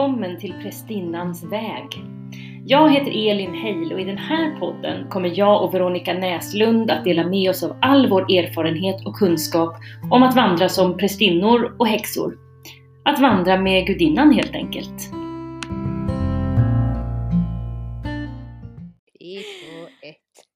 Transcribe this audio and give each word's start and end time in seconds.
välkommen 0.00 0.40
till 0.40 0.52
Prästinnans 0.52 1.44
väg. 1.44 1.86
Jag 2.66 2.92
heter 2.92 3.30
Elin 3.30 3.54
Heil 3.54 3.92
och 3.92 4.00
i 4.00 4.04
den 4.04 4.18
här 4.18 4.58
podden 4.58 5.08
kommer 5.08 5.38
jag 5.38 5.64
och 5.64 5.74
Veronica 5.74 6.14
Näslund 6.14 6.90
att 6.90 7.04
dela 7.04 7.26
med 7.26 7.50
oss 7.50 7.62
av 7.62 7.78
all 7.82 8.08
vår 8.08 8.22
erfarenhet 8.22 9.06
och 9.06 9.14
kunskap 9.14 9.76
om 10.10 10.22
att 10.22 10.36
vandra 10.36 10.68
som 10.68 10.96
prästinnor 10.96 11.76
och 11.78 11.86
häxor. 11.86 12.38
Att 13.04 13.20
vandra 13.20 13.60
med 13.60 13.86
gudinnan 13.86 14.32
helt 14.32 14.54
enkelt. 14.54 15.10
Tre, 19.18 19.40
två, 19.40 19.86
ett. 20.02 20.46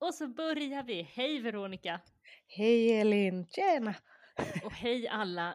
Och 0.00 0.14
så 0.14 0.28
börjar 0.28 0.82
vi. 0.82 1.08
Hej 1.14 1.40
Veronica! 1.40 2.00
Hej 2.56 3.00
Elin! 3.00 3.46
Tjena! 3.46 3.94
Och 4.64 4.72
hej 4.72 5.08
alla 5.08 5.54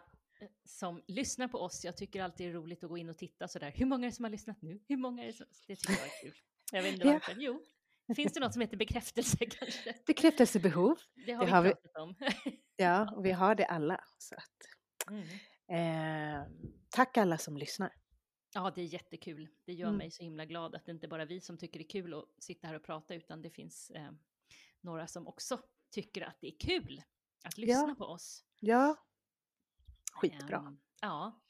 som 0.65 1.01
lyssnar 1.07 1.47
på 1.47 1.57
oss. 1.59 1.85
Jag 1.85 1.97
tycker 1.97 2.23
alltid 2.23 2.47
det 2.47 2.51
är 2.51 2.53
roligt 2.53 2.83
att 2.83 2.89
gå 2.89 2.97
in 2.97 3.09
och 3.09 3.17
titta 3.17 3.47
sådär. 3.47 3.71
Hur 3.75 3.85
många 3.85 4.05
är 4.05 4.09
det 4.11 4.15
som 4.15 4.25
har 4.25 4.29
lyssnat 4.29 4.61
nu? 4.61 4.79
Hur 4.87 4.97
många 4.97 5.23
är 5.23 5.27
det 5.27 5.33
som... 5.33 5.45
Det 5.67 5.75
tycker 5.75 5.93
jag 5.93 6.05
är 6.05 6.21
kul. 6.21 6.35
Jag 6.71 6.83
vet 6.83 6.93
inte 6.93 7.05
varför. 7.07 7.35
Jo, 7.37 7.63
finns 8.15 8.33
det 8.33 8.39
något 8.39 8.53
som 8.53 8.61
heter 8.61 8.77
bekräftelse 8.77 9.37
kanske? 9.45 9.95
Bekräftelsebehov. 10.07 10.97
Det 11.25 11.31
har 11.33 11.39
Det 11.39 11.45
vi 11.45 11.51
har 11.51 11.61
vi. 11.63 11.69
pratat 11.69 11.95
om. 11.97 12.15
Ja, 12.77 13.11
och 13.15 13.25
vi 13.25 13.31
har 13.31 13.55
det 13.55 13.65
alla. 13.65 14.03
Så 14.17 14.35
att, 14.35 14.51
Mm. 15.11 15.27
eh, 16.37 16.47
tack 16.89 17.17
alla 17.17 17.37
som 17.37 17.57
lyssnar. 17.57 17.93
Ja, 18.53 18.71
det 18.75 18.81
är 18.81 18.85
jättekul. 18.85 19.49
Det 19.65 19.73
gör 19.73 19.87
Mm. 19.87 19.97
mig 19.97 20.11
så 20.11 20.23
himla 20.23 20.45
glad 20.45 20.75
att 20.75 20.85
det 20.85 20.91
inte 20.91 21.07
bara 21.07 21.21
är 21.21 21.25
vi 21.25 21.41
som 21.41 21.57
tycker 21.57 21.79
det 21.79 21.85
är 21.85 21.89
kul 21.89 22.13
att 22.13 22.25
sitta 22.43 22.67
här 22.67 22.75
och 22.75 22.83
prata, 22.83 23.15
utan 23.15 23.41
det 23.41 23.49
finns 23.49 23.91
eh, 23.91 24.11
några 24.81 25.07
som 25.07 25.27
också 25.27 25.59
tycker 25.91 26.21
att 26.21 26.37
det 26.41 26.47
är 26.47 26.59
kul 26.59 27.01
att 27.43 27.57
lyssna 27.57 27.87
Ja. 27.89 27.95
på 27.97 28.05
oss. 28.05 28.43
Ja, 28.59 28.95
skitbra. 30.15 30.57
Ehm, 30.57 30.77
ja, 31.01 31.41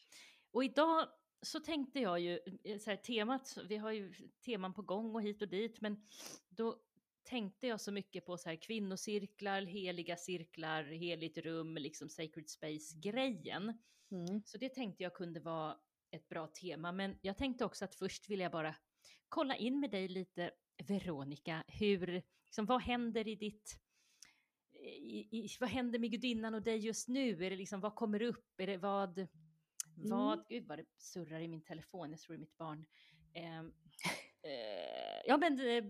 och 0.51 0.63
idag 0.63 1.07
så 1.41 1.59
tänkte 1.59 1.99
jag 1.99 2.19
ju, 2.19 2.39
eh, 2.63 2.79
så 2.79 2.89
här, 2.89 2.97
temat, 2.97 3.57
vi 3.69 3.77
har 3.77 3.91
ju 3.91 4.13
teman 4.45 4.73
på 4.73 4.81
gång 4.81 5.15
och 5.15 5.21
hit 5.21 5.41
och 5.41 5.47
dit, 5.47 5.81
men 5.81 6.05
då 6.49 6.79
tänkte 7.23 7.67
jag 7.67 7.81
så 7.81 7.91
mycket 7.91 8.25
på 8.25 8.37
så 8.37 8.49
här 8.49 8.55
kvinnocirklar, 8.55 9.61
heliga 9.61 10.17
cirklar, 10.17 10.83
heligt 10.83 11.37
rum, 11.37 11.75
liksom 11.75 12.09
sacred 12.09 12.49
space-grejen. 12.49 13.77
Mm. 14.11 14.41
Så 14.45 14.57
det 14.57 14.69
tänkte 14.69 15.03
jag 15.03 15.13
kunde 15.13 15.39
vara 15.39 15.77
ett 16.11 16.27
bra 16.27 16.47
tema, 16.47 16.91
men 16.91 17.17
jag 17.21 17.37
tänkte 17.37 17.65
också 17.65 17.85
att 17.85 17.95
först 17.95 18.29
vill 18.29 18.39
jag 18.39 18.51
bara 18.51 18.75
kolla 19.29 19.55
in 19.55 19.79
med 19.79 19.91
dig 19.91 20.07
lite, 20.07 20.51
Veronica, 20.87 21.63
hur, 21.67 22.23
liksom, 22.45 22.65
vad 22.65 22.81
händer 22.81 23.27
i 23.27 23.35
ditt 23.35 23.79
i, 24.85 25.27
i, 25.31 25.47
vad 25.59 25.69
händer 25.69 25.99
med 25.99 26.11
gudinnan 26.11 26.53
och 26.53 26.61
dig 26.61 26.77
just 26.77 27.07
nu? 27.07 27.45
Är 27.45 27.49
det 27.49 27.55
liksom, 27.55 27.79
vad 27.79 27.95
kommer 27.95 28.21
upp? 28.21 28.45
Är 28.57 28.67
det 28.67 28.77
vad, 28.77 29.27
vad, 29.95 30.47
gud 30.49 30.67
vad 30.67 30.77
det 30.77 30.85
surrar 30.97 31.39
i 31.39 31.47
min 31.47 31.61
telefon, 31.61 32.11
jag 32.11 32.19
tror 32.19 32.33
det 32.33 32.37
är 32.37 32.39
mitt 32.39 32.57
barn. 32.57 32.85
Ehm, 33.33 33.65
eh, 34.43 35.21
ja 35.25 35.37
men 35.37 35.59
eh, 35.59 35.83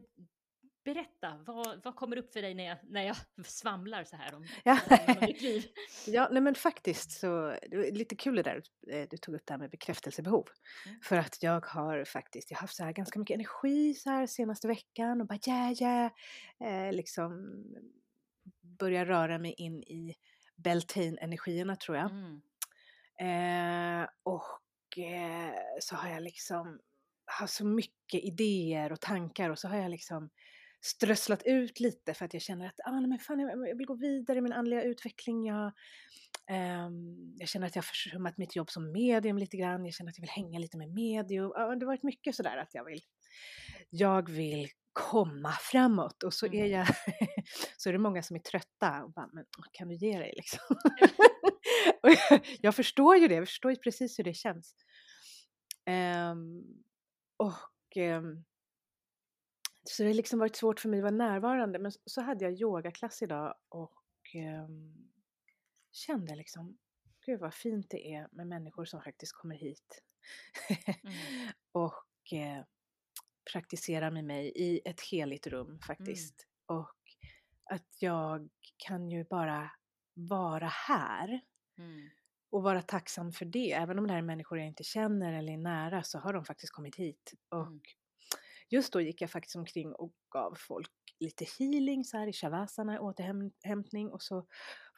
berätta, 0.85 1.43
vad, 1.45 1.83
vad 1.83 1.95
kommer 1.95 2.17
upp 2.17 2.33
för 2.33 2.41
dig 2.41 2.53
när 2.53 2.63
jag, 2.63 2.77
när 2.83 3.03
jag 3.03 3.15
svamlar 3.45 4.03
så 4.03 4.15
här 4.15 4.35
om, 4.35 4.45
Ja. 4.63 4.79
om 5.07 5.15
mitt 5.21 5.41
liv? 5.41 5.65
Ja, 6.07 6.29
nej 6.31 6.41
men 6.41 6.55
faktiskt 6.55 7.11
så, 7.11 7.57
det 7.69 7.77
var 7.77 7.91
lite 7.91 8.15
kul 8.15 8.35
det 8.35 8.43
där 8.43 8.61
eh, 8.91 9.07
du 9.09 9.17
tog 9.17 9.35
upp 9.35 9.45
det 9.45 9.53
här 9.53 9.59
med 9.59 9.69
bekräftelsebehov. 9.69 10.47
Mm. 10.85 10.99
För 11.01 11.15
att 11.15 11.43
jag 11.43 11.65
har 11.65 12.05
faktiskt, 12.05 12.51
jag 12.51 12.57
har 12.57 12.61
haft 12.61 12.75
så 12.75 12.83
här 12.83 12.91
ganska 12.93 13.19
mycket 13.19 13.35
energi 13.35 13.93
så 13.93 14.09
här 14.09 14.27
senaste 14.27 14.67
veckan 14.67 15.21
och 15.21 15.27
bara 15.27 15.39
ja, 15.45 15.75
ja, 15.79 16.09
eh, 16.67 16.93
liksom 16.93 17.63
börja 18.79 19.05
röra 19.05 19.37
mig 19.37 19.53
in 19.57 19.83
i 19.83 20.15
Beltane-energierna 20.55 21.75
tror 21.75 21.97
jag. 21.97 22.11
Mm. 22.11 22.41
Eh, 23.19 24.07
och 24.23 24.97
eh, 24.97 25.53
så 25.79 25.95
har 25.95 26.09
jag 26.09 26.23
liksom 26.23 26.79
har 27.25 27.47
så 27.47 27.65
mycket 27.65 28.23
idéer 28.23 28.91
och 28.91 29.01
tankar 29.01 29.49
och 29.49 29.59
så 29.59 29.67
har 29.67 29.77
jag 29.77 29.91
liksom 29.91 30.29
strösslat 30.81 31.43
ut 31.45 31.79
lite 31.79 32.13
för 32.13 32.25
att 32.25 32.33
jag 32.33 32.41
känner 32.41 32.67
att 32.67 32.79
ah, 32.85 32.99
nej, 32.99 33.09
men 33.09 33.19
fan, 33.19 33.39
jag, 33.39 33.77
vill 33.77 33.87
gå 33.87 33.95
vidare 33.95 34.37
i 34.37 34.41
min 34.41 34.53
andliga 34.53 34.83
utveckling. 34.83 35.45
Jag, 35.45 35.71
ehm, 36.47 37.33
jag 37.37 37.49
känner 37.49 37.67
att 37.67 37.75
jag 37.75 37.83
har 37.83 37.87
försummat 37.87 38.37
mitt 38.37 38.55
jobb 38.55 38.69
som 38.69 38.91
medium 38.91 39.37
lite 39.37 39.57
grann. 39.57 39.85
Jag 39.85 39.93
känner 39.93 40.11
att 40.11 40.17
jag 40.17 40.21
vill 40.21 40.29
hänga 40.29 40.59
lite 40.59 40.77
med 40.77 40.93
medium. 40.93 41.51
Ja, 41.55 41.75
det 41.75 41.85
har 41.85 41.85
varit 41.85 42.03
mycket 42.03 42.35
sådär 42.35 42.57
att 42.57 42.73
jag 42.73 42.85
vill, 42.85 43.01
jag 43.89 44.29
vill 44.29 44.69
komma 44.95 45.51
framåt 45.51 46.23
och 46.23 46.33
så 46.33 46.45
är 46.45 46.53
Mm. 46.53 46.71
jag, 46.71 46.87
så 47.77 47.89
är 47.89 47.93
det 47.93 47.99
många 47.99 48.23
som 48.23 48.35
är 48.35 48.39
trötta 48.39 49.03
och 49.03 49.11
bara, 49.11 49.29
men 49.33 49.45
kan 49.71 49.87
du 49.87 49.95
ge 49.95 50.19
dig 50.19 50.33
liksom? 50.35 50.59
jag, 52.29 52.45
jag 52.61 52.75
förstår 52.75 53.15
ju 53.17 53.27
det, 53.27 53.35
jag 53.35 53.47
förstår 53.47 53.71
ju 53.71 53.77
precis 53.77 54.19
hur 54.19 54.23
det 54.23 54.33
känns. 54.33 54.75
Ehm, 55.85 56.63
och 57.37 57.97
ehm, 57.97 58.43
så 59.83 60.03
det 60.03 60.09
har 60.09 60.13
liksom 60.13 60.39
varit 60.39 60.55
svårt 60.55 60.79
för 60.79 60.89
mig 60.89 60.99
att 60.99 61.03
vara 61.03 61.11
närvarande. 61.29 61.79
Men 61.79 61.91
så 62.05 62.21
hade 62.21 62.45
jag 62.45 62.53
yogaklass 62.53 63.21
idag 63.21 63.55
och 63.69 64.01
ehm, 64.35 64.93
kände 65.91 66.35
liksom, 66.35 66.77
gud 67.25 67.39
vad 67.39 67.53
fint 67.53 67.89
det 67.89 68.13
är 68.13 68.27
med 68.31 68.47
människor 68.47 68.85
som 68.85 69.01
faktiskt 69.01 69.33
kommer 69.33 69.55
hit. 69.55 70.01
Mm. 71.03 71.15
och 71.71 72.33
eh, 72.33 72.65
praktiserar 73.53 74.11
med 74.11 74.23
mig 74.23 74.51
i 74.55 74.81
ett 74.85 75.01
heligt 75.01 75.47
rum 75.47 75.79
faktiskt. 75.87 76.47
Och 76.65 76.95
att 77.71 77.87
jag 77.99 78.49
kan 78.77 79.09
ju 79.11 79.23
bara 79.23 79.71
vara 80.13 80.67
här 80.67 81.41
Mm. 81.77 82.09
och 82.51 82.63
vara 82.63 82.81
tacksam 82.81 83.31
för 83.31 83.45
det. 83.45 83.71
Även 83.71 83.99
om 83.99 84.07
det 84.07 84.13
här 84.13 84.17
är 84.17 84.23
människor 84.25 84.57
jag 84.57 84.67
inte 84.67 84.83
känner 84.83 85.33
eller 85.33 85.53
är 85.53 85.57
nära 85.57 86.03
så 86.03 86.19
har 86.19 86.33
de 86.33 86.45
faktiskt 86.45 86.73
kommit 86.73 86.95
hit. 86.95 87.33
Och 87.49 87.67
Mm. 87.67 87.81
just 88.69 88.93
då 88.93 89.01
gick 89.01 89.21
jag 89.21 89.31
faktiskt 89.31 89.55
omkring 89.55 89.93
och 89.93 90.13
gav 90.33 90.55
folk 90.57 90.91
lite 91.19 91.45
healing 91.59 92.03
så 92.03 92.17
här 92.17 92.27
i 92.27 92.33
shavasana, 92.33 92.99
återhämtning 93.01 94.09
och 94.09 94.21
så 94.21 94.47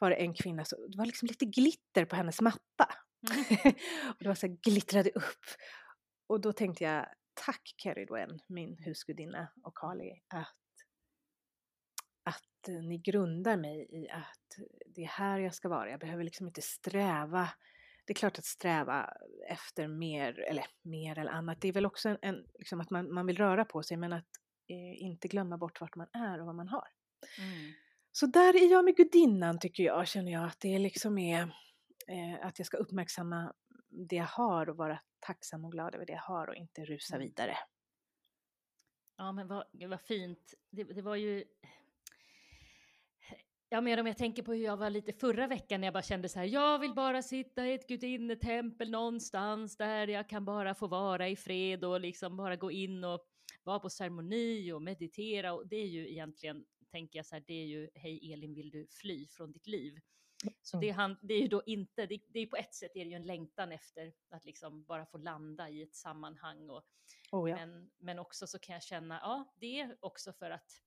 var 0.00 0.10
det 0.10 0.16
en 0.16 0.34
kvinna, 0.34 0.64
så, 0.64 0.86
det 0.88 0.98
var 0.98 1.06
liksom 1.06 1.26
lite 1.26 1.44
glitter 1.44 2.04
på 2.04 2.16
hennes 2.16 2.40
matta. 2.40 2.88
Mm. 3.30 3.44
och 4.08 4.16
det 4.18 4.28
var 4.28 4.34
så 4.34 4.46
här, 4.46 4.54
glittrade 4.62 5.10
upp. 5.10 5.44
Och 6.26 6.40
då 6.40 6.52
tänkte 6.52 6.84
jag, 6.84 7.06
tack 7.46 7.74
Keridwen, 7.76 8.40
min 8.46 8.76
husgudinna 8.78 9.48
och 9.62 9.76
Kali, 9.76 10.22
att, 10.28 10.56
att 12.22 12.68
eh, 12.68 12.74
ni 12.74 12.98
grundar 12.98 13.56
mig 13.56 13.86
i 13.90 14.08
att 14.08 14.66
det 14.86 15.02
är 15.02 15.08
här 15.08 15.38
jag 15.38 15.54
ska 15.54 15.68
vara. 15.68 15.90
Jag 15.90 16.00
behöver 16.00 16.24
liksom 16.24 16.46
inte 16.46 16.62
sträva. 16.62 17.48
Det 18.06 18.12
är 18.12 18.14
klart 18.14 18.38
att 18.38 18.44
sträva 18.44 19.14
efter 19.48 19.88
mer, 19.88 20.40
eller 20.40 20.64
mer 20.82 21.18
eller 21.18 21.30
annat, 21.30 21.60
det 21.60 21.68
är 21.68 21.72
väl 21.72 21.86
också 21.86 22.08
en, 22.08 22.18
en 22.22 22.46
liksom 22.58 22.80
att 22.80 22.90
man, 22.90 23.14
man 23.14 23.26
vill 23.26 23.36
röra 23.36 23.64
på 23.64 23.82
sig 23.82 23.96
men 23.96 24.12
att 24.12 24.28
eh, 24.68 25.02
inte 25.02 25.28
glömma 25.28 25.58
bort 25.58 25.80
vart 25.80 25.96
man 25.96 26.08
är 26.12 26.40
och 26.40 26.46
vad 26.46 26.54
man 26.54 26.68
har. 26.68 26.88
Mm. 27.38 27.72
Så 28.12 28.26
där 28.26 28.56
är 28.56 28.70
jag 28.70 28.84
med 28.84 28.96
gudinnan 28.96 29.58
tycker 29.58 29.82
jag, 29.82 30.08
känner 30.08 30.32
jag 30.32 30.44
att 30.44 30.60
det 30.60 30.78
liksom 30.78 31.18
är 31.18 31.42
eh, 32.08 32.46
att 32.46 32.58
jag 32.58 32.66
ska 32.66 32.76
uppmärksamma 32.76 33.52
det 33.88 34.16
jag 34.16 34.24
har 34.24 34.68
och 34.68 34.76
vara 34.76 35.00
tacksam 35.20 35.64
och 35.64 35.72
glad 35.72 35.94
över 35.94 36.06
det 36.06 36.12
jag 36.12 36.20
har 36.20 36.48
och 36.48 36.54
inte 36.54 36.84
rusa 36.84 37.16
Mm. 37.16 37.28
vidare. 37.28 37.56
Ja, 39.16 39.32
men 39.32 39.48
vad, 39.48 39.64
vad 39.72 40.00
fint. 40.00 40.54
Det, 40.70 40.84
det 40.84 41.02
var 41.02 41.16
ju... 41.16 41.44
Ja, 43.70 43.80
men 43.80 43.98
om 43.98 44.06
jag 44.06 44.18
tänker 44.18 44.42
på 44.42 44.52
hur 44.52 44.64
jag 44.64 44.76
var 44.76 44.90
lite 44.90 45.12
förra 45.12 45.46
veckan 45.46 45.80
när 45.80 45.86
jag 45.86 45.94
bara 45.94 46.02
kände 46.02 46.28
så 46.28 46.38
här, 46.38 46.46
jag 46.46 46.78
vill 46.78 46.94
bara 46.94 47.22
sitta 47.22 47.66
i 47.66 47.74
ett 47.74 47.88
gudinnetempel 47.88 48.90
någonstans 48.90 49.76
där 49.76 50.08
jag 50.08 50.28
kan 50.28 50.44
bara 50.44 50.74
få 50.74 50.86
vara 50.86 51.28
i 51.28 51.36
fred 51.36 51.84
och 51.84 52.00
liksom 52.00 52.36
bara 52.36 52.56
gå 52.56 52.70
in 52.70 53.04
och 53.04 53.26
vara 53.62 53.78
på 53.80 53.90
ceremoni 53.90 54.72
och 54.72 54.82
meditera 54.82 55.52
och 55.52 55.66
det 55.68 55.76
är 55.76 55.86
ju 55.86 56.10
egentligen, 56.10 56.64
tänker 56.90 57.18
jag 57.18 57.26
så 57.26 57.34
här, 57.34 57.44
det 57.46 57.54
är 57.54 57.66
ju, 57.66 57.90
hej 57.94 58.32
Elin, 58.32 58.54
vill 58.54 58.70
du 58.70 58.86
fly 58.90 59.26
från 59.26 59.52
ditt 59.52 59.66
liv? 59.66 59.98
Så 60.62 60.80
det, 60.80 60.90
han, 60.90 61.16
det 61.22 61.34
är 61.34 61.40
ju 61.40 61.48
då 61.48 61.62
inte, 61.66 62.06
det, 62.06 62.20
det 62.28 62.40
är 62.40 62.46
på 62.46 62.56
ett 62.56 62.74
sätt 62.74 62.90
är 62.94 63.04
det 63.04 63.10
ju 63.10 63.16
en 63.16 63.26
längtan 63.26 63.72
efter 63.72 64.12
att 64.30 64.44
liksom 64.44 64.84
bara 64.84 65.06
få 65.06 65.18
landa 65.18 65.68
i 65.68 65.82
ett 65.82 65.94
sammanhang 65.94 66.70
och 66.70 66.84
Oh, 67.32 67.50
ja. 67.50 67.56
men, 67.56 67.90
men 67.98 68.18
också 68.18 68.46
så 68.46 68.58
kan 68.58 68.72
jag 68.72 68.82
känna, 68.82 69.18
ja, 69.22 69.54
det 69.60 69.80
är 69.80 69.96
också 70.00 70.32
för 70.32 70.50
att 70.50 70.82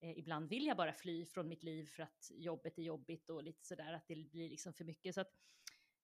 eh, 0.00 0.18
ibland 0.18 0.48
vill 0.48 0.66
jag 0.66 0.76
bara 0.76 0.92
fly 0.92 1.26
från 1.26 1.48
mitt 1.48 1.62
liv 1.62 1.86
för 1.86 2.02
att 2.02 2.30
jobbet 2.34 2.78
är 2.78 2.82
jobbigt 2.82 3.30
och 3.30 3.42
lite 3.42 3.64
sådär, 3.64 3.92
att 3.92 4.08
det 4.08 4.14
blir 4.14 4.48
liksom 4.48 4.72
för 4.72 4.84
mycket. 4.84 5.14
Så 5.14 5.20
att 5.20 5.32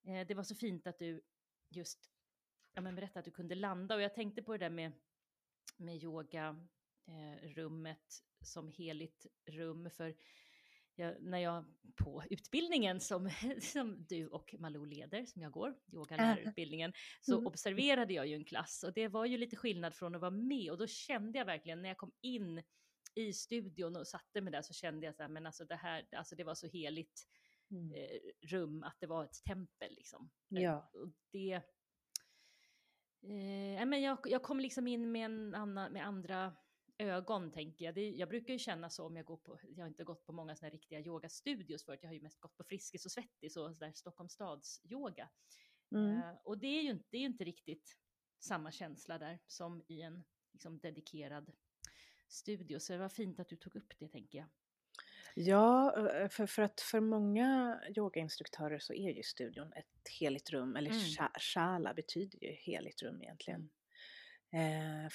eh, 0.06 0.26
det 0.26 0.34
var 0.34 0.42
så 0.42 0.54
fint 0.54 0.86
att 0.86 0.98
du 0.98 1.22
just 1.68 2.10
ja, 2.72 2.80
men 2.80 2.94
berättade 2.94 3.18
att 3.18 3.24
du 3.24 3.30
kunde 3.30 3.54
landa 3.54 3.94
och 3.94 4.02
jag 4.02 4.14
tänkte 4.14 4.42
på 4.42 4.52
det 4.52 4.58
där 4.58 4.70
med, 4.70 4.92
med 5.76 6.02
yoga, 6.02 6.66
eh, 7.06 7.48
rummet 7.48 8.22
som 8.40 8.68
heligt 8.68 9.26
rum 9.46 9.90
för 9.90 10.16
jag, 11.00 11.22
när 11.22 11.38
jag 11.38 11.64
på 11.96 12.22
utbildningen 12.30 13.00
som, 13.00 13.30
som 13.60 14.04
du 14.08 14.28
och 14.28 14.54
Malou 14.58 14.84
leder, 14.86 15.26
som 15.26 15.42
jag 15.42 15.52
går, 15.52 15.74
yogalärarutbildningen, 15.92 16.92
så 17.20 17.34
Mm. 17.34 17.46
observerade 17.46 18.12
jag 18.14 18.26
ju 18.26 18.34
en 18.34 18.44
klass 18.44 18.82
och 18.82 18.92
det 18.92 19.08
var 19.08 19.24
ju 19.26 19.38
lite 19.38 19.56
skillnad 19.56 19.94
från 19.94 20.14
att 20.14 20.20
vara 20.20 20.30
med 20.30 20.70
och 20.70 20.78
då 20.78 20.86
kände 20.86 21.38
jag 21.38 21.46
verkligen 21.46 21.82
när 21.82 21.88
jag 21.88 21.98
kom 21.98 22.12
in 22.20 22.62
i 23.14 23.32
studion 23.32 23.96
och 23.96 24.06
satte 24.08 24.40
mig 24.40 24.52
där 24.52 24.62
så 24.62 24.72
kände 24.72 25.06
jag 25.06 25.14
så 25.14 25.22
här, 25.22 25.28
men 25.30 25.46
alltså 25.46 25.64
det 25.64 25.76
här, 25.76 26.08
alltså 26.16 26.36
det 26.36 26.44
var 26.44 26.54
så 26.54 26.66
heligt 26.66 27.26
Mm. 27.72 27.92
eh, 27.94 28.48
rum 28.48 28.82
att 28.82 28.96
det 29.00 29.06
var 29.06 29.24
ett 29.24 29.44
tempel 29.44 29.94
liksom. 29.94 30.30
Eh, 30.56 30.62
Ja. 30.62 30.90
Och 30.92 31.08
det, 31.32 31.62
Eh, 33.22 33.86
men 33.86 34.02
jag, 34.02 34.18
jag 34.24 34.42
kom 34.42 34.60
liksom 34.60 34.86
in 34.86 35.12
med, 35.12 35.24
en 35.24 35.54
annan, 35.54 35.92
med 35.92 36.06
andra 36.06 36.52
ögon, 37.00 37.52
tänker 37.52 37.84
jag. 37.84 37.94
Det, 37.94 38.10
jag 38.10 38.28
brukar 38.28 38.52
ju 38.52 38.58
känna 38.58 38.90
så 38.90 39.06
om 39.06 39.16
jag 39.16 39.24
går 39.24 39.36
på, 39.36 39.58
jag 39.62 39.84
har 39.84 39.88
inte 39.88 40.04
gått 40.04 40.26
på 40.26 40.32
många 40.32 40.56
sådana 40.56 40.74
riktiga 40.74 41.00
yogastudios 41.00 41.84
förut, 41.84 41.98
jag 42.02 42.08
har 42.08 42.14
ju 42.14 42.22
mest 42.22 42.40
gått 42.40 42.56
på 42.56 42.64
Friskis 42.64 43.04
och 43.04 43.12
Svettis 43.12 43.56
och 43.56 43.76
sådär 43.76 43.92
Stockholms 43.94 44.32
stads 44.32 44.80
yoga. 44.84 45.28
Mm. 45.94 46.18
Eh, 46.18 46.34
och 46.44 46.58
det 46.58 46.66
är, 46.66 46.82
ju 46.82 46.90
inte, 46.90 47.04
det 47.10 47.16
är 47.16 47.26
inte 47.26 47.44
riktigt 47.44 47.96
samma 48.38 48.72
känsla 48.72 49.18
där 49.18 49.38
som 49.46 49.82
i 49.88 50.02
en 50.02 50.24
liksom, 50.52 50.78
dedikerad 50.78 51.52
studio. 52.28 52.78
Så 52.78 52.92
det 52.92 52.98
var 52.98 53.08
fint 53.08 53.40
att 53.40 53.48
du 53.48 53.56
tog 53.56 53.76
upp 53.76 53.92
det, 53.98 54.08
tänker 54.08 54.38
jag. 54.38 54.48
Ja, 55.34 55.96
eh, 56.10 56.28
för, 56.28 56.46
för 56.46 56.62
att 56.62 56.80
för 56.80 57.00
många 57.00 57.80
yogainstruktörer 57.96 58.78
så 58.78 58.94
är 58.94 59.10
ju 59.10 59.22
studion 59.22 59.72
ett 59.72 60.08
heligt 60.20 60.50
rum, 60.50 60.76
eller 60.76 60.90
mm. 60.90 61.30
shala 61.38 61.94
betyder 61.94 62.44
ju 62.44 62.52
heligt 62.52 63.02
rum 63.02 63.22
egentligen. 63.22 63.70
Eh, 64.52 65.08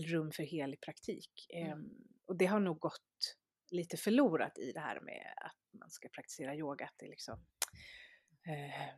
rum 0.00 0.32
för 0.32 0.42
helig 0.42 0.80
praktik. 0.80 1.46
Mm. 1.54 1.68
Eh, 1.68 1.76
och 2.26 2.36
det 2.36 2.46
har 2.46 2.60
nog 2.60 2.78
gått 2.78 3.36
lite 3.70 3.96
förlorat 3.96 4.58
i 4.58 4.72
det 4.72 4.80
här 4.80 5.00
med 5.00 5.34
att 5.36 5.78
man 5.80 5.90
ska 5.90 6.08
praktisera 6.08 6.54
yoga. 6.54 6.84
Att 6.84 6.94
det 6.98 7.08
liksom, 7.08 7.44
eh, 8.46 8.94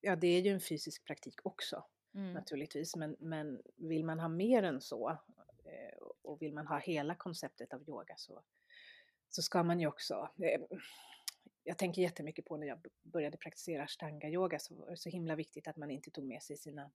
ja, 0.00 0.16
det 0.16 0.26
är 0.26 0.40
ju 0.40 0.50
en 0.50 0.60
fysisk 0.60 1.04
praktik 1.04 1.46
också 1.46 1.84
mm. 2.14 2.32
naturligtvis, 2.32 2.96
men, 2.96 3.16
men 3.18 3.62
vill 3.76 4.04
man 4.04 4.20
ha 4.20 4.28
mer 4.28 4.62
än 4.62 4.80
så 4.80 5.10
eh, 5.64 5.98
och 6.22 6.42
vill 6.42 6.54
man 6.54 6.66
ha 6.66 6.78
hela 6.78 7.14
konceptet 7.14 7.74
av 7.74 7.88
yoga 7.88 8.14
så, 8.16 8.42
så 9.28 9.42
ska 9.42 9.62
man 9.62 9.80
ju 9.80 9.86
också 9.86 10.30
eh, 10.42 10.78
jag 11.64 11.78
tänker 11.78 12.02
jättemycket 12.02 12.44
på 12.44 12.56
när 12.56 12.66
jag 12.66 12.86
började 13.02 13.36
praktisera 13.36 13.84
ashtanga-yoga 13.84 14.58
så 14.58 14.74
var 14.74 14.90
det 14.90 14.96
så 14.96 15.08
himla 15.08 15.36
viktigt 15.36 15.68
att 15.68 15.76
man 15.76 15.90
inte 15.90 16.10
tog 16.10 16.24
med 16.24 16.42
sig 16.42 16.56
sina 16.56 16.90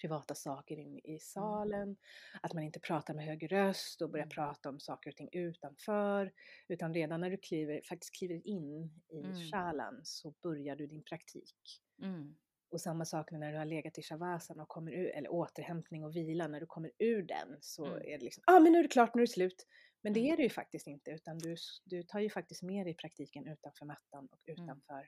privata 0.00 0.34
saker 0.34 0.78
in 0.78 0.98
i 0.98 1.08
mm. 1.08 1.18
salen, 1.20 1.96
att 2.42 2.52
man 2.54 2.62
inte 2.62 2.80
pratar 2.80 3.14
med 3.14 3.24
hög 3.24 3.52
röst 3.52 4.02
och 4.02 4.10
börjar 4.10 4.24
mm. 4.24 4.34
prata 4.34 4.68
om 4.68 4.80
saker 4.80 5.10
och 5.10 5.16
ting 5.16 5.28
utanför, 5.32 6.32
utan 6.68 6.94
redan 6.94 7.20
när 7.20 7.30
du 7.30 7.36
kliver, 7.36 7.82
faktiskt 7.88 8.14
kliver 8.14 8.46
in 8.46 8.90
i 9.08 9.24
mm. 9.24 9.50
shalan 9.50 10.00
så 10.04 10.34
börjar 10.42 10.76
du 10.76 10.86
din 10.86 11.04
praktik. 11.04 11.82
Mm. 12.02 12.36
Och 12.70 12.80
samma 12.80 13.04
sak 13.04 13.30
när 13.32 13.52
du 13.52 13.58
har 13.58 13.64
legat 13.64 13.98
i 13.98 14.02
shavasana 14.02 14.62
och 14.62 14.68
kommer 14.68 14.92
ur, 14.92 15.10
eller 15.10 15.32
återhämtning 15.32 16.04
och 16.04 16.16
vila, 16.16 16.48
när 16.48 16.60
du 16.60 16.66
kommer 16.66 16.92
ur 16.98 17.22
den 17.22 17.58
så 17.60 17.86
mm. 17.86 17.98
är 17.98 18.18
det 18.18 18.24
liksom, 18.24 18.42
ja 18.46 18.56
ah, 18.56 18.60
men 18.60 18.72
nu 18.72 18.78
är 18.78 18.82
det 18.82 18.88
klart, 18.88 19.14
nu 19.14 19.22
är 19.22 19.26
det 19.26 19.32
slut. 19.32 19.66
Men 20.02 20.12
det 20.12 20.20
mm. 20.20 20.32
är 20.32 20.36
det 20.36 20.42
ju 20.42 20.50
faktiskt 20.50 20.86
inte, 20.86 21.10
utan 21.10 21.38
du, 21.38 21.56
du 21.84 22.02
tar 22.02 22.20
ju 22.20 22.30
faktiskt 22.30 22.62
med 22.62 22.86
dig 22.86 22.94
praktiken 22.94 23.48
utanför 23.48 23.86
mattan 23.86 24.28
och 24.30 24.48
mm. 24.48 24.64
utanför 24.64 24.94
mm. 24.94 25.06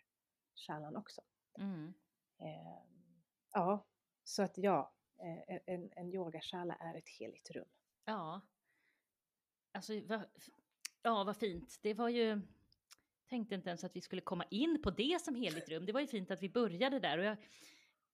shalan 0.66 0.96
också. 0.96 1.20
Eh, 2.40 2.82
ja, 3.52 3.86
så 4.24 4.42
att 4.42 4.58
ja, 4.58 4.92
eh, 5.18 5.58
en, 5.66 5.90
en 5.92 6.14
yogashala 6.14 6.74
är 6.74 6.94
ett 6.94 7.08
heligt 7.08 7.50
rum. 7.50 7.68
Ja. 8.04 8.40
Alltså, 9.72 10.00
va, 10.00 10.24
ja 11.02 11.24
vad 11.24 11.36
fint. 11.36 11.78
Det 11.82 11.94
var 11.94 12.08
ju, 12.08 12.40
tänkte 13.28 13.54
inte 13.54 13.68
ens 13.68 13.84
att 13.84 13.96
vi 13.96 14.00
skulle 14.00 14.22
komma 14.22 14.44
in 14.50 14.82
på 14.82 14.90
det 14.90 15.20
som 15.22 15.34
heligt 15.34 15.68
rum. 15.68 15.86
Det 15.86 15.92
var 15.92 16.00
ju 16.00 16.06
fint 16.06 16.30
att 16.30 16.42
vi 16.42 16.48
började 16.48 17.00
där 17.00 17.18
och 17.18 17.24
jag 17.24 17.36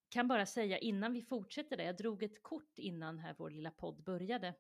kan 0.09 0.29
bara 0.29 0.47
säga 0.47 0.79
innan 0.79 1.13
vi 1.13 1.23
fortsätter 1.23 1.77
där, 1.77 1.85
jag 1.85 1.97
drog 1.97 2.23
ett 2.23 2.43
kort 2.43 2.79
innan 2.79 3.19
här 3.19 3.35
vår 3.39 3.51
lilla 3.51 3.71
podd 3.71 4.03
började. 4.03 4.55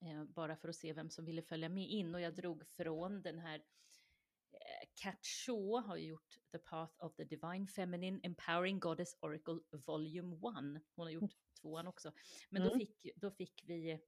Eh, 0.00 0.24
bara 0.24 0.56
för 0.56 0.68
att 0.68 0.76
se 0.76 0.92
vem 0.92 1.10
som 1.10 1.24
ville 1.24 1.42
följa 1.42 1.68
med 1.68 1.88
in 1.88 2.14
och 2.14 2.20
jag 2.20 2.34
drog 2.34 2.66
från 2.66 3.22
den 3.22 3.38
här 3.38 3.54
eh, 3.56 3.62
Kat 4.94 5.24
Shaw 5.24 5.80
har 5.86 5.96
gjort 5.96 6.38
The 6.52 6.58
Path 6.58 7.04
of 7.04 7.16
the 7.16 7.24
Divine 7.24 7.66
Feminine 7.66 8.20
Empowering 8.22 8.80
Goddess 8.80 9.16
Oracle 9.20 9.60
Volume 9.86 10.34
1. 10.34 10.42
Hon 10.96 11.06
har 11.06 11.10
gjort 11.10 11.32
tvåan 11.60 11.86
också. 11.86 12.12
Men 12.50 12.62
mm. 12.62 12.72
då, 12.72 12.78
fick, 12.78 13.08
då 13.16 13.30
fick 13.30 13.62
vi 13.66 14.00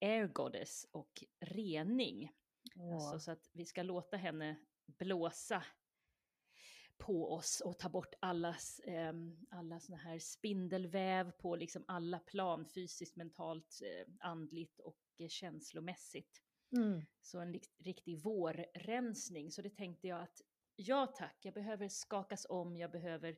Air 0.00 0.26
Goddess 0.26 0.86
och 0.90 1.24
rening. 1.40 2.30
Oh. 2.76 2.94
Alltså, 2.94 3.18
så 3.20 3.30
att 3.30 3.50
vi 3.52 3.64
ska 3.64 3.82
låta 3.82 4.16
henne 4.16 4.56
blåsa 4.86 5.64
på 6.98 7.32
oss 7.32 7.62
och 7.64 7.78
ta 7.78 7.88
bort 7.88 8.14
allas, 8.20 8.78
eh, 8.78 9.12
alla 9.50 9.80
såna 9.80 9.98
här 9.98 10.18
spindelväv 10.18 11.30
på 11.30 11.56
liksom 11.56 11.84
alla 11.88 12.18
plan, 12.18 12.66
fysiskt, 12.66 13.16
mentalt, 13.16 13.80
eh, 13.82 14.14
andligt 14.20 14.80
och 14.80 14.98
eh, 15.18 15.28
känslomässigt. 15.28 16.43
Mm. 16.76 17.02
Så 17.20 17.40
en 17.40 17.60
riktig 17.78 18.18
vårrensning. 18.18 19.50
Så 19.50 19.62
det 19.62 19.70
tänkte 19.70 20.08
jag 20.08 20.20
att 20.20 20.42
ja 20.76 21.06
tack, 21.06 21.36
jag 21.42 21.54
behöver 21.54 21.88
skakas 21.88 22.46
om, 22.48 22.76
jag 22.76 22.90
behöver 22.90 23.36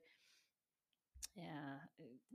eh, 1.35 1.77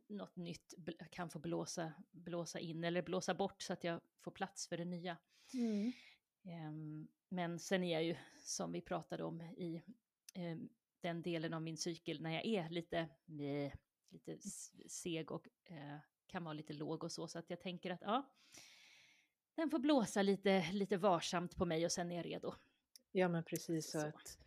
något 0.08 0.36
nytt 0.36 0.74
kan 1.12 1.30
få 1.30 1.40
blåsa, 1.40 1.94
blåsa 2.12 2.60
in 2.60 2.84
eller 2.84 3.02
blåsa 3.02 3.34
bort 3.34 3.62
så 3.62 3.74
att 3.74 3.84
jag 3.84 4.02
får 4.24 4.32
plats 4.32 4.68
för 4.68 4.78
det 4.78 4.86
nya. 4.86 5.18
Mm. 5.54 5.92
Um, 6.44 7.08
men 7.30 7.60
sen 7.60 7.84
är 7.84 7.94
jag 7.94 8.04
ju, 8.04 8.16
som 8.40 8.72
vi 8.72 8.82
pratade 8.82 9.24
om 9.24 9.42
i 9.42 9.82
eh, 10.34 10.58
den 11.00 11.22
delen 11.22 11.54
av 11.54 11.62
min 11.62 11.78
cykel, 11.78 12.22
när 12.22 12.32
jag 12.32 12.46
är 12.46 12.70
lite, 12.70 13.10
nej, 13.26 13.74
lite 14.10 14.38
seg 14.88 15.32
och 15.32 15.48
eh, 15.64 15.98
kan 16.28 16.44
vara 16.44 16.54
lite 16.54 16.74
låg 16.74 17.04
och 17.04 17.12
så, 17.12 17.28
så 17.28 17.40
att 17.40 17.50
jag 17.50 17.60
tänker 17.60 17.92
att 17.92 18.02
ja, 18.02 18.32
den 19.56 19.70
får 19.70 19.80
blåsa 19.80 20.22
lite, 20.22 20.72
lite 20.72 20.98
varsamt 20.98 21.56
på 21.56 21.66
mig 21.66 21.86
och 21.86 21.92
sen 21.92 22.12
är 22.12 22.16
jag 22.16 22.26
redo. 22.26 22.54
Ja, 23.12 23.28
men 23.28 23.44
precis 23.44 23.92
så, 23.92 24.00
så. 24.00 24.08
att 24.08 24.38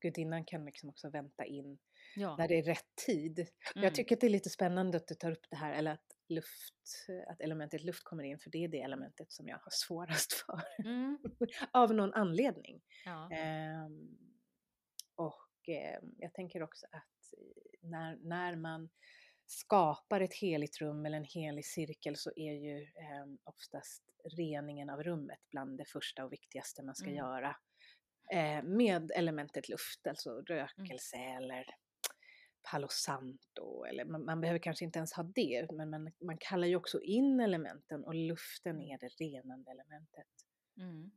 gudinnan 0.00 0.44
kan 0.44 0.64
liksom 0.64 0.88
också 0.88 1.10
vänta 1.10 1.44
in 1.44 1.78
ja. 2.16 2.36
när 2.36 2.48
det 2.48 2.58
är 2.58 2.62
rätt 2.62 2.96
tid. 3.06 3.38
Mm. 3.38 3.84
Jag 3.84 3.94
tycker 3.94 4.16
att 4.16 4.20
det 4.20 4.26
är 4.26 4.30
lite 4.30 4.50
spännande 4.50 4.96
att 4.96 5.06
du 5.06 5.14
tar 5.14 5.30
upp 5.30 5.46
det 5.50 5.56
här, 5.56 5.72
eller 5.72 5.92
att 5.92 6.16
luft, 6.28 7.06
att 7.28 7.40
elementet 7.40 7.84
luft 7.84 8.04
kommer 8.04 8.24
in, 8.24 8.38
för 8.38 8.50
det 8.50 8.64
är 8.64 8.68
det 8.68 8.80
elementet 8.80 9.32
som 9.32 9.48
jag 9.48 9.56
har 9.56 9.70
svårast 9.70 10.32
för. 10.32 10.62
Mm. 10.78 11.18
Av 11.70 11.94
någon 11.94 12.14
anledning. 12.14 12.82
Ja. 13.04 13.30
Um, 13.86 14.18
och 15.14 15.68
um, 16.02 16.14
jag 16.18 16.34
tänker 16.34 16.62
också 16.62 16.86
att 16.90 17.34
när, 17.82 18.16
när 18.16 18.56
man 18.56 18.90
skapar 19.46 20.20
ett 20.20 20.34
heligt 20.34 20.80
rum 20.80 21.06
eller 21.06 21.16
en 21.16 21.24
helig 21.24 21.66
cirkel 21.66 22.16
så 22.16 22.30
är 22.36 22.52
ju 22.52 22.80
um, 23.24 23.38
oftast 23.44 24.02
reningen 24.36 24.90
av 24.90 25.02
rummet 25.02 25.40
bland 25.50 25.78
det 25.78 25.84
första 25.84 26.24
och 26.24 26.32
viktigaste 26.32 26.82
man 26.82 26.94
ska 26.94 27.06
mm. 27.06 27.18
göra. 27.18 27.56
Uh, 28.34 28.62
med 28.62 29.10
elementet 29.14 29.68
luft, 29.68 30.06
alltså 30.06 30.30
mm. 30.30 30.44
rökelse 30.44 31.16
mm. 31.16 31.36
eller 31.36 31.66
Palo 32.70 32.88
Santo, 32.90 33.84
eller 33.84 34.04
man, 34.04 34.24
man, 34.24 34.40
behöver 34.40 34.58
kanske 34.58 34.84
inte 34.84 34.98
ens 34.98 35.12
ha 35.12 35.22
det, 35.22 35.72
men 35.72 35.90
man, 35.90 36.12
man 36.20 36.38
kallar 36.38 36.66
ju 36.66 36.76
också 36.76 37.00
in 37.00 37.40
elementen 37.40 38.04
och 38.04 38.14
luften 38.14 38.82
är 38.82 38.98
det 38.98 39.08
renande 39.08 39.70
elementet. 39.70 40.26
Mm. 40.76 41.10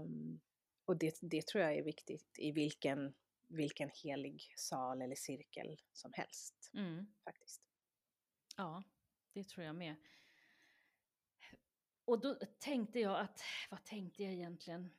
Um, 0.00 0.40
och 0.84 0.96
det, 0.96 1.18
det 1.22 1.46
tror 1.46 1.64
jag 1.64 1.74
är 1.74 1.82
viktigt 1.82 2.38
i 2.38 2.52
vilken, 2.52 3.14
vilken 3.48 3.90
helig 4.02 4.52
sal 4.56 5.02
eller 5.02 5.14
cirkel 5.14 5.76
som 5.92 6.12
helst. 6.12 6.70
Mm. 6.74 7.06
Faktiskt. 7.24 7.62
Ja, 8.56 8.82
det 9.32 9.48
tror 9.48 9.66
jag 9.66 9.76
med. 9.76 9.96
Och 12.04 12.20
då 12.20 12.34
tänkte 12.58 13.00
jag 13.00 13.20
att, 13.20 13.40
vad 13.70 13.84
tänkte 13.84 14.22
jag 14.22 14.32
egentligen? 14.32 14.90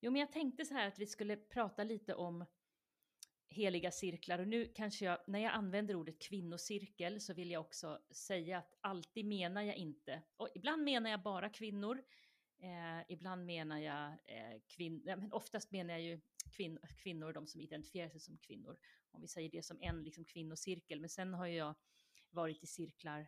Jo, 0.00 0.10
men 0.10 0.20
jag 0.20 0.32
tänkte 0.32 0.64
så 0.64 0.74
här 0.74 0.88
att 0.88 0.98
vi 0.98 1.06
skulle 1.06 1.36
prata 1.36 1.84
lite 1.84 2.14
om 2.14 2.44
heliga 3.48 3.90
cirklar. 3.90 4.38
Och 4.38 4.48
nu 4.48 4.72
kanske 4.74 5.04
jag, 5.04 5.18
när 5.26 5.38
jag 5.38 5.52
använder 5.52 5.94
ordet 5.94 6.22
kvinnocirkel 6.22 7.20
så 7.20 7.34
vill 7.34 7.50
jag 7.50 7.60
också 7.60 8.02
säga 8.10 8.58
att 8.58 8.78
alltid 8.80 9.26
menar 9.26 9.62
jag 9.62 9.76
inte, 9.76 10.22
och 10.36 10.48
ibland 10.54 10.84
menar 10.84 11.10
jag 11.10 11.22
bara 11.22 11.48
kvinnor, 11.48 12.04
eh, 12.60 13.04
ibland 13.08 13.46
menar 13.46 13.78
jag 13.78 14.06
eh, 14.24 14.60
kvinnor, 14.66 15.16
men 15.16 15.32
oftast 15.32 15.70
menar 15.70 15.94
jag 15.94 16.02
ju 16.02 16.20
kvin 16.56 16.78
kvinnor, 16.96 17.32
de 17.32 17.46
som 17.46 17.60
identifierar 17.60 18.08
sig 18.08 18.20
som 18.20 18.38
kvinnor, 18.38 18.78
om 19.10 19.20
vi 19.20 19.28
säger 19.28 19.50
det 19.50 19.62
som 19.62 19.78
en 19.80 20.04
liksom, 20.04 20.24
kvinnocirkel. 20.24 21.00
Men 21.00 21.10
sen 21.10 21.34
har 21.34 21.46
jag 21.46 21.74
varit 22.30 22.62
i 22.62 22.66
cirklar 22.66 23.20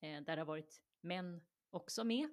eh, 0.00 0.20
där 0.20 0.36
det 0.36 0.40
har 0.40 0.46
varit 0.46 0.82
män 1.00 1.40
också 1.70 2.04
med, 2.04 2.28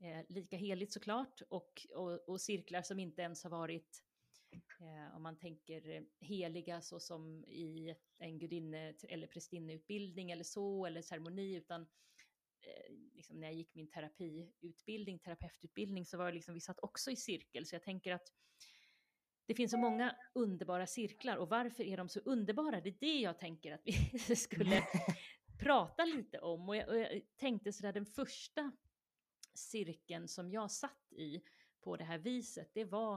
eh, 0.00 0.24
lika 0.28 0.56
heligt 0.56 0.92
såklart, 0.92 1.42
och, 1.48 1.86
och, 1.94 2.28
och 2.28 2.40
cirklar 2.40 2.82
som 2.82 2.98
inte 2.98 3.22
ens 3.22 3.42
har 3.42 3.50
varit 3.50 4.02
Eh, 4.80 5.16
om 5.16 5.22
man 5.22 5.36
tänker 5.36 5.88
eh, 5.88 6.02
heliga 6.20 6.80
så 6.80 7.00
som 7.00 7.44
i 7.44 7.94
en 8.18 8.38
gudinne 8.38 8.94
eller 9.08 9.26
prästinneutbildning 9.26 10.30
eller 10.30 10.44
så, 10.44 10.86
eller 10.86 11.02
ceremoni, 11.02 11.54
utan 11.54 11.86
Eh, 12.62 12.94
liksom 13.14 13.40
när 13.40 13.46
jag 13.46 13.54
gick 13.54 13.74
min 13.74 13.88
terapiutbildning, 13.88 15.18
terapeututbildning, 15.18 16.06
så 16.06 16.18
var 16.18 16.26
det 16.26 16.32
liksom, 16.32 16.54
vi 16.54 16.60
satt 16.60 16.80
också 16.82 17.10
i 17.10 17.16
cirkel, 17.16 17.66
så 17.66 17.74
jag 17.74 17.82
tänker 17.82 18.12
att 18.12 18.32
det 19.46 19.54
finns 19.54 19.70
så 19.70 19.78
många 19.78 20.16
underbara 20.32 20.86
cirklar 20.86 21.36
och 21.36 21.48
varför 21.48 21.84
är 21.84 21.96
de 21.96 22.08
så 22.08 22.20
underbara? 22.20 22.80
Det 22.80 22.88
är 22.88 22.96
det 23.00 23.20
jag 23.20 23.38
tänker 23.38 23.72
att 23.72 23.80
vi 23.84 24.36
skulle 24.36 24.82
prata 25.58 26.04
lite 26.04 26.38
om. 26.38 26.68
Och 26.68 26.76
jag, 26.76 26.88
och 26.88 26.98
jag 26.98 27.22
tänkte 27.36 27.72
sådär, 27.72 27.92
den 27.92 28.06
första 28.06 28.72
cirkeln 29.54 30.28
som 30.28 30.50
jag 30.50 30.70
satt 30.70 31.12
i 31.12 31.42
på 31.80 31.96
det 31.96 32.04
här 32.04 32.18
viset, 32.18 32.70
det 32.74 32.84
var 32.84 33.16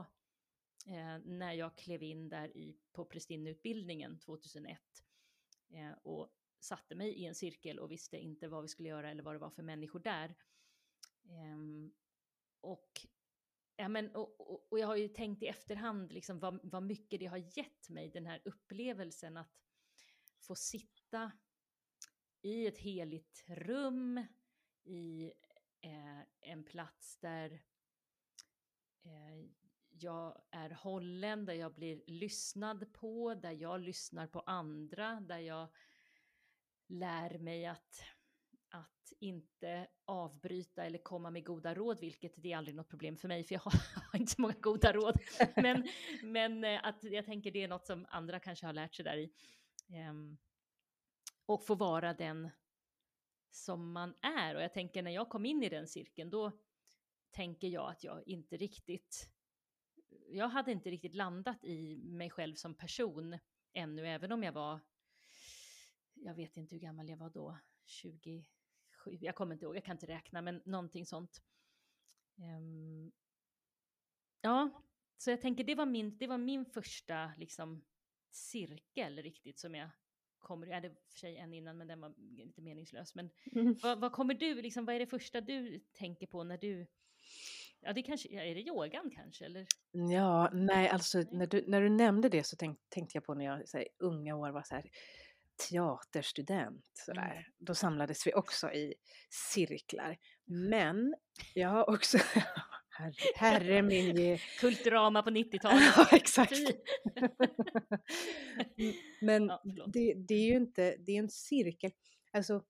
eh, 0.86 1.18
när 1.24 1.52
jag 1.52 1.76
klev 1.76 2.02
in 2.02 2.28
där 2.28 2.56
i, 2.56 2.76
på 2.92 3.04
prästinneutbildningen 3.04 4.18
2001. 4.18 4.80
eh, 5.70 5.92
och 6.02 6.32
satte 6.66 6.94
mig 6.94 7.12
i 7.12 7.24
en 7.24 7.34
cirkel 7.34 7.78
och 7.78 7.90
visste 7.90 8.18
inte 8.18 8.48
vad 8.48 8.62
vi 8.62 8.68
skulle 8.68 8.88
göra 8.88 9.10
eller 9.10 9.22
vad 9.22 9.34
det 9.34 9.38
var 9.38 9.50
för 9.50 9.62
människor 9.62 10.00
där. 10.00 10.34
Um, 11.28 11.94
och, 12.60 13.06
ja, 13.76 13.88
men, 13.88 14.14
och, 14.14 14.40
och, 14.40 14.72
och, 14.72 14.78
jag 14.78 14.86
har 14.86 14.96
ju 14.96 15.08
tänkt 15.08 15.42
i 15.42 15.46
efterhand 15.46 16.12
liksom 16.12 16.38
vad, 16.38 16.60
vad 16.62 16.82
mycket 16.82 17.20
det 17.20 17.26
har 17.26 17.58
gett 17.58 17.88
mig, 17.88 18.10
den 18.10 18.26
här 18.26 18.42
upplevelsen 18.44 19.36
att 19.36 19.62
få 20.40 20.54
sitta 20.54 21.32
i 22.42 22.66
ett 22.66 22.78
heligt 22.78 23.44
rum, 23.46 24.26
i 24.84 25.32
eh, 25.80 26.20
en 26.40 26.64
plats 26.64 27.18
där 27.18 27.62
eh, 29.02 29.50
jag 29.88 30.42
är 30.50 30.70
hållen, 30.70 31.44
där 31.44 31.54
jag 31.54 31.74
blir 31.74 32.02
lyssnad 32.06 32.92
på, 32.92 33.34
där 33.34 33.52
jag 33.52 33.80
lyssnar 33.80 34.26
på 34.26 34.40
andra, 34.40 35.20
där 35.20 35.38
jag 35.38 35.68
lär 36.88 37.38
mig 37.38 37.66
att, 37.66 38.04
att 38.68 39.12
inte 39.20 39.88
avbryta 40.04 40.84
eller 40.84 40.98
komma 40.98 41.30
med 41.30 41.44
goda 41.44 41.74
råd, 41.74 42.00
vilket 42.00 42.42
det 42.42 42.52
är 42.52 42.56
aldrig 42.56 42.76
något 42.76 42.88
problem 42.88 43.16
för 43.16 43.28
mig, 43.28 43.44
för 43.44 43.54
jag 43.54 43.60
har, 44.12 44.18
inte 44.18 44.32
så 44.32 44.42
många 44.42 44.54
goda 44.60 44.92
råd. 44.92 45.18
Men, 45.56 45.88
men 46.22 46.64
eh, 46.64 46.80
att 46.82 47.04
jag 47.04 47.26
tänker 47.26 47.50
det 47.50 47.62
är 47.62 47.68
något 47.68 47.86
som 47.86 48.06
andra 48.08 48.40
kanske 48.40 48.66
har 48.66 48.72
lärt 48.72 48.94
sig 48.94 49.04
där 49.04 49.16
i. 49.16 49.32
Um, 50.10 50.38
och 51.46 51.66
få 51.66 51.74
vara 51.74 52.14
den 52.14 52.50
som 53.50 53.92
man 53.92 54.14
är. 54.22 54.54
Och 54.54 54.62
jag 54.62 54.72
tänker 54.72 55.02
när 55.02 55.10
jag 55.10 55.28
kom 55.28 55.46
in 55.46 55.62
i 55.62 55.68
den 55.68 55.88
cirkeln, 55.88 56.30
då 56.30 56.52
tänker 57.30 57.68
jag 57.68 57.90
att 57.90 58.04
jag 58.04 58.28
inte 58.28 58.56
riktigt, 58.56 59.30
jag 60.28 60.48
hade 60.48 60.72
inte 60.72 60.90
riktigt 60.90 61.14
landat 61.14 61.64
i 61.64 61.96
mig 61.96 62.30
själv 62.30 62.54
som 62.54 62.74
person 62.74 63.38
ännu, 63.72 64.08
även 64.08 64.32
om 64.32 64.42
jag 64.42 64.52
var, 64.52 64.80
jag 66.16 66.34
vet 66.34 66.56
inte 66.56 66.74
hur 66.74 66.82
gammal 66.82 67.08
jag 67.08 67.16
var 67.16 67.30
då, 67.30 67.58
27, 67.84 68.44
jag 69.02 69.34
kommer 69.34 69.54
inte 69.54 69.64
ihåg, 69.64 69.76
jag 69.76 69.84
kan 69.84 69.96
inte 69.96 70.06
räkna, 70.06 70.42
men 70.42 70.62
någonting 70.64 71.06
sånt. 71.06 71.42
Um, 72.38 73.12
ja, 74.40 74.70
så 75.16 75.30
jag 75.30 75.40
tänker 75.40 75.64
det 75.64 75.74
var 75.74 75.86
min, 75.86 76.18
det 76.18 76.26
var 76.26 76.38
min 76.38 76.64
första 76.64 77.32
liksom 77.36 77.84
cirkel 78.30 79.22
riktigt 79.22 79.58
som 79.58 79.74
jag 79.74 79.90
kommer, 80.38 80.66
jag 80.66 80.74
hade 80.74 80.90
för 80.90 81.18
sig 81.18 81.36
en 81.36 81.54
innan 81.54 81.78
men 81.78 81.88
den 81.88 82.00
var 82.00 82.14
lite 82.16 82.62
meningslös. 82.62 83.14
Men 83.14 83.30
mm. 83.52 83.76
vad, 83.82 84.00
vad, 84.00 84.12
kommer 84.12 84.34
du, 84.34 84.62
liksom, 84.62 84.84
vad 84.84 84.94
är 84.94 84.98
det 84.98 85.06
första 85.06 85.40
du 85.40 85.80
tänker 85.92 86.26
på 86.26 86.44
när 86.44 86.58
du, 86.58 86.86
ja 87.80 87.92
det 87.92 88.02
kanske, 88.02 88.28
är 88.28 88.54
det 88.54 88.60
yogan 88.60 89.10
kanske 89.10 89.44
eller? 89.44 89.66
Ja, 89.90 90.50
nej 90.52 90.88
alltså 90.88 91.18
nej. 91.18 91.28
När, 91.32 91.46
du, 91.46 91.64
när 91.66 91.80
du 91.80 91.88
nämnde 91.88 92.28
det 92.28 92.44
så 92.44 92.56
tänk, 92.56 92.78
tänkte 92.88 93.16
jag 93.16 93.24
på 93.24 93.34
när 93.34 93.44
jag 93.44 93.68
så 93.68 93.78
här, 93.78 93.88
unga 93.98 94.36
år 94.36 94.50
var 94.50 94.62
så 94.62 94.74
här 94.74 94.90
teaterstudent. 95.56 96.84
Sådär. 96.92 97.32
Mm. 97.32 97.44
Då 97.58 97.74
samlades 97.74 98.26
vi 98.26 98.34
också 98.34 98.72
i 98.72 98.94
cirklar. 99.30 100.16
Men 100.44 101.14
jag 101.54 101.68
har 101.68 101.90
också, 101.90 102.18
Herre, 102.90 103.12
herre 103.36 103.82
min 103.82 104.16
ge... 104.16 104.38
Kulturama 104.60 105.22
på 105.22 105.30
90-talet. 105.30 105.82
ja, 105.96 106.08
exakt. 106.12 106.52
Men 109.20 109.46
ja, 109.46 109.62
det, 109.86 110.14
det, 110.14 110.34
är 110.34 110.46
ju 110.46 110.56
inte, 110.56 110.96
det 110.98 111.12
är 111.12 111.18
en 111.18 111.30
cirkel. 111.30 111.90
Alltså, 112.32 112.64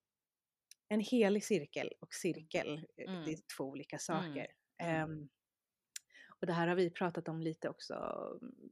en 0.89 1.01
helig 1.01 1.45
cirkel 1.45 1.93
och 2.01 2.15
cirkel, 2.15 2.87
eh, 2.97 3.13
mm. 3.13 3.25
det 3.25 3.33
är 3.33 3.39
två 3.57 3.65
olika 3.65 3.99
saker. 3.99 4.47
Mm. 4.79 5.11
Um, 5.11 5.29
och 6.41 6.47
det 6.47 6.53
här 6.53 6.69
har 6.69 6.75
vi 6.75 6.91
pratat 6.91 7.29
om 7.29 7.41
lite 7.41 7.69
också. 7.69 7.95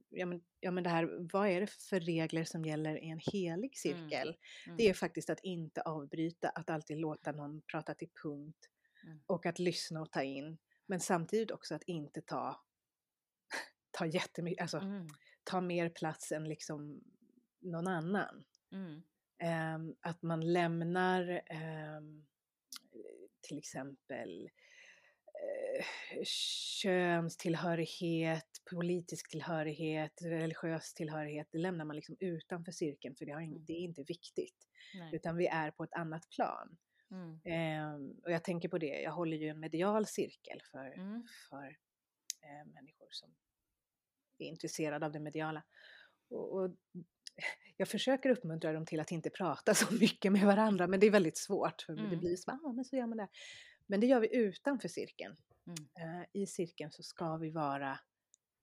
Ja 0.09 0.25
men, 0.25 0.41
ja 0.59 0.71
men 0.71 0.83
det 0.83 0.89
här, 0.89 1.29
vad 1.33 1.47
är 1.49 1.61
det 1.61 1.71
för 1.71 1.99
regler 1.99 2.43
som 2.43 2.65
gäller 2.65 3.03
i 3.03 3.09
en 3.09 3.19
helig 3.31 3.53
mm. 3.53 3.71
cirkel? 3.73 4.37
Mm. 4.65 4.77
Det 4.77 4.89
är 4.89 4.93
faktiskt 4.93 5.29
att 5.29 5.39
inte 5.39 5.81
avbryta, 5.81 6.49
att 6.49 6.69
alltid 6.69 6.97
låta 6.97 7.31
någon 7.31 7.61
prata 7.61 7.93
till 7.93 8.09
punkt 8.23 8.69
mm. 9.03 9.19
och 9.25 9.45
att 9.45 9.59
lyssna 9.59 10.01
och 10.01 10.11
ta 10.11 10.23
in. 10.23 10.57
Men 10.85 10.99
samtidigt 10.99 11.51
också 11.51 11.75
att 11.75 11.83
inte 11.83 12.21
ta, 12.21 12.63
ta 13.91 14.05
jättemycket, 14.05 14.61
alltså 14.61 14.77
mm. 14.77 15.07
ta 15.43 15.61
mer 15.61 15.89
plats 15.89 16.31
än 16.31 16.49
liksom 16.49 17.01
någon 17.59 17.87
annan. 17.87 18.43
Mm. 18.71 19.03
Um, 19.75 19.95
att 20.01 20.21
man 20.21 20.53
lämnar 20.53 21.41
um, 21.97 22.25
till 23.41 23.57
exempel 23.57 24.49
könstillhörighet, 26.81 28.61
politisk 28.71 29.29
tillhörighet, 29.29 30.21
religiös 30.21 30.93
tillhörighet, 30.93 31.47
det 31.51 31.57
lämnar 31.57 31.85
man 31.85 31.95
liksom 31.95 32.15
utanför 32.19 32.71
cirkeln 32.71 33.15
för 33.15 33.25
det, 33.25 33.31
har, 33.31 33.41
mm. 33.41 33.65
det 33.65 33.73
är 33.73 33.79
inte 33.79 34.03
viktigt. 34.03 34.67
Nej. 34.95 35.15
Utan 35.15 35.37
vi 35.37 35.47
är 35.47 35.71
på 35.71 35.83
ett 35.83 35.93
annat 35.93 36.29
plan. 36.29 36.77
Mm. 37.11 37.39
Eh, 37.43 38.23
och 38.23 38.31
jag 38.31 38.43
tänker 38.43 38.69
på 38.69 38.77
det, 38.77 39.01
jag 39.01 39.11
håller 39.11 39.37
ju 39.37 39.47
en 39.47 39.59
medial 39.59 40.05
cirkel 40.05 40.61
för, 40.71 40.93
mm. 40.93 41.23
för 41.49 41.65
eh, 42.41 42.73
människor 42.73 43.07
som 43.11 43.35
är 44.37 44.45
intresserade 44.45 45.05
av 45.05 45.11
det 45.11 45.19
mediala. 45.19 45.63
Och, 46.29 46.53
och, 46.53 46.71
jag 47.77 47.87
försöker 47.87 48.29
uppmuntra 48.29 48.73
dem 48.73 48.85
till 48.85 48.99
att 48.99 49.11
inte 49.11 49.29
prata 49.29 49.73
så 49.73 49.93
mycket 49.99 50.31
med 50.31 50.45
varandra, 50.45 50.87
men 50.87 50.99
det 50.99 51.07
är 51.07 51.11
väldigt 51.11 51.37
svårt. 51.37 51.81
För 51.81 51.93
mm. 51.93 52.09
Det 52.09 52.17
blir 52.17 52.35
så, 52.35 52.51
ah, 52.51 52.73
men 52.73 52.85
så 52.85 52.95
gör 52.95 53.07
man 53.07 53.17
det. 53.17 53.27
Men 53.85 53.99
det 53.99 54.07
gör 54.07 54.19
vi 54.19 54.35
utanför 54.35 54.87
cirkeln. 54.87 55.35
Mm. 55.67 56.19
Eh, 56.19 56.25
I 56.33 56.47
cirkeln 56.47 56.91
så 56.91 57.03
ska 57.03 57.37
vi 57.37 57.49
vara 57.49 57.99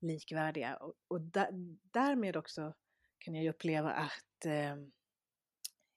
likvärdiga 0.01 0.77
och, 0.77 0.95
och 1.09 1.21
da, 1.21 1.49
därmed 1.83 2.37
också 2.37 2.75
kan 3.19 3.35
jag 3.35 3.55
uppleva 3.55 3.91
att 3.91 4.45
ehm, 4.45 4.93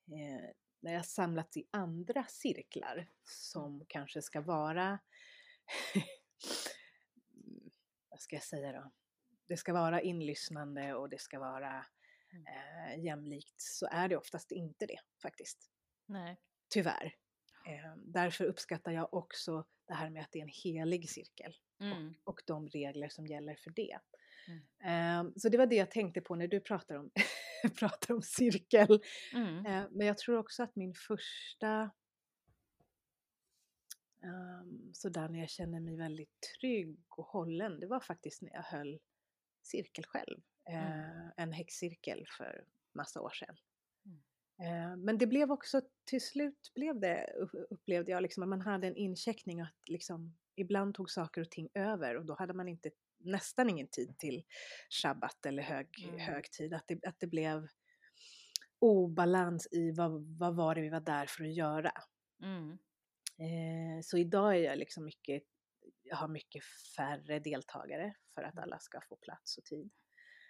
eh, 0.08 0.50
när 0.80 0.94
jag 0.94 1.06
samlats 1.06 1.58
i 1.58 1.68
andra 1.72 2.26
cirklar 2.30 3.08
som 3.24 3.76
mm. 3.76 3.86
kanske 3.90 4.22
ska 4.22 4.42
vara, 4.42 5.00
vad 8.10 8.20
ska 8.20 8.36
jag 8.36 8.44
säga 8.44 8.72
då, 8.72 8.92
det 9.48 9.58
ska 9.58 9.74
vara 9.74 10.02
inlyssnande 10.02 10.94
och 10.94 11.10
det 11.10 11.22
ska 11.22 11.40
vara 11.40 11.86
mm. 12.32 12.46
eh, 12.46 13.06
jämlikt 13.06 13.62
så 13.62 13.88
är 13.92 14.08
det 14.08 14.18
oftast 14.18 14.52
inte 14.52 14.86
det 14.86 15.00
faktiskt. 15.22 15.72
Nej. 16.06 16.38
Tyvärr. 16.70 17.16
Eh, 17.66 17.96
därför 17.98 18.46
uppskattar 18.46 18.92
jag 18.92 19.14
också 19.14 19.66
det 19.88 19.94
här 19.94 20.10
med 20.10 20.22
att 20.22 20.32
det 20.32 20.40
är 20.40 20.44
en 20.44 20.50
helig 20.64 21.10
cirkel 21.10 21.56
mm. 21.80 22.08
och, 22.08 22.34
och 22.34 22.42
de 22.46 22.68
regler 22.68 23.10
som 23.10 23.28
gäller 23.28 23.56
för 23.56 23.72
det. 23.72 24.00
Mm. 24.48 25.28
Eh, 25.28 25.34
så 25.36 25.50
det 25.50 25.58
var 25.58 25.66
det 25.66 25.76
jag 25.76 25.92
tänkte 25.92 26.22
på 26.22 26.36
när 26.36 26.48
du 26.48 26.60
pratar 26.60 26.96
om 26.96 27.12
pratar 27.80 28.14
om 28.14 28.22
cirkel. 28.22 29.02
Mm. 29.34 29.66
Eh, 29.66 29.84
men 29.92 30.08
jag 30.08 30.18
tror 30.18 30.38
också 30.38 30.64
att 30.64 30.76
min 30.76 30.94
första 30.94 31.92
um, 34.24 34.92
sådär 34.94 35.30
när 35.30 35.40
jag 35.40 35.50
känner 35.50 35.80
mig 35.80 35.96
väldigt 35.96 36.40
trygg 36.60 36.98
och 37.10 37.26
hållen, 37.26 37.80
det 37.80 37.88
var 37.88 38.00
faktiskt 38.00 38.42
när 38.42 38.54
jag 38.54 38.64
höll 38.64 39.00
cirkel 39.64 40.06
själv. 40.06 40.42
Mm. 40.70 41.32
En 41.38 41.52
häxcirkel 41.52 42.26
för 42.38 42.66
massa 42.94 43.22
år 43.22 43.30
sedan. 43.30 43.56
Eh, 44.60 44.98
men 44.98 45.18
det 45.18 45.28
blev 45.28 45.52
också, 45.52 45.82
till 46.06 46.22
slut 46.22 46.72
blev 46.76 47.00
det, 47.00 47.30
upplevde 47.70 48.12
jag 48.12 48.22
liksom 48.22 48.44
att 48.44 48.50
man 48.50 48.62
hade 48.62 48.88
en 48.88 48.96
incheckning 48.96 49.62
att 49.62 49.90
liksom 49.90 50.36
ibland 50.56 50.96
tog 50.96 51.12
saker 51.12 51.42
och 51.42 51.52
ting 51.52 51.70
över 51.74 52.18
och 52.18 52.26
då 52.26 52.36
hade 52.36 52.54
man 52.54 52.68
inte 52.68 52.92
nästan 53.20 53.70
ingen 53.70 53.88
tid 53.88 54.18
till 54.18 54.44
shabbat 54.90 55.46
eller 55.46 55.64
hög, 55.64 55.88
mm. 56.04 56.20
högtid. 56.20 56.74
Att 56.74 56.88
det, 56.88 57.06
att 57.06 57.20
det 57.20 57.28
blev 57.28 57.68
obalans 58.80 59.68
i 59.72 59.92
vad, 59.92 60.38
vad 60.38 60.56
var 60.56 60.76
det 60.76 60.82
vi 60.82 60.90
var 60.90 61.00
där 61.00 61.26
för 61.26 61.44
att 61.44 61.54
göra. 61.54 61.92
Mm. 62.44 62.72
Eh, 63.38 64.02
så 64.04 64.18
idag 64.18 64.56
är 64.56 64.60
jag 64.60 64.78
liksom 64.78 65.06
mycket, 65.06 65.44
jag 66.04 66.18
har 66.18 66.28
mycket 66.28 66.64
färre 66.98 67.40
deltagare 67.40 68.16
för 68.34 68.44
att 68.44 68.54
mm. 68.54 68.64
alla 68.64 68.80
ska 68.80 69.02
få 69.10 69.16
plats 69.16 69.58
och 69.58 69.66
tid. 69.66 69.92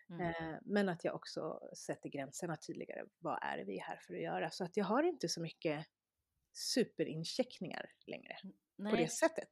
Mm. 0.10 0.22
Eh, 0.22 0.60
men 0.66 0.90
att 0.90 1.04
jag 1.04 1.16
också 1.16 1.60
sätter 1.78 2.10
gränserna 2.10 2.56
tydligare. 2.56 3.06
Vad 3.20 3.40
är 3.42 3.58
det 3.58 3.64
vi 3.64 3.78
är 3.78 3.84
här 3.84 3.98
för 3.98 4.14
att 4.14 4.22
göra? 4.22 4.50
Så 4.50 4.64
att 4.64 4.78
jag 4.78 4.86
har 4.86 5.04
inte 5.04 5.30
så 5.30 5.42
mycket 5.42 5.88
superincheckningar 6.54 7.92
längre 8.06 8.38
Nej. 8.76 8.92
på 8.92 8.98
det 8.98 9.08
sättet. 9.08 9.52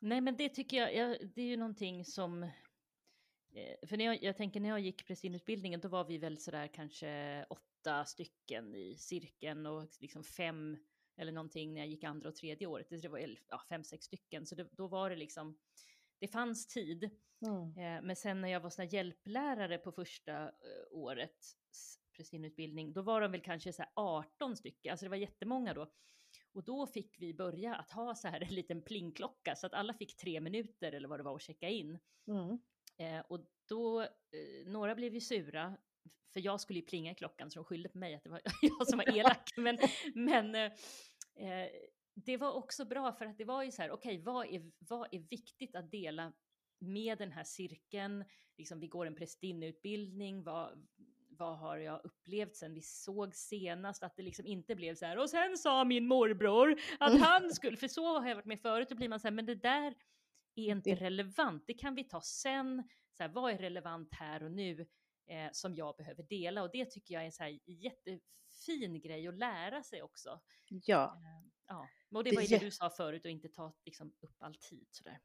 Nej, 0.00 0.20
men 0.20 0.36
det 0.36 0.48
tycker 0.48 0.76
jag, 0.76 0.94
jag 0.94 1.30
det 1.34 1.42
är 1.42 1.46
ju 1.46 1.56
någonting 1.56 2.04
som 2.04 2.42
eh, 2.42 3.88
för 3.88 3.96
när 3.96 4.04
jag, 4.04 4.22
jag 4.22 4.36
tänker 4.36 4.60
när 4.60 4.68
jag 4.68 4.80
gick 4.80 5.06
prästinutbildningen 5.06 5.80
då 5.80 5.88
var 5.88 6.04
vi 6.04 6.18
väl 6.18 6.38
sådär 6.38 6.66
kanske 6.66 7.44
åtta 7.50 8.04
stycken 8.04 8.74
i 8.74 8.96
cirkeln 8.98 9.66
och 9.66 9.88
liksom 10.00 10.24
fem 10.24 10.78
eller 11.16 11.32
någonting 11.32 11.74
när 11.74 11.80
jag 11.80 11.88
gick 11.88 12.04
andra 12.04 12.28
och 12.28 12.36
tredje 12.36 12.66
året. 12.66 12.86
Det 12.90 13.08
var 13.08 13.36
ja, 13.48 13.62
fem, 13.68 13.84
sex 13.84 14.04
stycken. 14.04 14.46
Så 14.46 14.54
det, 14.54 14.68
då 14.72 14.88
var 14.88 15.10
det 15.10 15.16
liksom, 15.16 15.58
det 16.18 16.28
fanns 16.28 16.66
tid. 16.66 17.10
Mm. 17.46 17.78
Eh, 17.78 18.02
men 18.02 18.16
sen 18.16 18.40
när 18.40 18.48
jag 18.48 18.60
var 18.60 18.70
sån 18.70 18.88
hjälplärare 18.88 19.78
på 19.78 19.92
första 19.92 20.42
eh, 20.42 20.50
året 20.90 21.36
prästinutbildning, 22.16 22.92
då 22.92 23.02
var 23.02 23.20
de 23.20 23.32
väl 23.32 23.40
kanske 23.40 23.72
så 23.72 23.84
18 23.94 24.56
stycken, 24.56 24.90
alltså 24.90 25.06
det 25.06 25.10
var 25.10 25.16
jättemånga 25.16 25.74
då. 25.74 25.92
Och 26.52 26.64
då 26.64 26.86
fick 26.86 27.16
vi 27.18 27.34
börja 27.34 27.74
att 27.74 27.90
ha 27.90 28.14
så 28.14 28.28
här 28.28 28.40
en 28.48 28.54
liten 28.54 28.82
plingklocka 28.82 29.56
så 29.56 29.66
att 29.66 29.74
alla 29.74 29.94
fick 29.94 30.16
tre 30.16 30.40
minuter 30.40 30.92
eller 30.92 31.08
vad 31.08 31.18
det 31.18 31.24
var 31.24 31.34
att 31.34 31.42
checka 31.42 31.68
in. 31.68 31.98
Mm. 32.28 32.58
Eh, 32.98 33.24
och 33.28 33.46
då, 33.68 34.02
eh, 34.02 34.08
några 34.66 34.94
blev 34.94 35.14
ju 35.14 35.20
sura 35.20 35.76
för 36.32 36.40
jag 36.40 36.60
skulle 36.60 36.78
ju 36.78 36.86
plinga 36.86 37.12
i 37.12 37.14
klockan 37.14 37.50
så 37.50 37.58
de 37.58 37.64
skyllde 37.64 37.88
på 37.88 37.98
mig 37.98 38.14
att 38.14 38.22
det 38.22 38.30
var 38.30 38.40
jag 38.62 38.88
som 38.88 38.98
var 38.98 39.08
elak. 39.18 39.50
men 39.56 39.78
men 40.14 40.54
eh, 40.54 41.68
det 42.14 42.36
var 42.36 42.52
också 42.52 42.84
bra 42.84 43.12
för 43.12 43.26
att 43.26 43.38
det 43.38 43.44
var 43.44 43.62
ju 43.62 43.70
så 43.70 43.82
här, 43.82 43.90
okej, 43.90 44.14
okay, 44.14 44.24
vad, 44.24 44.46
är, 44.46 44.72
vad 44.78 45.08
är 45.14 45.18
viktigt 45.18 45.76
att 45.76 45.90
dela 45.90 46.32
med 46.78 47.18
den 47.18 47.32
här 47.32 47.44
cirkeln? 47.44 48.24
Liksom, 48.56 48.80
vi 48.80 48.88
går 48.88 49.06
en 49.06 49.14
prästinneutbildning, 49.14 50.42
vad, 50.42 50.86
vad 51.28 51.58
har 51.58 51.76
jag 51.76 52.00
upplevt 52.04 52.56
sen 52.56 52.74
vi 52.74 52.82
såg 52.82 53.34
senast? 53.34 54.02
Att 54.02 54.16
det 54.16 54.22
liksom 54.22 54.46
inte 54.46 54.74
blev 54.74 54.94
så 54.94 55.06
här, 55.06 55.18
och 55.18 55.30
sen 55.30 55.58
sa 55.58 55.84
min 55.84 56.06
morbror 56.06 56.80
att 57.00 57.20
han 57.20 57.50
skulle, 57.50 57.76
för 57.76 57.88
så 57.88 58.18
har 58.18 58.28
jag 58.28 58.34
varit 58.34 58.46
med 58.46 58.60
förut, 58.60 58.88
då 58.88 58.94
blir 58.94 59.08
man 59.08 59.20
så 59.20 59.26
här, 59.26 59.32
men 59.32 59.46
det 59.46 59.54
där 59.54 59.94
är 60.54 60.70
inte 60.70 60.94
relevant, 60.94 61.64
det 61.66 61.74
kan 61.74 61.94
vi 61.94 62.04
ta 62.04 62.20
sen. 62.20 62.88
Så 63.16 63.22
här, 63.22 63.30
vad 63.30 63.52
är 63.52 63.58
relevant 63.58 64.14
här 64.14 64.42
och 64.42 64.52
nu 64.52 64.80
eh, 65.26 65.48
som 65.52 65.74
jag 65.74 65.96
behöver 65.96 66.22
dela? 66.22 66.62
Och 66.62 66.70
det 66.72 66.90
tycker 66.90 67.14
jag 67.14 67.22
är 67.22 67.26
en 67.26 67.32
så 67.32 67.42
här 67.42 67.58
jättefin 67.66 69.00
grej 69.00 69.28
att 69.28 69.38
lära 69.38 69.82
sig 69.82 70.02
också. 70.02 70.40
Ja. 70.68 71.20
Ja. 71.66 71.88
Och 72.14 72.24
det 72.24 72.34
var 72.34 72.42
ju 72.42 72.48
det 72.48 72.64
du 72.64 72.70
sa 72.70 72.90
förut, 72.90 73.24
och 73.24 73.30
inte 73.30 73.48
ta 73.48 73.74
liksom, 73.84 74.12
upp 74.20 74.36
all 74.38 74.54
tid 74.54 74.86
sådär. 74.90 75.20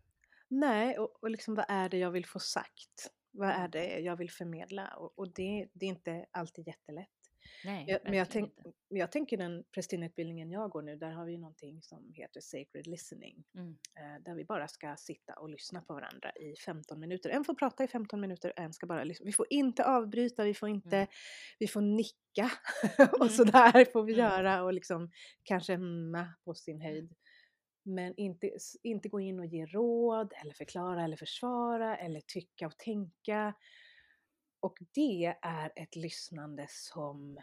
Nej, 0.47 0.99
och, 0.99 1.23
och 1.23 1.29
liksom 1.29 1.55
vad 1.55 1.65
är 1.69 1.89
det 1.89 1.97
jag 1.97 2.11
vill 2.11 2.25
få 2.25 2.39
sagt? 2.39 3.11
Vad 3.31 3.49
är 3.49 3.67
det 3.67 3.99
jag 3.99 4.15
vill 4.15 4.31
förmedla? 4.31 4.87
Och, 4.97 5.19
och 5.19 5.33
det, 5.33 5.69
det, 5.73 5.85
är 5.85 5.89
inte 5.89 6.25
alltid 6.31 6.67
jättelätt. 6.67 7.18
Nej, 7.65 7.85
jag, 7.87 7.99
men 8.03 8.13
jag, 8.13 8.29
tänk, 8.29 8.53
jag 8.87 9.11
tänker 9.11 9.37
den 9.37 9.63
prästinneutbildningen 9.73 10.51
jag 10.51 10.69
går 10.69 10.81
nu, 10.81 10.95
där 10.95 11.11
har 11.11 11.25
vi 11.25 11.37
någonting 11.37 11.81
som 11.81 12.13
heter 12.13 12.41
sacred 12.41 12.87
listening. 12.87 13.43
Mm. 13.55 13.69
Eh, 13.69 14.23
där 14.23 14.35
vi 14.35 14.45
bara 14.45 14.67
ska 14.67 14.95
sitta 14.95 15.33
och 15.33 15.49
lyssna 15.49 15.81
på 15.81 15.93
varandra 15.93 16.31
i 16.31 16.55
15 16.55 16.99
minuter. 16.99 17.29
En 17.29 17.43
får 17.43 17.53
prata 17.53 17.83
i 17.83 17.87
15 17.87 18.21
minuter, 18.21 18.53
en 18.55 18.73
ska 18.73 18.85
bara 18.85 19.03
lyssna. 19.03 19.25
Vi 19.25 19.31
får 19.31 19.47
inte 19.49 19.85
avbryta, 19.85 20.43
vi 20.43 20.53
får 20.53 20.69
inte, 20.69 20.97
mm. 20.97 21.07
vi 21.59 21.67
får 21.67 21.81
nicka 21.81 22.51
och 23.11 23.21
mm. 23.21 23.29
sådär 23.29 23.91
får 23.91 24.03
vi 24.03 24.13
mm. 24.13 24.25
göra 24.25 24.63
och 24.63 24.73
liksom 24.73 25.11
kanske 25.43 25.73
hemma 25.73 26.33
på 26.45 26.53
sin 26.53 26.81
höjd. 26.81 27.15
Men 27.83 28.13
inte, 28.17 28.51
inte 28.83 29.09
gå 29.09 29.19
in 29.19 29.39
och 29.39 29.45
ge 29.45 29.65
råd 29.65 30.33
eller 30.41 30.53
förklara 30.53 31.03
eller 31.03 31.17
försvara 31.17 31.97
eller 31.97 32.21
tycka 32.21 32.67
och 32.67 32.77
tänka. 32.77 33.53
Och 34.59 34.77
det 34.93 35.35
är 35.41 35.71
ett 35.75 35.95
lyssnande 35.95 36.67
som 36.69 37.39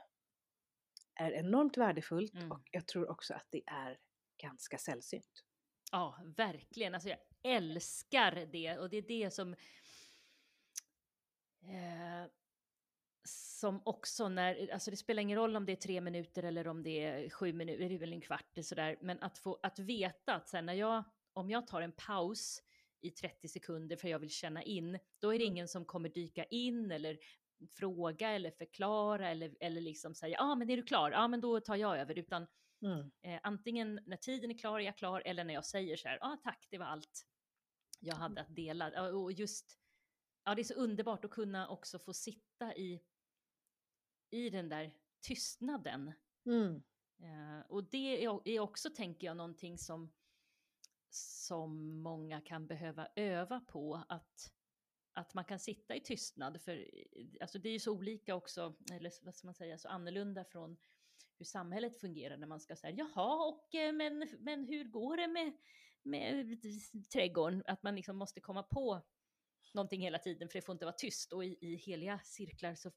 är 1.14 1.32
enormt 1.32 1.76
värdefullt 1.76 2.34
mm. 2.34 2.52
och 2.52 2.68
jag 2.70 2.86
tror 2.86 3.10
också 3.10 3.34
att 3.34 3.46
det 3.50 3.62
är 3.66 3.98
ganska 4.42 4.78
sällsynt. 4.78 5.44
Ja, 5.92 6.18
verkligen. 6.36 6.94
Alltså 6.94 7.08
jag 7.08 7.18
älskar 7.42 8.48
det 8.52 8.78
och 8.78 8.90
det 8.90 8.96
är 8.96 9.02
det 9.02 9.30
som 9.30 9.54
eh, 11.62 12.30
som 13.28 13.82
också 13.84 14.28
när, 14.28 14.72
alltså 14.72 14.90
det 14.90 14.96
spelar 14.96 15.22
ingen 15.22 15.38
roll 15.38 15.56
om 15.56 15.66
det 15.66 15.72
är 15.72 15.76
tre 15.76 16.00
minuter 16.00 16.42
eller 16.42 16.68
om 16.68 16.82
det 16.82 17.04
är 17.04 17.30
sju 17.30 17.52
minuter, 17.52 18.02
eller 18.02 18.16
en 18.16 18.20
kvart 18.20 18.58
sådär, 18.62 18.98
men 19.00 19.22
att 19.22 19.38
få, 19.38 19.58
att 19.62 19.78
veta 19.78 20.34
att 20.34 20.48
sen 20.48 20.66
när 20.66 20.72
jag, 20.72 21.04
om 21.32 21.50
jag 21.50 21.66
tar 21.66 21.80
en 21.80 21.92
paus 21.92 22.62
i 23.06 23.10
30 23.10 23.48
sekunder 23.48 23.96
för 23.96 24.08
jag 24.08 24.18
vill 24.18 24.30
känna 24.30 24.62
in, 24.62 24.98
då 25.18 25.34
är 25.34 25.38
det 25.38 25.44
mm. 25.44 25.54
ingen 25.54 25.68
som 25.68 25.84
kommer 25.84 26.08
dyka 26.08 26.44
in 26.44 26.90
eller 26.90 27.18
fråga 27.70 28.30
eller 28.30 28.50
förklara 28.50 29.30
eller, 29.30 29.56
eller 29.60 29.80
liksom 29.80 30.14
säga, 30.14 30.36
ja 30.36 30.44
ah, 30.44 30.54
men 30.54 30.70
är 30.70 30.76
du 30.76 30.82
klar? 30.82 31.10
Ja 31.10 31.18
ah, 31.18 31.28
men 31.28 31.40
då 31.40 31.60
tar 31.60 31.76
jag 31.76 31.98
över, 31.98 32.18
utan 32.18 32.46
mm. 32.82 33.10
eh, 33.22 33.40
antingen 33.42 34.00
när 34.06 34.16
tiden 34.16 34.50
är 34.50 34.58
klar 34.58 34.80
är 34.80 34.84
jag 34.84 34.96
klar 34.96 35.22
eller 35.24 35.44
när 35.44 35.54
jag 35.54 35.64
säger 35.64 35.96
så 35.96 36.08
här, 36.08 36.18
ja 36.20 36.32
ah, 36.32 36.36
tack 36.44 36.66
det 36.70 36.78
var 36.78 36.86
allt 36.86 37.26
jag 38.00 38.16
hade 38.16 38.40
att 38.40 38.56
dela. 38.56 39.12
Och 39.12 39.32
just, 39.32 39.78
ja 40.44 40.54
det 40.54 40.62
är 40.62 40.64
så 40.64 40.74
underbart 40.74 41.24
att 41.24 41.30
kunna 41.30 41.68
också 41.68 41.98
få 41.98 42.12
sitta 42.12 42.74
i 42.76 43.02
i 44.30 44.50
den 44.50 44.68
där 44.68 44.92
tystnaden. 45.20 46.12
Mm. 46.46 46.82
Uh, 47.22 47.60
och 47.68 47.84
det 47.84 48.24
är, 48.24 48.48
är, 48.48 48.60
också, 48.60 48.90
tänker 48.90 49.26
jag, 49.26 49.36
någonting 49.36 49.78
som, 49.78 50.12
som 51.16 52.00
många 52.00 52.40
kan 52.40 52.66
behöva 52.66 53.08
öva 53.16 53.60
på. 53.60 54.04
Att, 54.08 54.52
att 55.12 55.34
man 55.34 55.44
kan 55.44 55.58
sitta 55.58 55.94
i 55.96 56.00
tystnad. 56.00 56.62
För 56.62 56.90
alltså 57.40 57.58
det 57.58 57.68
är 57.68 57.72
ju 57.72 57.80
så 57.80 57.92
olika 57.92 58.34
också, 58.34 58.74
eller 58.92 59.12
vad 59.22 59.34
ska 59.34 59.46
man 59.46 59.54
säga, 59.54 59.78
så 59.78 59.88
annorlunda 59.88 60.44
från 60.44 60.76
hur 61.38 61.44
samhället 61.44 62.00
fungerar 62.00 62.36
när 62.36 62.46
man 62.46 62.60
ska 62.60 62.76
säga 62.76 62.94
jaha, 62.96 63.48
och, 63.48 63.74
eh, 63.74 63.92
men, 63.92 64.28
men 64.38 64.64
hur 64.64 64.84
går 64.84 65.16
det 65.16 65.28
med, 65.28 65.52
med 66.02 66.62
trädgården? 67.12 67.62
Att 67.66 67.82
man 67.82 67.96
liksom 67.96 68.16
måste 68.16 68.40
komma 68.40 68.62
på 68.62 69.02
någonting 69.74 70.00
hela 70.00 70.18
tiden, 70.18 70.48
för 70.48 70.58
det 70.58 70.62
får 70.62 70.72
inte 70.72 70.84
vara 70.84 70.96
tyst. 70.98 71.32
Och 71.32 71.44
i, 71.44 71.58
i 71.60 71.76
heliga 71.76 72.20
cirklar 72.24 72.74
så 72.74 72.92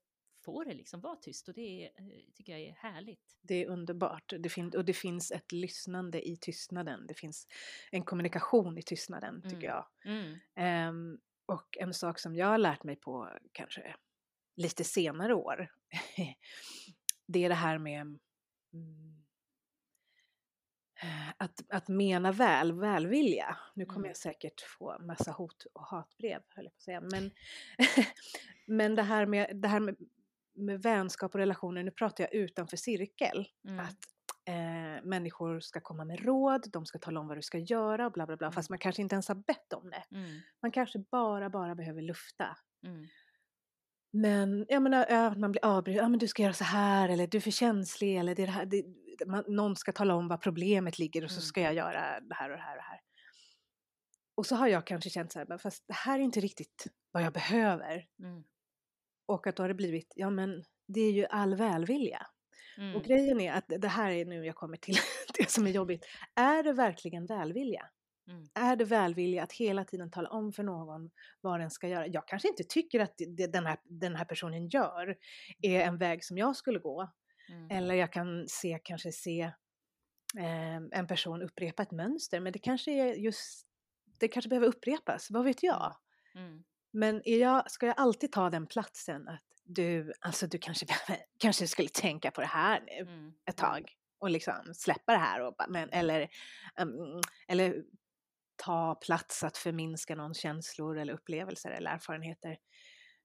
får 0.52 0.66
det 0.66 0.74
liksom 0.74 1.02
vara 1.02 1.16
tyst 1.16 1.48
och 1.48 1.54
det 1.54 1.86
är, 1.86 1.92
eh, 1.98 2.34
tycker 2.36 2.52
jag 2.52 2.62
är 2.62 2.74
härligt. 2.74 3.38
Det 3.42 3.56
är 3.56 3.68
underbart 3.68 4.34
det 4.40 4.50
fin- 4.50 4.76
och 4.78 4.86
det 4.86 4.94
finns 4.94 5.32
ett 5.32 5.52
lyssnande 5.52 6.28
i 6.28 6.38
tystnaden. 6.38 7.08
Det 7.08 7.14
finns 7.14 7.48
en 7.92 8.04
kommunikation 8.04 8.78
i 8.78 8.82
tystnaden 8.82 9.42
tycker 9.42 9.56
mm. 9.56 9.64
jag. 9.64 9.86
Mm. 10.06 10.90
Um, 10.90 11.20
och 11.46 11.78
en 11.80 11.94
sak 11.94 12.20
som 12.20 12.36
jag 12.36 12.48
har 12.48 12.58
lärt 12.58 12.84
mig 12.84 12.96
på 12.96 13.30
kanske 13.52 13.96
lite 14.56 14.84
senare 14.84 15.34
år, 15.34 15.72
det 17.26 17.44
är 17.46 17.50
det 17.50 17.56
här 17.56 17.78
med 17.78 18.02
mm, 18.74 19.24
att, 21.38 21.62
att 21.70 21.88
mena 21.88 22.32
väl, 22.32 22.72
välvilja. 22.72 23.58
Nu 23.74 23.86
kommer 23.86 24.00
mm. 24.00 24.08
jag 24.08 24.18
säkert 24.18 24.62
få 24.62 24.98
massa 25.00 25.32
hot 25.32 25.66
och 25.74 25.86
hatbrev, 25.86 26.42
höll 26.50 26.66
jag 26.66 26.74
på 26.74 26.78
att 26.78 26.82
säga. 26.82 27.02
Men, 27.02 27.32
men 28.66 28.96
det 28.96 29.04
här 29.04 29.26
med, 29.26 29.58
det 29.62 29.68
här 29.68 29.80
med 29.80 29.96
med 30.60 30.82
vänskap 30.82 31.34
och 31.34 31.40
relationer, 31.40 31.84
nu 31.84 31.92
pratar 31.92 32.24
jag 32.24 32.34
utanför 32.34 32.78
cirkel, 32.78 33.48
mm. 33.68 33.80
att 33.80 33.98
eh, 34.46 35.06
människor 35.06 35.60
ska 35.60 35.80
komma 35.80 36.06
med 36.06 36.20
råd, 36.26 36.70
de 36.72 36.86
ska 36.86 37.00
tala 37.00 37.20
om 37.20 37.28
vad 37.28 37.38
du 37.38 37.42
ska 37.42 37.58
göra 37.58 38.06
och 38.06 38.12
bla 38.12 38.26
bla 38.26 38.38
bla, 38.38 38.48
mm. 38.48 38.54
fast 38.54 38.70
man 38.70 38.80
kanske 38.80 39.02
inte 39.02 39.16
ens 39.16 39.28
har 39.28 39.36
bett 39.36 39.74
om 39.74 39.90
det. 39.90 40.18
Mm. 40.18 40.40
Man 40.62 40.72
kanske 40.72 41.00
bara, 41.00 41.50
bara 41.50 41.76
behöver 41.76 42.02
lufta. 42.02 42.58
Mm. 42.86 43.08
Men 44.12 44.66
jag 44.70 44.82
menar, 44.82 45.36
man 45.36 45.52
blir 45.52 45.66
avbruten, 45.66 46.04
ja 46.04 46.10
men 46.10 46.20
du 46.20 46.28
ska 46.28 46.44
göra 46.44 46.54
så 46.54 46.64
här 46.64 47.10
eller 47.10 47.28
du 47.28 47.38
är 47.38 47.42
för 47.42 47.52
känslig 47.52 48.18
eller 48.18 48.36
det, 48.36 48.46
det 48.46 48.52
här, 48.52 48.66
det, 48.66 48.86
man, 49.26 49.44
någon 49.48 49.76
ska 49.76 49.92
tala 49.92 50.16
om 50.16 50.28
var 50.28 50.38
problemet 50.38 51.00
ligger 51.00 51.24
och 51.24 51.32
så 51.32 51.36
mm. 51.36 51.42
ska 51.42 51.62
jag 51.62 51.74
göra 51.74 52.20
det 52.20 52.36
här 52.36 52.50
och 52.50 52.58
det 52.58 52.64
här 52.64 52.76
och 52.76 52.78
det 52.78 52.88
här. 52.90 53.00
Och 54.36 54.46
så 54.46 54.56
har 54.56 54.68
jag 54.68 54.88
kanske 54.88 55.10
känt 55.10 55.32
så 55.32 55.40
här, 55.40 55.58
fast 55.58 55.88
det 55.88 55.94
här 55.94 56.20
är 56.20 56.24
inte 56.24 56.40
riktigt 56.40 56.88
vad 57.12 57.24
jag 57.24 57.34
behöver. 57.34 58.06
Mm. 58.24 58.44
Och 59.30 59.48
att 59.48 59.56
då 59.56 59.64
har 59.64 59.68
det 59.68 59.74
blivit, 59.74 60.14
ja 60.16 60.30
men 60.30 60.64
det 60.88 61.02
är 61.02 61.12
ju 61.12 61.26
all 61.26 61.56
välvilja. 61.56 62.28
Mm. 62.78 62.96
Och 62.96 63.04
grejen 63.04 63.42
är 63.42 63.54
att 63.54 63.66
det 63.68 63.88
här 63.88 64.12
är 64.12 64.26
nu 64.26 64.46
jag 64.46 64.56
kommer 64.56 64.78
till 64.78 64.96
det 65.38 65.50
som 65.50 65.68
är 65.68 65.72
jobbigt. 65.72 66.06
Är 66.36 66.64
det 66.64 66.74
verkligen 66.74 67.26
välvilja? 67.26 67.90
Mm. 68.28 68.48
Är 68.54 68.76
det 68.76 68.86
välvilja 68.86 69.44
att 69.44 69.54
hela 69.54 69.86
tiden 69.86 70.12
tala 70.12 70.30
om 70.30 70.52
för 70.52 70.64
någon 70.64 71.10
vad 71.42 71.60
den 71.60 71.72
ska 71.72 71.88
göra? 71.88 72.08
Jag 72.08 72.28
kanske 72.28 72.48
inte 72.48 72.64
tycker 72.64 73.00
att 73.00 73.14
det, 73.18 73.48
den, 73.48 73.66
här, 73.66 73.78
den 73.84 74.16
här 74.16 74.26
personen 74.26 74.68
gör 74.68 75.18
är 75.62 75.80
en 75.80 75.98
väg 75.98 76.24
som 76.24 76.38
jag 76.38 76.56
skulle 76.56 76.80
gå. 76.80 77.10
Mm. 77.50 77.72
Eller 77.72 77.96
jag 77.96 78.14
kan 78.14 78.48
se, 78.48 78.80
kanske 78.84 79.12
se 79.12 79.42
eh, 80.40 80.76
en 80.92 81.08
person 81.08 81.42
upprepa 81.42 81.84
ett 81.84 81.92
mönster, 81.92 82.40
men 82.40 82.54
det 82.54 82.60
kanske 82.60 82.92
är 82.92 83.14
just, 83.14 83.68
det 84.20 84.28
kanske 84.28 84.50
behöver 84.50 84.68
upprepas, 84.68 85.28
vad 85.32 85.46
vet 85.46 85.64
jag? 85.64 85.96
Mm. 86.36 86.64
Men 86.92 87.22
jag, 87.26 87.72
ska 87.72 87.86
jag 87.86 88.00
alltid 88.00 88.32
ta 88.32 88.50
den 88.50 88.68
platsen 88.68 89.28
att 89.28 89.44
du, 89.64 90.14
alltså 90.20 90.48
du 90.48 90.58
kanske, 90.58 90.86
kanske 91.38 91.68
skulle 91.68 91.90
tänka 91.90 92.32
på 92.32 92.42
det 92.42 92.48
här 92.48 92.82
nu 92.82 93.12
mm. 93.12 93.34
ett 93.46 93.60
mm. 93.60 93.72
tag 93.72 93.96
och 94.20 94.30
liksom 94.30 94.74
släppa 94.74 95.12
det 95.12 95.18
här 95.18 95.42
och, 95.42 95.56
men, 95.70 95.90
eller, 95.90 96.30
um, 96.82 97.22
eller 97.48 97.84
ta 98.56 98.96
plats 98.96 99.44
att 99.44 99.58
förminska 99.58 100.16
någons 100.16 100.38
känslor 100.38 100.98
eller 100.98 101.14
upplevelser 101.14 101.72
eller 101.72 101.92
erfarenheter. 101.92 102.58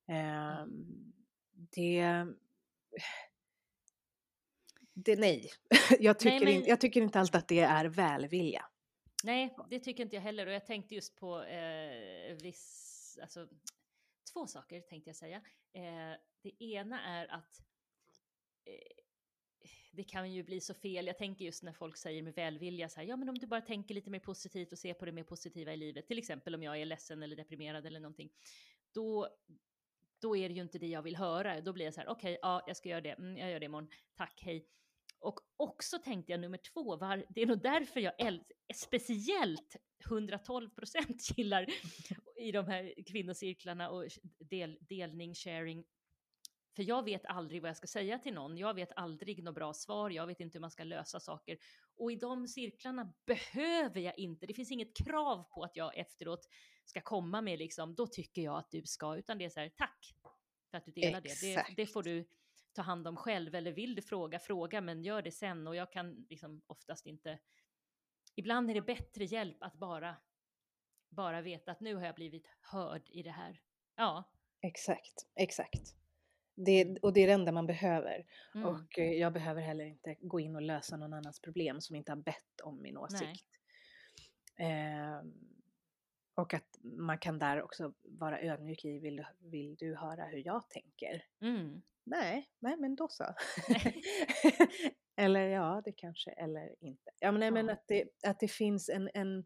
Um, 0.09 1.13
det, 1.53 2.27
det, 4.95 5.17
nej. 5.17 5.51
jag, 6.01 6.19
tycker 6.19 6.31
nej 6.31 6.45
men... 6.45 6.55
inte, 6.55 6.69
jag 6.69 6.81
tycker 6.81 7.01
inte 7.01 7.21
alltid 7.21 7.37
att 7.37 7.49
det 7.49 7.61
är 7.61 7.85
välvilja. 7.85 8.67
Nej, 9.25 9.57
det 9.71 9.81
tycker 9.81 10.03
inte 10.03 10.17
jag 10.17 10.23
heller 10.23 10.47
och 10.47 10.53
jag 10.53 10.67
tänkte 10.67 10.95
just 10.95 11.17
på 11.17 11.43
eh, 11.43 12.37
viss 12.43 12.84
alltså, 13.19 13.49
två 14.33 14.47
saker 14.47 14.81
tänkte 14.81 15.09
jag 15.09 15.17
säga. 15.17 15.43
Eh, 15.73 16.19
det 16.43 16.65
ena 16.65 17.03
är 17.03 17.27
att 17.27 17.63
eh, 18.65 19.05
det 19.93 20.05
kan 20.05 20.33
ju 20.33 20.43
bli 20.43 20.61
så 20.61 20.75
fel. 20.75 21.07
Jag 21.07 21.19
tänker 21.19 21.45
just 21.45 21.63
när 21.63 21.73
folk 21.73 21.97
säger 21.97 22.23
med 22.23 22.35
välvilja 22.35 22.89
så 22.89 23.01
här, 23.01 23.07
ja 23.07 23.17
men 23.17 23.29
om 23.29 23.39
du 23.39 23.47
bara 23.47 23.61
tänker 23.61 23.95
lite 23.95 24.11
mer 24.11 24.21
positivt 24.21 24.73
och 24.73 24.79
ser 24.79 24.95
på 24.95 25.05
det 25.05 25.13
mer 25.13 25.25
positiva 25.25 25.73
i 25.73 25.77
livet, 25.77 26.07
till 26.07 26.19
exempel 26.19 26.55
om 26.55 26.63
jag 26.63 26.81
är 26.81 26.85
ledsen 26.85 27.23
eller 27.23 27.37
deprimerad 27.37 27.87
eller 27.87 28.01
någonting, 28.01 28.33
då, 28.93 29.29
då 30.19 30.37
är 30.37 30.49
det 30.49 30.55
ju 30.55 30.63
inte 30.63 30.79
det 30.79 30.89
jag 30.89 31.03
vill 31.03 31.17
höra. 31.17 31.61
Då 31.61 31.73
blir 31.73 31.85
jag 31.85 31.95
så 31.95 32.01
här, 32.01 32.09
okej, 32.09 32.33
okay, 32.33 32.39
ja, 32.43 32.65
jag 32.67 32.77
ska 32.77 32.89
göra 32.89 33.01
det, 33.01 33.11
mm, 33.13 33.37
jag 33.37 33.51
gör 33.51 33.61
det 33.61 33.67
imorgon, 33.67 33.91
tack, 34.15 34.43
hej. 34.43 34.69
Och 35.25 35.41
också 35.57 35.99
tänkte 35.99 36.33
jag 36.33 36.41
nummer 36.41 36.59
två, 36.59 36.97
var, 36.97 37.25
det 37.29 37.43
är 37.43 37.47
nog 37.47 37.63
därför 37.63 38.01
jag 38.01 38.41
speciellt 38.75 39.77
112 40.07 40.71
procent 40.71 41.23
gillar 41.39 41.67
i 42.37 42.53
de 42.53 42.67
här 42.67 42.95
kvinnocirklarna 43.07 43.91
och 43.91 44.07
del, 44.39 44.79
delning, 44.81 45.35
sharing. 45.35 45.85
För 46.77 46.83
jag 46.83 47.05
vet 47.05 47.27
aldrig 47.27 47.63
vad 47.63 47.69
jag 47.69 47.77
ska 47.77 47.87
säga 47.87 48.19
till 48.19 48.35
någon, 48.35 48.57
jag 48.57 48.75
vet 48.75 48.93
aldrig 48.97 49.45
något 49.45 49.55
bra 49.55 49.75
svar, 49.75 50.11
jag 50.11 50.27
vet 50.27 50.41
inte 50.41 50.59
hur 50.59 50.61
man 50.61 50.71
ska 50.71 50.85
lösa 50.85 51.21
saker. 51.21 51.59
Och 51.97 52.13
i 52.13 52.17
de 52.17 52.49
cirklarna 52.49 53.13
behöver 53.27 54.01
jag 54.01 54.19
inte, 54.19 54.47
det 54.47 54.55
finns 54.55 54.71
inget 54.71 54.97
krav 54.97 55.43
på 55.43 55.63
att 55.63 55.77
jag 55.77 55.99
efteråt 55.99 56.49
ska 56.85 57.01
komma 57.01 57.41
med 57.41 57.59
liksom, 57.59 57.95
då 57.95 58.07
tycker 58.07 58.43
jag 58.43 58.59
att 58.59 58.71
du 58.71 58.83
ska, 58.87 59.17
utan 59.17 59.39
det 59.39 59.45
är 59.45 59.51
så 59.51 59.61
här, 59.61 59.73
tack 59.77 60.15
för 60.71 60.79
att 60.79 60.85
du 60.85 60.93
delar 60.93 61.21
det. 61.21 61.41
det. 61.41 61.65
Det 61.77 61.87
får 61.87 62.03
du 62.03 62.29
ta 62.75 62.83
hand 62.83 63.09
om 63.09 63.17
själv, 63.17 63.55
eller 63.55 63.73
vill 63.73 63.95
du 63.95 64.03
fråga, 64.03 64.39
fråga, 64.39 64.81
men 64.81 65.03
gör 65.03 65.23
det 65.23 65.31
sen. 65.31 65.67
Och 65.67 65.77
jag 65.77 65.93
kan 65.93 66.27
liksom 66.29 66.63
oftast 66.67 67.07
inte, 67.07 67.39
ibland 68.35 68.71
är 68.71 68.75
det 68.75 68.83
bättre 68.83 69.25
hjälp 69.25 69.57
att 69.61 69.75
bara, 69.75 70.17
bara 71.09 71.41
veta 71.41 71.73
att 71.73 71.81
nu 71.81 71.95
har 71.95 72.07
jag 72.07 72.15
blivit 72.15 72.47
hörd 72.61 73.03
i 73.11 73.23
det 73.23 73.31
här. 73.31 73.61
Ja. 73.97 74.25
Exakt, 74.61 75.27
exakt. 75.35 75.95
Det, 76.55 76.99
och 77.03 77.13
det 77.13 77.21
är 77.21 77.27
det 77.27 77.33
enda 77.33 77.53
man 77.53 77.67
behöver. 77.67 78.27
Mm. 78.55 78.67
Och 78.67 78.99
eh, 78.99 79.13
jag 79.13 79.33
behöver 79.33 79.63
heller 79.63 79.85
inte 79.85 80.17
gå 80.21 80.41
in 80.41 80.57
och 80.57 80.63
lösa 80.63 80.97
någon 80.97 81.13
annans 81.13 81.41
problem 81.41 81.81
som 81.81 81.97
inte 81.97 82.13
har 82.13 82.17
bett 82.17 82.61
om 82.63 82.83
min 82.83 82.97
åsikt. 82.97 83.47
Eh, 84.57 85.23
och 86.35 86.55
att 86.55 86.79
man 86.83 87.19
kan 87.19 87.39
där 87.39 87.63
också 87.63 87.93
vara 88.03 88.41
ödmjuk 88.41 88.85
i, 88.85 88.99
vill, 88.99 89.25
vill 89.39 89.75
du 89.75 89.97
höra 89.97 90.25
hur 90.25 90.47
jag 90.47 90.71
tänker? 90.71 91.25
Mm. 91.41 91.83
Nej, 92.07 92.51
nej 92.61 92.77
men 92.77 92.97
då 92.97 93.09
så. 93.09 93.25
eller 95.17 95.49
ja, 95.49 95.83
det 95.85 95.93
kanske, 95.93 96.31
eller 96.31 96.85
inte. 96.85 97.11
Ja, 97.19 97.33
men, 97.33 97.41
nej, 97.41 97.51
men 97.51 97.71
att, 97.71 97.85
det, 97.89 98.05
att 98.27 98.41
det 98.41 98.49
finns 98.49 98.89
en, 98.89 99.11
en, 99.15 99.45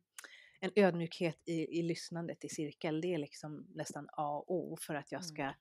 en 0.60 0.72
ödmjukhet 0.76 1.42
i, 1.46 1.78
i 1.78 1.82
lyssnandet 1.82 2.44
i 2.44 2.48
cirkel, 2.48 3.00
det 3.00 3.14
är 3.14 3.18
liksom 3.18 3.66
nästan 3.74 4.08
A 4.12 4.44
och 4.46 4.50
O 4.50 4.76
för 4.80 4.94
att 4.94 5.12
jag 5.12 5.24
ska 5.24 5.42
mm. 5.42 5.54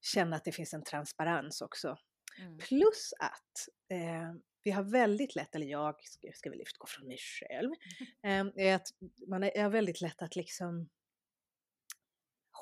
känna 0.00 0.36
att 0.36 0.44
det 0.44 0.52
finns 0.52 0.74
en 0.74 0.84
transparens 0.84 1.60
också. 1.60 1.96
Mm. 2.38 2.58
Plus 2.58 3.12
att 3.18 3.68
eh, 3.90 4.32
vi 4.62 4.70
har 4.70 4.82
väldigt 4.82 5.34
lätt, 5.34 5.54
eller 5.54 5.66
jag 5.66 6.04
ska, 6.04 6.28
ska 6.34 6.50
väl 6.50 6.60
utgå 6.60 6.86
från 6.86 7.06
mig 7.06 7.18
själv, 7.18 7.70
mm. 8.22 8.52
eh, 8.56 8.66
är 8.66 8.74
att 8.74 8.88
man 9.28 9.42
är, 9.42 9.50
är 9.56 9.68
väldigt 9.68 10.00
lätt 10.00 10.22
att 10.22 10.36
liksom 10.36 10.88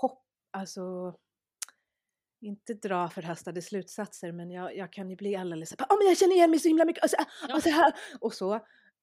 hoppa, 0.01 0.23
alltså 0.51 1.17
inte 2.41 2.75
dra 2.75 3.09
förhastade 3.09 3.63
slutsatser 3.63 4.33
men 4.33 4.51
jag, 4.51 4.77
jag 4.77 4.93
kan 4.93 5.11
ju 5.11 5.17
bli 5.17 5.37
alldeles 5.37 5.69
såhär, 5.69 5.87
oh, 5.87 5.99
men 5.99 6.07
jag 6.07 6.19
känner 6.19 6.35
igen 6.35 6.51
mig 6.51 6.59
så 6.59 6.69
himla 6.69 6.85
mycket 6.85 7.05
och 7.05 7.11
så, 7.11 7.17
och 7.55 7.63
så 7.63 7.71
här 7.71 7.93
och 8.21 8.35
så. 8.35 8.55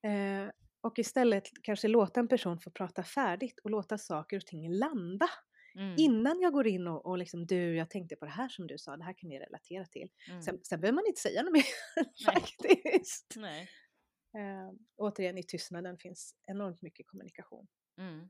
Eh, 0.03 0.49
och 0.81 0.99
istället 0.99 1.43
kanske 1.61 1.87
låta 1.87 2.19
en 2.19 2.27
person 2.27 2.59
få 2.59 2.71
prata 2.71 3.03
färdigt 3.03 3.59
och 3.63 3.69
låta 3.69 3.97
saker 3.97 4.37
och 4.37 4.45
ting 4.45 4.69
landa. 4.69 5.29
Mm. 5.75 5.95
Innan 5.97 6.39
jag 6.39 6.53
går 6.53 6.67
in 6.67 6.87
och, 6.87 7.05
och 7.05 7.17
liksom, 7.17 7.45
du, 7.45 7.75
jag 7.75 7.89
tänkte 7.89 8.15
på 8.15 8.25
det 8.25 8.31
här 8.31 8.49
som 8.49 8.67
du 8.67 8.77
sa, 8.77 8.97
det 8.97 9.03
här 9.03 9.13
kan 9.13 9.29
ni 9.29 9.39
relatera 9.39 9.85
till. 9.85 10.09
Mm. 10.29 10.41
Sen, 10.41 10.59
sen 10.63 10.81
behöver 10.81 10.95
man 10.95 11.07
inte 11.07 11.21
säga 11.21 11.43
något 11.43 11.53
mer 11.53 11.65
faktiskt. 12.25 13.33
Nej. 13.35 13.69
Eh, 14.37 14.73
återigen, 14.95 15.37
i 15.37 15.43
tystnaden 15.43 15.97
finns 15.97 16.35
enormt 16.47 16.81
mycket 16.81 17.07
kommunikation. 17.07 17.67
Mm. 17.97 18.29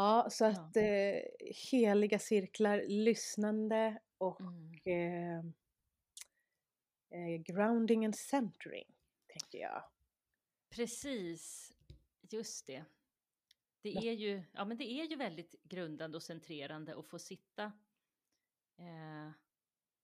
Ja, 0.00 0.28
så 0.30 0.44
att 0.44 0.70
ja. 0.76 0.82
Eh, 0.82 1.22
heliga 1.70 2.18
cirklar, 2.18 2.84
lyssnande 2.88 4.00
och 4.18 4.40
mm. 4.40 4.72
eh, 4.84 5.38
eh, 7.10 7.36
grounding 7.40 8.04
and 8.04 8.16
centering, 8.16 8.94
tänker 9.26 9.58
jag. 9.58 9.84
Precis, 10.70 11.72
just 12.30 12.66
det. 12.66 12.84
Det 13.82 13.96
är, 13.96 14.12
ju, 14.12 14.42
ja, 14.52 14.64
men 14.64 14.76
det 14.76 14.92
är 14.92 15.04
ju 15.04 15.16
väldigt 15.16 15.54
grundande 15.62 16.16
och 16.16 16.22
centrerande 16.22 16.98
att 16.98 17.06
få 17.06 17.18
sitta. 17.18 17.64
Eh, 18.78 19.30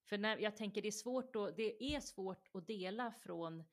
för 0.08 0.18
när, 0.18 0.38
jag 0.38 0.56
tänker 0.56 0.82
det 0.82 0.88
är, 0.88 0.92
svårt 0.92 1.36
att, 1.36 1.56
det 1.56 1.94
är 1.94 2.00
svårt 2.00 2.48
att 2.52 2.66
dela 2.66 3.12
från 3.12 3.64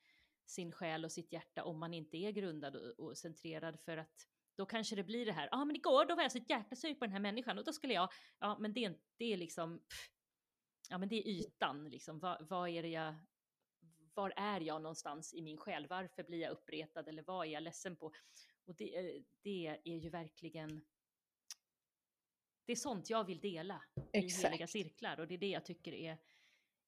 sin 0.46 0.72
själ 0.72 1.04
och 1.04 1.12
sitt 1.12 1.32
hjärta 1.32 1.64
om 1.64 1.78
man 1.78 1.94
inte 1.94 2.16
är 2.16 2.30
grundad 2.30 2.76
och, 2.76 3.06
och 3.06 3.18
centrerad 3.18 3.80
för 3.80 3.96
att 3.96 4.28
då 4.56 4.66
kanske 4.66 4.96
det 4.96 5.04
blir 5.04 5.26
det 5.26 5.32
här, 5.32 5.48
ja 5.50 5.58
ah, 5.58 5.64
men 5.64 5.76
igår 5.76 6.04
då 6.04 6.14
var 6.14 6.22
jag 6.22 6.32
så 6.32 6.38
jäkla 6.38 6.76
sur 6.76 6.94
på 6.94 7.04
den 7.04 7.12
här 7.12 7.20
människan 7.20 7.58
och 7.58 7.64
då 7.64 7.72
skulle 7.72 7.94
jag, 7.94 8.08
ja 8.38 8.58
men 8.58 8.72
det, 8.72 8.98
det 9.16 9.32
är 9.32 9.36
liksom, 9.36 9.78
pff, 9.78 10.10
ja 10.88 10.98
men 10.98 11.08
det 11.08 11.16
är 11.16 11.28
ytan 11.28 11.88
liksom, 11.88 12.18
vad, 12.18 12.48
vad 12.48 12.68
är 12.68 12.82
det 12.82 12.88
jag, 12.88 13.14
var 14.14 14.32
är 14.36 14.60
jag 14.60 14.82
någonstans 14.82 15.34
i 15.34 15.42
min 15.42 15.56
själ, 15.56 15.86
varför 15.86 16.22
blir 16.22 16.40
jag 16.40 16.50
uppretad 16.50 17.08
eller 17.08 17.22
vad 17.22 17.46
är 17.46 17.50
jag 17.50 17.62
ledsen 17.62 17.96
på? 17.96 18.12
Och 18.64 18.74
det, 18.74 18.96
eh, 18.96 19.22
det 19.42 19.66
är 19.84 19.96
ju 19.96 20.10
verkligen, 20.10 20.84
det 22.64 22.72
är 22.72 22.76
sånt 22.76 23.10
jag 23.10 23.24
vill 23.24 23.40
dela 23.40 23.82
Exakt. 24.12 24.44
i 24.44 24.46
heliga 24.46 24.66
cirklar 24.66 25.20
och 25.20 25.28
det 25.28 25.34
är 25.34 25.38
det 25.38 25.50
jag 25.50 25.64
tycker 25.64 25.92
är, 25.92 26.18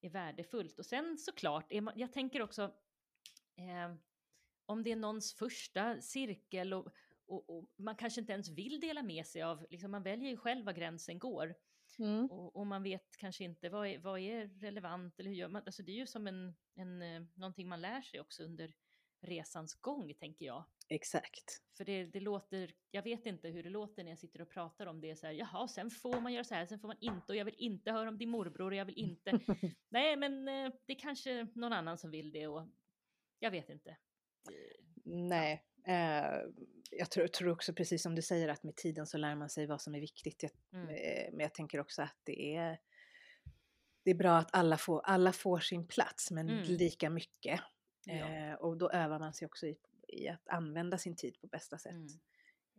är 0.01 0.11
värdefullt. 0.11 0.79
Och 0.79 0.87
sen 0.87 1.19
såklart, 1.19 1.73
är 1.73 1.81
man, 1.81 1.99
jag 1.99 2.13
tänker 2.13 2.43
också, 2.43 2.63
eh, 3.57 3.95
om 4.67 4.83
det 4.83 4.93
är 4.93 4.97
någons 4.97 5.35
första 5.35 6.01
cirkel 6.01 6.75
och 6.75 6.95
och, 7.27 7.51
och, 7.51 7.71
man 7.77 7.97
kanske 7.97 8.21
inte 8.21 8.33
ens 8.33 8.49
vill 8.49 8.81
dela 8.81 9.03
med 9.03 9.27
sig 9.27 9.43
av, 9.43 9.67
liksom 9.71 9.91
man 9.91 10.03
väljer 10.03 10.31
ju 10.31 10.37
själv 10.37 10.65
var 10.65 10.73
gränsen 10.73 11.19
går. 11.19 11.55
Mm. 11.99 12.27
Och, 12.31 12.57
och, 12.57 12.67
man 12.67 12.83
vet 12.83 13.17
kanske 13.17 13.45
inte 13.45 13.69
vad 13.69 13.87
är, 13.87 13.99
vad 13.99 14.21
är 14.21 14.47
relevant 14.47 15.21
eller 15.21 15.31
hur 15.31 15.37
gör 15.37 15.49
man, 15.49 15.63
alltså 15.67 15.83
det 15.83 15.93
är 15.93 15.97
ju 15.97 16.07
som 16.07 16.27
en, 16.27 16.55
en, 16.75 17.03
eh, 17.03 17.23
någonting 17.35 17.69
man 17.69 17.81
lär 17.81 18.03
sig 18.03 18.21
också 18.21 18.43
under 18.43 18.75
resans 19.21 19.75
gång 19.75 20.15
tänker 20.15 20.47
jag. 20.47 20.65
Exakt. 20.89 21.63
För 21.77 21.85
det, 21.85 22.05
det 22.05 22.21
låter, 22.21 22.75
jag 22.91 23.03
vet 23.03 23.27
inte 23.27 23.49
hur 23.49 23.63
det 23.63 23.71
låter 23.71 24.05
när 24.05 24.11
jag 24.11 24.19
sitter 24.19 24.41
och 24.43 24.51
pratar 24.51 24.87
om 24.87 25.01
det 25.01 25.17
så 25.17 25.27
här, 25.27 25.35
jaha, 25.35 25.69
sen 25.69 25.91
får 25.91 26.21
man 26.21 26.33
göra 26.33 26.45
så 26.45 26.55
här, 26.55 26.67
sen 26.67 26.79
får 26.79 26.89
man 26.89 26.97
inte 27.01 27.33
och 27.33 27.37
jag 27.37 27.45
vill 27.45 27.55
inte 27.59 27.93
höra 27.93 28.09
om 28.09 28.19
din 28.19 28.31
morbror 28.31 28.71
och 28.71 28.77
jag 28.77 28.85
vill 28.85 28.99
inte. 28.99 29.41
Nej, 29.89 30.17
men 30.17 30.49
eh, 30.49 30.73
det 30.87 30.93
är 30.93 30.99
kanske 30.99 31.47
någon 31.55 31.73
annan 31.73 31.99
som 31.99 32.11
vill 32.11 32.33
det 32.33 32.47
och 32.47 32.69
jag 33.39 33.51
vet 33.51 33.71
inte. 33.71 33.97
Nej, 35.05 35.65
Eh, 35.87 36.41
jag 36.99 37.11
tror, 37.11 37.27
tror, 37.27 37.51
också 37.51 37.73
precis 37.73 38.03
som 38.03 38.15
du 38.15 38.23
säger 38.23 38.49
att 38.49 38.63
med 38.63 38.77
tiden 38.77 39.07
så 39.07 39.19
lär 39.19 39.35
man 39.35 39.51
sig 39.51 39.67
vad 39.67 39.81
som 39.81 39.95
är 39.95 40.01
viktigt. 40.01 40.43
Jag, 40.43 40.53
mm. 40.73 40.89
eh, 40.89 41.31
men 41.33 41.41
jag 41.41 41.55
tänker 41.55 41.81
också 41.81 42.03
att 42.03 42.17
det 42.25 42.57
är, 42.57 42.79
det 44.03 44.11
är 44.11 44.15
bra 44.15 44.37
att 44.37 44.49
alla 44.53 44.79
får, 44.79 45.01
alla 45.01 45.33
får 45.33 45.59
sin 45.59 45.87
plats 45.87 46.31
men 46.31 46.49
mm. 46.49 46.63
lika 46.63 47.11
mycket. 47.11 47.61
Ja. 48.05 48.15
Eh, 48.15 48.55
och 48.55 48.77
då 48.77 48.91
övar 48.91 49.19
man 49.19 49.35
sig 49.35 49.47
också 49.47 49.67
i, 49.67 49.77
i, 50.09 50.29
att 50.29 50.49
använda 50.49 50.99
sin 50.99 51.17
tid 51.17 51.41
på 51.41 51.47
bästa 51.47 51.79
sätt. 51.79 51.93
Mm. 51.93 52.09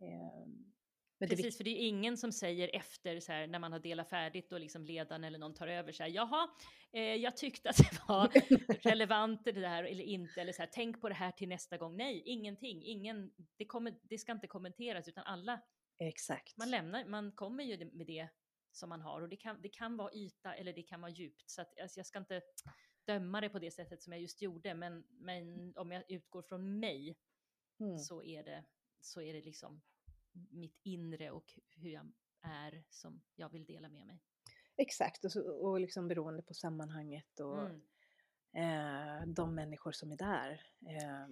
Ehm, 0.00 0.72
men 1.18 1.28
Precis, 1.28 1.44
det 1.44 1.56
för 1.56 1.64
det 1.64 1.70
är 1.70 1.88
ingen 1.88 2.16
som 2.16 2.32
säger 2.32 2.76
efter 2.76 3.20
så 3.20 3.32
här, 3.32 3.46
när 3.46 3.58
man 3.58 3.72
har 3.72 3.78
delat 3.78 4.10
färdigt 4.10 4.52
och 4.52 4.60
liksom 4.60 4.84
ledaren 4.84 5.24
eller 5.24 5.38
någon 5.38 5.54
tar 5.54 5.68
över 5.68 5.92
så 5.92 6.02
här, 6.02 6.10
jaha, 6.10 6.48
eh, 6.92 7.02
jag 7.02 7.36
tyckte 7.36 7.70
att 7.70 7.76
det 7.76 8.00
var 8.08 8.28
relevant 8.88 9.44
det 9.44 9.52
där 9.52 9.84
eller 9.84 10.04
inte, 10.04 10.40
eller 10.40 10.52
så 10.52 10.62
här, 10.62 10.70
tänk 10.72 11.00
på 11.00 11.08
det 11.08 11.14
här 11.14 11.32
till 11.32 11.48
nästa 11.48 11.76
gång. 11.76 11.96
Nej, 11.96 12.22
ingenting, 12.26 12.82
ingen, 12.84 13.32
det, 13.56 13.64
kommer, 13.64 13.94
det 14.02 14.18
ska 14.18 14.32
inte 14.32 14.46
kommenteras 14.46 15.08
utan 15.08 15.24
alla, 15.24 15.60
Exakt. 15.98 16.56
man 16.56 16.70
lämnar, 16.70 17.04
man 17.04 17.32
kommer 17.32 17.64
ju 17.64 17.90
med 17.92 18.06
det 18.06 18.28
som 18.70 18.88
man 18.88 19.00
har 19.00 19.22
och 19.22 19.28
det 19.28 19.36
kan, 19.36 19.62
det 19.62 19.68
kan 19.68 19.96
vara 19.96 20.12
yta 20.14 20.54
eller 20.54 20.72
det 20.72 20.82
kan 20.82 21.00
vara 21.00 21.10
djupt. 21.10 21.50
Så 21.50 21.62
att, 21.62 21.80
alltså, 21.80 21.98
jag 21.98 22.06
ska 22.06 22.18
inte 22.18 22.42
döma 23.06 23.40
det 23.40 23.48
på 23.48 23.58
det 23.58 23.70
sättet 23.70 24.02
som 24.02 24.12
jag 24.12 24.22
just 24.22 24.42
gjorde, 24.42 24.74
men, 24.74 25.04
men 25.08 25.76
om 25.76 25.92
jag 25.92 26.10
utgår 26.10 26.42
från 26.42 26.78
mig 26.78 27.16
mm. 27.80 27.98
så, 27.98 28.22
är 28.22 28.44
det, 28.44 28.64
så 29.00 29.20
är 29.20 29.32
det 29.34 29.42
liksom 29.42 29.82
mitt 30.50 30.80
inre 30.82 31.30
och 31.30 31.52
hur 31.76 31.90
jag 31.90 32.12
är 32.42 32.84
som 32.90 33.22
jag 33.36 33.48
vill 33.48 33.64
dela 33.64 33.88
med 33.88 34.06
mig. 34.06 34.20
Exakt, 34.76 35.24
och, 35.24 35.32
så, 35.32 35.50
och 35.50 35.80
liksom 35.80 36.08
beroende 36.08 36.42
på 36.42 36.54
sammanhanget 36.54 37.40
och 37.40 37.60
mm. 37.60 37.80
eh, 38.52 39.26
de 39.26 39.54
människor 39.54 39.92
som 39.92 40.12
är 40.12 40.16
där. 40.16 40.50
Eh, 40.80 41.28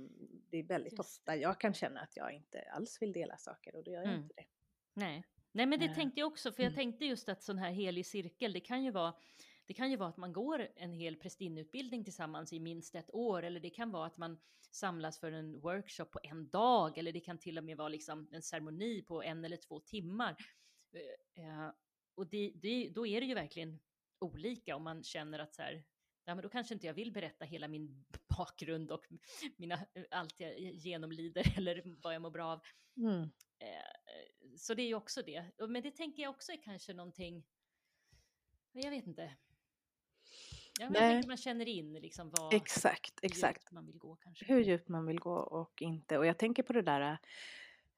det 0.50 0.58
är 0.58 0.62
väldigt 0.62 0.92
Just. 0.92 1.00
ofta 1.00 1.36
jag 1.36 1.60
kan 1.60 1.74
känna 1.74 2.00
att 2.00 2.16
jag 2.16 2.32
inte 2.32 2.62
alls 2.72 3.02
vill 3.02 3.12
dela 3.12 3.36
saker 3.36 3.76
och 3.76 3.84
då 3.84 3.90
gör 3.90 4.00
jag 4.00 4.08
mm. 4.08 4.22
inte 4.22 4.34
det. 4.36 4.46
Nej. 4.94 5.24
Nej, 5.52 5.66
men 5.66 5.78
det 5.78 5.86
eh. 5.86 5.94
tänkte 5.94 6.20
jag 6.20 6.26
också, 6.26 6.52
för 6.52 6.62
jag 6.62 6.72
mm. 6.72 6.76
tänkte 6.76 7.04
just 7.04 7.28
att 7.28 7.42
sån 7.42 7.58
här 7.58 7.70
helig 7.70 8.06
cirkel, 8.06 8.52
det 8.52 8.60
kan 8.60 8.84
ju 8.84 8.90
vara 8.90 9.14
det 9.66 9.74
kan 9.74 9.90
ju 9.90 9.96
vara 9.96 10.08
att 10.08 10.16
man 10.16 10.32
går 10.32 10.68
en 10.76 10.92
hel 10.92 11.16
prästinneutbildning 11.16 12.04
tillsammans 12.04 12.52
i 12.52 12.60
minst 12.60 12.94
ett 12.94 13.14
år, 13.14 13.42
eller 13.42 13.60
det 13.60 13.70
kan 13.70 13.90
vara 13.90 14.06
att 14.06 14.16
man 14.16 14.38
samlas 14.70 15.18
för 15.18 15.32
en 15.32 15.60
workshop 15.60 16.04
på 16.04 16.20
en 16.22 16.48
dag, 16.48 16.98
eller 16.98 17.12
det 17.12 17.20
kan 17.20 17.38
till 17.38 17.58
och 17.58 17.64
med 17.64 17.76
vara 17.76 17.88
liksom 17.88 18.28
en 18.32 18.42
ceremoni 18.42 19.02
på 19.02 19.22
en 19.22 19.44
eller 19.44 19.56
två 19.56 19.80
timmar. 19.80 20.36
Eh, 20.92 21.44
eh, 21.44 21.70
och 22.14 22.26
det, 22.26 22.52
det, 22.54 22.88
då 22.88 23.06
är 23.06 23.20
det 23.20 23.26
ju 23.26 23.34
verkligen 23.34 23.80
olika 24.18 24.76
om 24.76 24.82
man 24.82 25.02
känner 25.02 25.38
att 25.38 25.54
så 25.54 25.62
här, 25.62 25.84
ja, 26.24 26.34
men 26.34 26.42
då 26.42 26.48
kanske 26.48 26.74
inte 26.74 26.86
jag 26.86 26.94
vill 26.94 27.12
berätta 27.12 27.44
hela 27.44 27.68
min 27.68 28.04
bakgrund 28.38 28.90
och 28.90 29.06
mina, 29.56 29.86
allt 30.10 30.40
jag 30.40 30.58
genomlider 30.60 31.54
eller 31.58 31.82
vad 32.02 32.14
jag 32.14 32.22
mår 32.22 32.30
bra 32.30 32.46
av. 32.46 32.60
Mm. 32.96 33.22
Eh, 33.58 34.56
så 34.56 34.74
det 34.74 34.82
är 34.82 34.86
ju 34.86 34.94
också 34.94 35.22
det. 35.22 35.50
Men 35.68 35.82
det 35.82 35.90
tänker 35.90 36.22
jag 36.22 36.30
också 36.30 36.52
är 36.52 36.62
kanske 36.62 36.94
någonting, 36.94 37.46
jag 38.72 38.90
vet 38.90 39.06
inte, 39.06 39.36
Ja, 40.80 40.90
men 40.90 41.24
man 41.26 41.36
känner 41.36 41.66
in 41.68 41.92
liksom 41.92 42.30
vad, 42.30 42.54
exakt, 42.54 43.18
exakt. 43.22 43.72
man 43.72 43.86
vill 43.86 43.98
gå 43.98 44.16
kanske. 44.16 44.44
Hur 44.44 44.60
djupt 44.60 44.88
man 44.88 45.06
vill 45.06 45.20
gå 45.20 45.34
och 45.34 45.82
inte. 45.82 46.18
Och 46.18 46.26
jag 46.26 46.38
tänker 46.38 46.62
på 46.62 46.72
det 46.72 46.82
där 46.82 47.18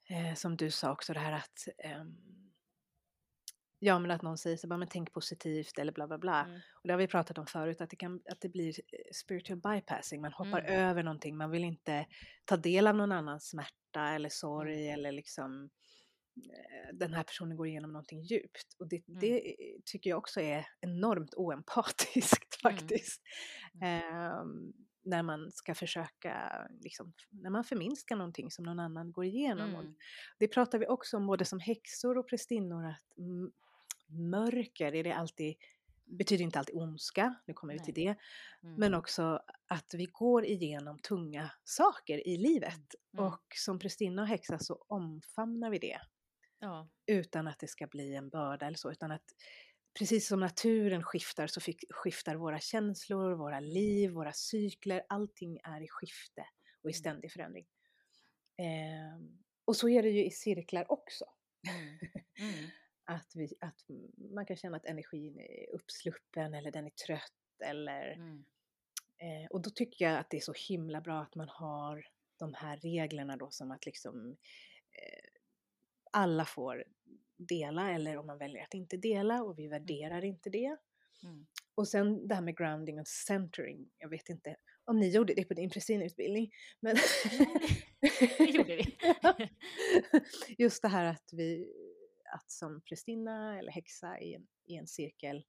eh, 0.09 0.35
som 0.35 0.57
du 0.57 0.71
sa 0.71 0.93
också, 0.93 1.13
det 1.13 1.21
här 1.21 1.33
att 1.33 1.69
eh, 1.79 2.05
Ja, 3.79 3.99
men 3.99 4.11
att 4.11 4.23
någon 4.23 4.39
säger 4.39 4.57
så 4.57 4.67
bara, 4.69 4.77
men 4.77 4.89
tänk 4.89 5.13
positivt 5.13 5.79
eller 5.79 5.93
bla 5.93 6.07
bla 6.07 6.19
bla. 6.19 6.45
Mm. 6.45 6.61
Och 6.75 6.87
det 6.89 6.93
har 6.93 6.99
vi 6.99 7.07
pratat 7.07 7.39
om 7.39 7.47
förut, 7.47 7.81
att 7.81 7.91
det, 7.91 7.97
kan, 7.97 8.21
att 8.31 8.41
det 8.41 8.49
blir 8.49 8.69
eh, 8.69 8.99
spiritual 9.15 9.59
bypassing. 9.61 10.21
Man 10.21 10.33
hoppar 10.33 10.61
Mm. 10.61 10.73
över 10.73 11.03
någonting, 11.03 11.37
man 11.37 11.51
vill 11.51 11.65
inte 11.65 12.07
ta 12.45 12.57
del 12.57 12.87
av 12.87 12.97
någon 12.97 13.13
annans 13.13 13.49
smärta 13.49 14.09
eller 14.15 14.29
sorg 14.29 14.83
Mm. 14.89 14.95
eller 14.95 15.13
liksom 15.13 15.71
den 16.93 17.15
här 17.15 17.23
personen 17.23 17.57
går 17.57 17.67
igenom 17.67 17.93
någonting 17.93 18.21
djupt. 18.23 18.77
Och 18.79 18.89
det, 18.89 19.09
Mm. 19.09 19.21
det 19.21 19.49
eh, 19.51 19.81
tycker 19.85 20.11
jag 20.11 20.19
också 20.19 20.41
är 20.41 20.67
enormt 20.81 21.35
oempatiskt 21.35 22.59
Mm. 22.65 22.77
faktiskt. 22.79 23.23
Ehm, 23.83 24.73
när 25.05 25.23
man 25.23 25.51
ska 25.53 25.75
försöka, 25.75 26.53
liksom, 26.81 27.13
när 27.31 27.51
man 27.51 27.65
förminskar 27.65 28.17
någonting 28.17 28.51
som 28.51 28.65
någon 28.65 28.79
annan 28.81 29.13
går 29.13 29.25
igenom. 29.25 29.71
Mm. 29.75 29.95
det 30.39 30.49
pratar 30.49 30.79
vi 30.79 30.87
också 30.87 31.17
om 31.17 31.27
både 31.27 31.45
som 31.45 31.61
häxor 31.61 32.19
och 32.19 32.29
prästinnor 32.29 32.85
att 32.87 33.05
mörker 34.09 34.95
är 34.95 35.05
det 35.05 35.13
alltid, 35.13 35.55
betyder 36.05 36.45
inte 36.45 36.59
alltid 36.59 36.75
ondska, 36.75 37.35
nu 37.47 37.55
kommer 37.55 37.73
vi 37.75 37.81
till 37.81 37.95
det, 37.95 38.17
Mm. 38.63 38.75
men 38.79 38.95
också 38.95 39.41
att 39.67 39.95
vi 39.95 40.05
går 40.05 40.45
igenom 40.45 40.99
tunga 40.99 41.51
saker 41.65 42.29
i 42.29 42.37
livet. 42.37 42.95
Mm. 43.15 43.25
Och 43.27 43.43
som 43.55 43.79
prästinna 43.79 44.23
och 44.23 44.29
häxa 44.29 44.59
så 44.59 44.85
omfamnar 44.89 45.71
vi 45.71 45.79
det 45.79 45.99
Ja. 46.59 46.89
utan 47.07 47.49
att 47.49 47.59
det 47.59 47.67
ska 47.69 47.87
bli 47.87 48.15
en 48.15 48.29
börda 48.29 48.67
eller 48.67 48.77
så, 48.77 48.93
utan 48.93 49.13
att 49.13 49.25
precis 49.99 50.29
som 50.29 50.41
naturen 50.41 51.03
skiftar 51.03 51.47
så 51.47 51.61
fick, 51.61 51.85
skiftar 51.91 52.35
våra 52.37 52.59
känslor, 52.61 53.33
våra 53.33 53.61
liv, 53.61 54.11
våra 54.11 54.33
cykler, 54.33 55.03
allting 55.09 55.59
är 55.65 55.81
i 55.81 55.89
skifte 55.89 56.47
och 56.83 56.91
i 56.91 56.93
Mm. 56.93 56.99
ständig 57.01 57.33
förändring. 57.33 57.67
Ehm, 58.59 59.39
och 59.65 59.77
så 59.77 59.89
är 59.89 60.03
det 60.03 60.11
ju 60.11 60.25
i 60.25 60.31
cirklar 60.31 60.93
också. 60.93 61.25
Mm. 61.69 61.99
Mm. 62.39 62.71
Att, 63.09 63.33
vi, 63.37 63.55
att 63.61 63.81
man 64.35 64.47
kan 64.47 64.57
känna 64.57 64.77
att 64.77 64.85
energin 64.87 65.39
är 65.41 65.71
uppsluppen 65.75 66.55
eller 66.55 66.71
den 66.73 66.87
är 66.87 66.91
trött 66.91 67.33
eller 67.65 68.13
Mm. 68.13 68.45
Eh, 69.19 69.47
och 69.51 69.63
då 69.63 69.71
tycker 69.71 70.05
jag 70.05 70.19
att 70.19 70.31
det 70.31 70.37
är 70.37 70.41
så 70.41 70.53
himla 70.69 71.01
bra 71.01 71.23
att 71.23 71.35
man 71.35 71.49
har 71.49 72.07
de 72.39 72.55
här 72.55 72.77
reglerna 72.77 73.37
då 73.37 73.51
som 73.51 73.71
att 73.71 73.87
liksom 73.87 74.31
eh, 74.93 75.36
alla 76.17 76.45
får 76.45 76.85
dela 77.37 77.91
eller 77.93 78.17
om 78.17 78.27
man 78.27 78.39
väljer 78.39 78.63
att 78.63 78.75
inte 78.75 78.97
dela 78.97 79.43
och 79.43 79.59
vi 79.59 79.69
värderar 79.69 80.25
inte 80.25 80.51
det. 80.51 80.77
Mm. 81.23 81.47
Och 81.75 81.89
sen 81.89 82.29
det 82.29 82.35
här 82.35 82.43
med 82.43 82.57
grounding 82.57 83.01
och 83.01 83.09
centering. 83.09 83.91
Jag 83.99 84.09
vet 84.09 84.29
inte 84.29 84.57
om 84.85 84.99
ni 85.01 85.09
gjorde 85.09 85.35
det 85.35 85.45
på 85.45 85.55
din 85.55 85.71
prästinneutbildning. 85.71 86.51
Men 86.81 86.97
Det 88.39 88.45
gjorde 88.55 88.77
vi. 88.77 88.97
Just 90.63 90.83
det 90.83 90.89
här 90.89 91.05
att 91.05 91.31
vi, 91.33 91.73
att 92.35 92.51
som 92.51 92.81
prästinna 92.81 93.59
eller 93.59 93.73
häxa 93.73 94.21
i 94.21 94.35
en, 94.35 94.47
i 94.65 94.77
en 94.77 94.87
cirkel 94.87 95.45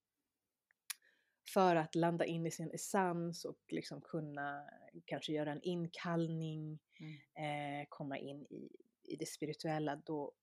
för 1.53 1.75
att 1.75 1.95
landa 1.95 2.25
in 2.25 2.45
i 2.45 2.51
sin 2.51 2.71
essens 2.71 3.45
och 3.45 3.59
liksom 3.69 4.01
kunna 4.01 4.63
kanske 5.05 5.33
göra 5.33 5.51
en 5.51 5.61
inkallning, 5.63 6.79
Mm. 6.99 7.81
eh, 7.81 7.85
komma 7.89 8.17
in 8.17 8.45
i, 8.45 8.69
i 9.03 9.15
det 9.15 9.25
spirituella, 9.25 9.95
då 9.95 10.33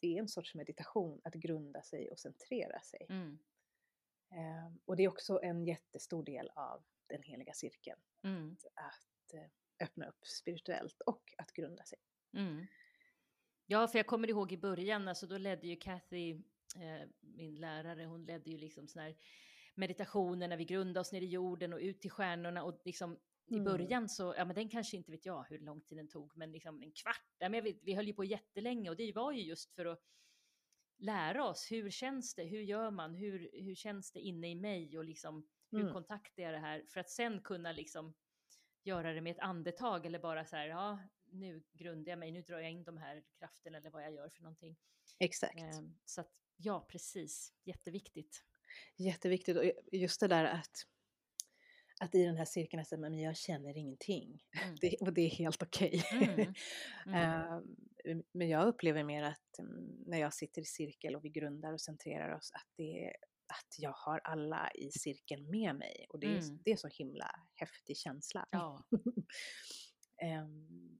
det 0.00 0.14
är 0.14 0.18
en 0.18 0.28
sorts 0.28 0.54
meditation 0.54 1.20
att 1.24 1.34
grunda 1.34 1.82
sig 1.82 2.10
och 2.10 2.18
centrera 2.18 2.80
sig. 2.80 3.06
Mm. 3.08 3.38
Eh, 4.30 4.72
och 4.84 4.96
det 4.96 5.04
är 5.04 5.08
också 5.08 5.40
en 5.42 5.64
jättestor 5.64 6.24
del 6.24 6.50
av 6.54 6.84
den 7.06 7.22
heliga 7.22 7.52
cirkeln, 7.52 8.00
Mm. 8.22 8.56
att 8.74 9.34
eh, 9.34 9.50
öppna 9.86 10.08
upp 10.08 10.26
spirituellt 10.26 11.00
och 11.00 11.34
att 11.38 11.52
grunda 11.52 11.84
sig. 11.84 11.98
Mm. 12.32 12.66
Ja, 13.66 13.88
för 13.88 13.98
jag 13.98 14.06
kommer 14.06 14.30
ihåg 14.30 14.52
i 14.52 14.56
början, 14.56 15.08
alltså 15.08 15.26
då 15.26 15.38
ledde 15.38 15.66
ju 15.66 15.76
Kathy, 15.76 16.30
eh, 16.76 17.08
min 17.20 17.54
lärare, 17.54 18.04
hon 18.04 18.24
ledde 18.24 18.50
ju 18.50 18.58
liksom 18.58 18.88
sån 18.88 19.02
här 19.02 19.16
meditationer 19.74 20.48
när 20.48 20.56
vi 20.56 20.64
grundade 20.64 21.00
oss 21.00 21.12
ner 21.12 21.20
i 21.20 21.26
jorden 21.26 21.72
och 21.72 21.78
ut 21.78 22.00
till 22.00 22.10
stjärnorna 22.10 22.62
och 22.64 22.80
liksom 22.84 23.18
i 23.48 23.54
Mm. 23.54 23.64
början 23.64 24.08
så, 24.08 24.34
ja 24.36 24.44
men 24.44 24.54
den 24.54 24.68
kanske 24.68 24.96
inte 24.96 25.10
vet 25.12 25.26
jag 25.26 25.44
hur 25.48 25.58
lång 25.58 25.80
tid 25.80 25.98
den 25.98 26.08
tog, 26.08 26.36
men 26.36 26.52
liksom 26.52 26.82
en 26.82 26.92
kvart, 26.92 27.26
ja, 27.38 27.48
men 27.48 27.64
vet, 27.64 27.78
vi 27.82 27.94
höll 27.94 28.06
ju 28.06 28.12
på 28.14 28.24
jättelänge 28.24 28.90
och 28.90 28.96
det 28.96 29.12
var 29.12 29.32
ju 29.32 29.42
just 29.42 29.72
för 29.74 29.86
att 29.86 30.00
lära 30.98 31.44
oss, 31.44 31.72
hur 31.72 31.90
känns 31.90 32.34
det, 32.34 32.44
hur 32.44 32.60
gör 32.62 32.90
man, 32.90 33.14
hur, 33.14 33.50
hur 33.52 33.74
känns 33.74 34.12
det 34.12 34.20
inne 34.20 34.50
i 34.50 34.54
mig 34.54 34.98
och 34.98 35.04
liksom 35.04 35.48
hur 35.70 35.80
Mm. 35.80 35.92
kontaktar 35.92 36.42
jag 36.42 36.52
det 36.54 36.58
här 36.58 36.84
för 36.88 37.00
att 37.00 37.10
sen 37.10 37.40
kunna 37.42 37.72
liksom 37.72 38.14
göra 38.84 39.12
det 39.12 39.20
med 39.20 39.30
ett 39.32 39.38
andetag 39.42 40.06
eller 40.06 40.18
bara 40.18 40.44
så 40.44 40.56
här, 40.56 40.66
ja 40.68 41.00
nu 41.24 41.64
grundar 41.72 42.12
jag 42.12 42.18
mig, 42.18 42.30
nu 42.32 42.42
drar 42.42 42.58
jag 42.60 42.70
in 42.70 42.84
de 42.84 42.96
här 42.98 43.24
krafterna 43.38 43.78
eller 43.78 43.90
vad 43.90 44.04
jag 44.04 44.14
gör 44.14 44.28
för 44.28 44.42
någonting. 44.42 44.76
Exakt. 45.18 45.60
Ehm, 45.60 45.98
så 46.04 46.20
att 46.20 46.32
ja, 46.56 46.86
precis, 46.90 47.54
jätteviktigt. 47.64 48.44
Jätteviktigt 48.96 49.56
och 49.56 49.64
just 49.92 50.20
det 50.20 50.28
där 50.28 50.44
att, 50.44 50.86
att 52.00 52.14
i 52.14 52.22
den 52.24 52.36
här 52.36 52.44
cirkeln 52.44 52.80
att 52.80 52.88
säga, 52.88 53.00
men 53.00 53.18
jag 53.18 53.36
känner 53.36 53.76
ingenting. 53.76 54.42
Mm. 54.62 54.76
Det, 54.80 54.96
och 55.00 55.12
det 55.12 55.20
är 55.20 55.30
helt 55.30 55.62
okej. 55.62 56.02
Mm. 56.12 56.54
Mm. 57.06 57.14
Ehm, 58.04 58.22
men 58.32 58.48
jag 58.48 58.68
upplever 58.68 59.04
mer 59.04 59.22
att 59.22 59.58
mm, 59.58 60.02
när 60.06 60.18
jag 60.18 60.34
sitter 60.34 60.62
i 60.62 60.64
cirkel 60.64 61.16
och 61.16 61.24
vi 61.24 61.28
grundar 61.30 61.72
och 61.72 61.80
centrerar 61.80 62.34
oss 62.36 62.50
att, 62.54 62.68
det, 62.76 63.12
att 63.46 63.78
jag 63.78 63.92
har 63.92 64.20
alla 64.24 64.70
i 64.74 64.90
cirkeln 64.90 65.50
med 65.50 65.76
mig. 65.76 66.06
Och 66.08 66.20
det 66.20 66.26
är, 66.26 66.42
Mm. 66.42 66.58
det 66.64 66.72
är 66.72 66.76
så 66.76 66.88
himla 66.88 67.30
häftig 67.54 67.96
känsla. 67.96 68.46
Ja. 68.50 68.84
Ehm, 70.22 70.98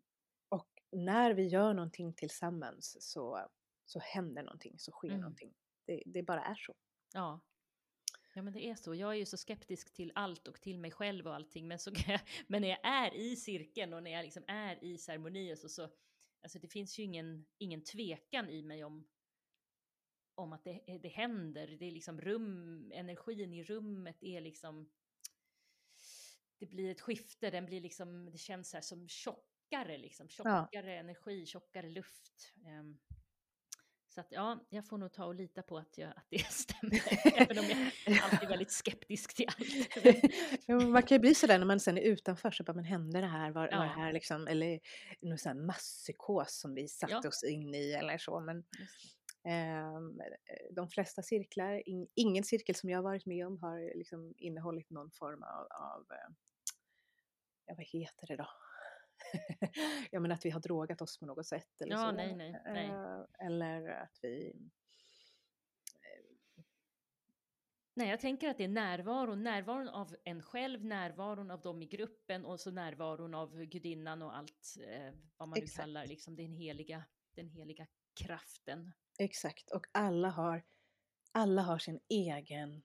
och 0.48 0.68
när 0.92 1.34
vi 1.34 1.46
gör 1.46 1.74
någonting 1.74 2.14
tillsammans 2.14 2.96
så, 3.00 3.48
så 3.84 3.98
händer 4.00 4.42
någonting, 4.42 4.74
så 4.78 4.92
sker 4.92 5.08
Mm. 5.08 5.20
någonting. 5.20 5.54
Det, 5.86 6.02
det 6.06 6.22
bara 6.22 6.44
är 6.44 6.54
så. 6.54 6.74
Ja. 7.14 7.40
Ja 8.36 8.42
men 8.42 8.52
det 8.52 8.68
är 8.68 8.74
så. 8.74 8.94
Jag 8.94 9.10
är 9.10 9.14
ju 9.14 9.26
så 9.26 9.36
skeptisk 9.36 9.92
till 9.92 10.12
allt 10.14 10.48
och 10.48 10.60
till 10.60 10.78
mig 10.78 10.90
själv 10.90 11.26
och 11.26 11.34
allting. 11.34 11.68
Men, 11.68 11.78
så 11.78 11.90
jag, 12.06 12.20
men 12.46 12.62
när 12.62 12.68
jag 12.68 12.78
är 12.82 13.14
i 13.14 13.36
cirkeln 13.36 13.92
och 13.92 14.02
när 14.02 14.10
jag 14.10 14.22
liksom 14.24 14.44
är 14.46 14.84
i 14.84 14.98
ceremonier 14.98 15.56
så, 15.56 15.68
så 15.68 15.88
alltså 16.42 16.58
det 16.58 16.68
finns 16.68 16.98
ju 16.98 17.02
ingen, 17.02 17.46
ingen 17.58 17.84
tvekan 17.84 18.48
i 18.48 18.62
mig 18.62 18.84
om, 18.84 19.08
om 20.34 20.52
att 20.52 20.64
det, 20.64 20.98
det 21.02 21.08
händer. 21.08 21.76
Det 21.78 21.84
är 21.84 21.90
liksom 21.90 22.20
rum, 22.20 22.92
energin 22.94 23.52
i 23.52 23.64
rummet 23.64 24.22
är 24.22 24.40
liksom, 24.40 24.90
det 26.58 26.66
blir 26.66 26.90
ett 26.90 27.00
skifte, 27.00 27.50
den 27.50 27.66
blir 27.66 27.80
liksom, 27.80 28.30
det 28.30 28.38
känns 28.38 28.72
här 28.72 28.80
som 28.80 29.08
tjockare 29.08 29.98
liksom, 29.98 30.28
tjockare 30.28 30.98
energi, 30.98 31.46
tjockare 31.46 31.88
luft. 31.88 32.54
Ehm, 32.66 32.98
så 34.16 34.20
att 34.20 34.32
ja, 34.32 34.60
jag 34.68 34.86
får 34.86 34.98
nog 34.98 35.12
ta 35.12 35.24
och 35.24 35.34
lita 35.34 35.62
på 35.62 35.78
att, 35.78 35.98
jag, 35.98 36.08
att 36.16 36.26
det 36.30 36.38
stämmer, 36.50 37.00
även 37.42 37.58
om 37.58 37.64
jag 38.06 38.18
alltid 38.22 38.42
är 38.42 38.48
väldigt 38.48 38.70
skeptisk 38.70 39.34
till 39.36 39.46
allt. 39.48 40.32
Ja, 40.66 40.80
man 40.80 41.02
kan 41.02 41.14
ju 41.14 41.18
bli 41.20 41.34
sådär 41.34 41.58
när 41.58 41.66
man 41.66 41.80
sen 41.80 41.98
är 41.98 42.02
utanför, 42.02 42.50
så 42.50 42.64
bara, 42.64 42.72
men 42.72 42.84
hände 42.84 43.20
det 43.20 43.26
här? 43.26 43.50
Var, 43.50 43.60
var 43.62 43.68
det 43.68 43.74
Ja. 43.74 43.82
här 43.82 44.12
liksom, 44.12 44.46
eller 44.46 44.80
någon 45.20 45.38
sån 45.38 45.56
här 45.56 45.64
masspsykos 45.66 46.60
som 46.60 46.74
vi 46.74 46.88
satte 46.88 47.12
Ja. 47.22 47.28
oss 47.28 47.44
in 47.44 47.74
i 47.74 47.92
eller 47.92 48.18
så. 48.18 48.40
Men 48.40 48.64
ehm, 49.44 50.20
de 50.70 50.88
flesta 50.88 51.22
cirklar, 51.22 51.88
in, 51.88 52.08
ingen 52.14 52.44
cirkel 52.44 52.74
som 52.74 52.90
jag 52.90 53.02
varit 53.02 53.26
med 53.26 53.46
om 53.46 53.58
har 53.58 53.98
liksom 53.98 54.34
innehållit 54.36 54.90
någon 54.90 55.10
form 55.10 55.42
av, 55.42 55.66
av 55.70 56.06
eh, 56.10 56.34
ja 57.66 57.74
vad 57.76 57.86
heter 57.86 58.26
det 58.26 58.36
då? 58.36 58.48
ja 60.10 60.20
men 60.20 60.32
att 60.32 60.44
vi 60.44 60.50
har 60.50 60.60
drogat 60.60 61.02
oss 61.02 61.18
på 61.18 61.26
något 61.26 61.46
sätt 61.46 61.80
eller 61.80 61.92
Ja, 61.92 62.10
så. 62.10 62.16
nej, 62.16 62.36
nej, 62.36 62.62
nej. 62.64 62.88
Eh, 62.88 63.46
Eller 63.46 63.88
att 63.88 64.18
vi 64.22 64.52
Nej, 67.94 68.08
jag 68.10 68.20
tänker 68.20 68.48
att 68.50 68.58
det 68.58 68.64
är 68.64 68.68
närvaron, 68.68 69.42
närvaron 69.42 69.88
av 69.88 70.16
en 70.24 70.42
själv, 70.42 70.84
närvaron 70.84 71.50
av 71.50 71.60
dem 71.60 71.82
i 71.82 71.86
gruppen 71.86 72.44
och 72.44 72.60
så 72.60 72.70
närvaron 72.70 73.34
av 73.34 73.64
gudinnan 73.64 74.22
och 74.22 74.36
allt 74.36 74.76
eh, 74.88 75.14
vad 75.36 75.48
man 75.48 75.58
nu 75.60 75.66
kallar 75.66 76.06
liksom 76.06 76.36
den 76.36 76.52
heliga, 76.52 77.04
den 77.34 77.48
heliga 77.48 77.86
kraften. 78.20 78.92
Exakt, 79.18 79.70
och 79.70 79.86
alla 79.92 80.28
har, 80.30 80.62
alla 81.32 81.62
har 81.62 81.78
sin 81.78 82.00
egen 82.08 82.82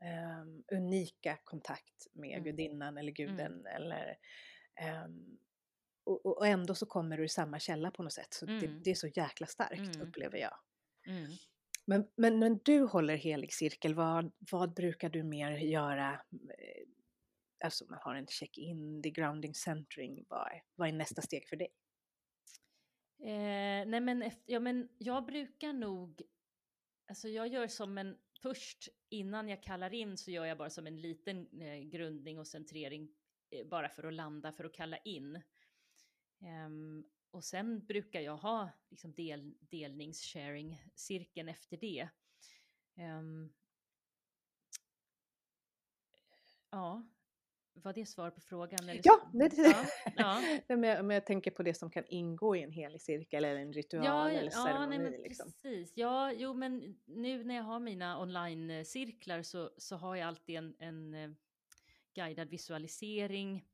ehm, 0.00 0.64
unika 0.72 1.38
kontakt 1.44 2.06
med 2.12 2.30
Mm. 2.38 2.44
gudinnan 2.44 2.96
eller 2.98 3.20
Mm. 3.20 3.30
guden. 3.36 3.66
Eller, 3.66 4.16
ehm, 4.80 5.38
och, 6.04 6.26
och 6.26 6.46
ändå 6.46 6.74
så 6.74 6.86
kommer 6.86 7.18
du 7.18 7.24
i 7.24 7.28
samma 7.28 7.58
källa 7.58 7.90
på 7.90 8.02
något 8.02 8.12
sätt. 8.12 8.34
Så 8.34 8.46
det, 8.46 8.52
Mm. 8.66 8.82
det 8.84 8.90
är 8.90 8.94
så 8.94 9.06
jäkla 9.08 9.46
starkt 9.46 9.96
Mm. 9.96 10.08
upplever 10.08 10.38
jag. 10.38 10.54
Mm. 11.06 11.30
Men, 11.86 12.08
men 12.16 12.40
när 12.40 12.58
du 12.64 12.80
håller 12.84 13.16
helig 13.16 13.52
cirkel, 13.52 13.94
vad, 13.94 14.32
vad 14.50 14.74
brukar 14.74 15.08
du 15.10 15.22
mer 15.22 15.50
göra? 15.50 16.22
Alltså 17.64 17.84
man 17.90 17.98
har 18.02 18.14
en 18.14 18.26
check-in, 18.26 19.02
the 19.02 19.10
grounding 19.10 19.54
centering. 19.54 20.24
Vad 20.28 20.52
är, 20.52 20.62
vad 20.74 20.88
är 20.88 20.92
nästa 20.92 21.22
steg 21.22 21.48
för 21.48 21.56
dig? 21.56 21.68
Eh, 23.22 23.86
nej 23.88 24.00
men, 24.00 24.22
efter, 24.22 24.52
ja, 24.52 24.60
men 24.60 24.88
jag 24.98 25.26
brukar 25.26 25.72
nog, 25.72 26.22
alltså 27.08 27.28
jag 27.28 27.48
gör 27.48 27.66
som 27.68 27.98
en, 27.98 28.18
först 28.42 28.88
innan 29.08 29.48
jag 29.48 29.62
kallar 29.62 29.94
in 29.94 30.16
så 30.18 30.30
gör 30.30 30.44
jag 30.44 30.58
bara 30.58 30.70
som 30.70 30.86
en 30.86 31.00
liten 31.00 31.60
eh, 31.62 31.78
grundning 31.78 32.38
och 32.38 32.46
centrering 32.46 33.08
bara 33.64 33.88
för 33.88 34.02
att 34.04 34.14
landa, 34.14 34.52
för 34.52 34.64
att 34.64 34.74
kalla 34.74 34.96
in. 34.96 35.42
Ehm, 36.40 37.04
och 37.30 37.44
sen 37.44 37.86
brukar 37.86 38.20
jag 38.20 38.36
ha 38.36 38.70
liksom 38.90 39.12
del, 39.12 39.54
delnings-sharing-cirkeln 39.60 41.48
efter 41.48 41.76
det. 41.76 42.08
Um, 42.96 43.52
ja, 46.70 47.02
var 47.74 47.92
det 47.92 48.06
svar 48.06 48.30
på 48.30 48.40
frågan? 48.40 48.88
Eller 48.88 49.00
Ja, 49.04 49.30
nej, 49.32 49.50
ja, 49.56 49.84
ja. 50.16 50.42
Men, 50.68 50.82
jag, 50.82 51.04
men 51.04 51.14
jag 51.14 51.26
tänker 51.26 51.50
på 51.50 51.62
det 51.62 51.74
som 51.74 51.90
kan 51.90 52.04
ingå 52.08 52.56
i 52.56 52.62
en 52.62 52.70
helig 52.72 53.00
cirkel 53.00 53.44
eller 53.44 53.60
en 53.60 53.72
ritual 53.72 54.04
Ja, 54.04 54.30
eller 54.30 54.52
ja, 54.52 54.64
ceremoni. 54.64 54.98
nej, 54.98 55.10
men 55.10 55.22
liksom. 55.22 55.52
precis. 55.52 55.92
Ja, 55.96 56.32
jo, 56.32 56.54
men 56.54 56.96
nu 57.04 57.44
när 57.44 57.54
jag 57.54 57.62
har 57.62 57.80
mina 57.80 58.20
online-cirklar 58.20 59.42
så, 59.42 59.70
så 59.76 59.96
har 59.96 60.16
jag 60.16 60.28
alltid 60.28 60.56
en, 60.56 60.74
en 60.78 61.14
eh, 61.14 61.30
guidad 62.14 62.48
visualisering 62.48 63.68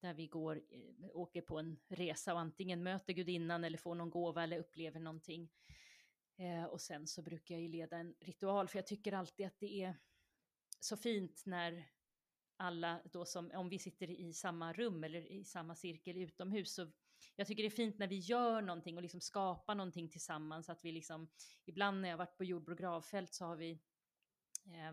där 0.00 0.14
vi 0.14 0.26
går, 0.26 0.62
eh, 0.70 1.16
åker 1.16 1.42
på 1.42 1.58
en 1.58 1.80
resa 1.88 2.34
och 2.34 2.40
antingen 2.40 2.82
möter 2.82 3.12
gudinnan 3.12 3.64
eller 3.64 3.78
får 3.78 3.94
någon 3.94 4.10
gåva 4.10 4.42
eller 4.42 4.58
upplever 4.58 5.00
någonting. 5.00 5.50
Eh, 6.36 6.64
och 6.64 6.80
sen 6.80 7.06
så 7.06 7.22
brukar 7.22 7.54
jag 7.54 7.62
ju 7.62 7.68
leda 7.68 7.96
en 7.96 8.14
ritual, 8.20 8.68
för 8.68 8.78
jag 8.78 8.86
tycker 8.86 9.12
alltid 9.12 9.46
att 9.46 9.58
det 9.58 9.82
är 9.82 9.96
så 10.80 10.96
fint 10.96 11.42
när 11.46 11.88
alla 12.56 13.00
då 13.12 13.24
som, 13.24 13.50
om 13.50 13.68
vi 13.68 13.78
sitter 13.78 14.10
i 14.10 14.32
samma 14.32 14.72
rum 14.72 15.04
eller 15.04 15.32
i 15.32 15.44
samma 15.44 15.74
cirkel 15.74 16.16
utomhus, 16.16 16.74
så 16.74 16.90
jag 17.36 17.46
tycker 17.46 17.62
det 17.62 17.68
är 17.68 17.70
fint 17.70 17.98
när 17.98 18.08
vi 18.08 18.18
gör 18.18 18.62
någonting 18.62 18.96
och 18.96 19.02
liksom 19.02 19.20
skapar 19.20 19.74
någonting 19.74 20.08
tillsammans, 20.08 20.68
att 20.68 20.84
vi 20.84 20.92
liksom, 20.92 21.28
ibland 21.64 22.00
när 22.00 22.08
jag 22.08 22.16
varit 22.16 22.36
på 22.36 22.44
Jordbro 22.44 22.74
gravfält 22.74 23.34
så 23.34 23.44
har 23.44 23.56
vi 23.56 23.70
eh, 24.66 24.92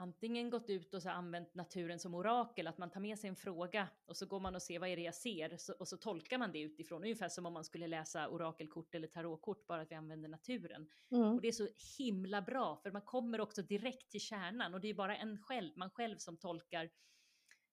antingen 0.00 0.50
gått 0.50 0.70
ut 0.70 0.94
och 0.94 1.02
så 1.02 1.10
använt 1.10 1.54
naturen 1.54 1.98
som 1.98 2.14
orakel, 2.14 2.66
att 2.66 2.78
man 2.78 2.90
tar 2.90 3.00
med 3.00 3.18
sig 3.18 3.28
en 3.28 3.36
fråga 3.36 3.88
och 4.06 4.16
så 4.16 4.26
går 4.26 4.40
man 4.40 4.54
och 4.54 4.62
ser 4.62 4.78
vad 4.78 4.88
är 4.88 4.96
det 4.96 5.02
jag 5.02 5.14
ser 5.14 5.56
så, 5.56 5.72
och 5.72 5.88
så 5.88 5.96
tolkar 5.96 6.38
man 6.38 6.52
det 6.52 6.60
utifrån, 6.60 7.02
ungefär 7.02 7.28
som 7.28 7.46
om 7.46 7.52
man 7.52 7.64
skulle 7.64 7.86
läsa 7.86 8.28
orakelkort 8.28 8.94
eller 8.94 9.08
tarotkort, 9.08 9.66
bara 9.66 9.82
att 9.82 9.90
vi 9.90 9.94
använder 9.94 10.28
naturen. 10.28 10.88
Mm. 11.10 11.34
Och 11.34 11.40
det 11.40 11.48
är 11.48 11.52
så 11.52 11.68
himla 11.98 12.42
bra, 12.42 12.76
för 12.76 12.90
man 12.90 13.02
kommer 13.02 13.40
också 13.40 13.62
direkt 13.62 14.10
till 14.10 14.20
kärnan 14.20 14.74
och 14.74 14.80
det 14.80 14.88
är 14.88 14.94
bara 14.94 15.16
en 15.16 15.38
själv, 15.42 15.72
man 15.76 15.90
själv 15.90 16.16
som 16.16 16.36
tolkar 16.36 16.90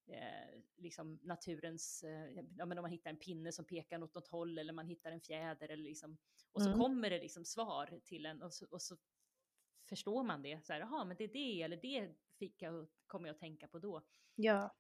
eh, 0.08 0.62
liksom 0.78 1.20
naturens, 1.24 2.04
eh, 2.04 2.44
ja 2.58 2.66
men 2.66 2.78
om 2.78 2.82
man 2.82 2.92
hittar 2.92 3.10
en 3.10 3.20
pinne 3.20 3.52
som 3.52 3.66
pekar 3.66 4.04
åt 4.04 4.16
något 4.16 4.28
håll 4.28 4.58
eller 4.58 4.74
man 4.74 4.88
hittar 4.88 5.12
en 5.12 5.22
fjäder 5.22 5.70
eller 5.70 5.84
liksom, 5.84 6.18
och 6.52 6.62
så 6.62 6.70
Mm. 6.70 6.80
kommer 6.80 7.10
det 7.10 7.20
liksom 7.20 7.46
svar 7.46 8.00
till 8.06 8.26
en 8.26 8.42
och 8.42 8.54
så, 8.54 8.66
och 8.72 8.82
så 8.82 8.98
förstår 9.90 10.24
man 10.24 10.42
det, 10.42 10.66
så 10.66 10.74
här, 10.74 10.80
jaha, 10.80 11.06
men 11.06 11.18
det 11.18 11.24
är 11.24 11.34
det 11.34 11.62
eller 11.62 11.78
det 11.78 12.16
fick 12.40 12.62
jag, 12.62 12.88
kommer 13.08 13.28
jag 13.28 13.34
att 13.34 13.40
tänka 13.40 13.68
på 13.68 13.80
då. 13.80 14.04
Ja. 14.36 14.76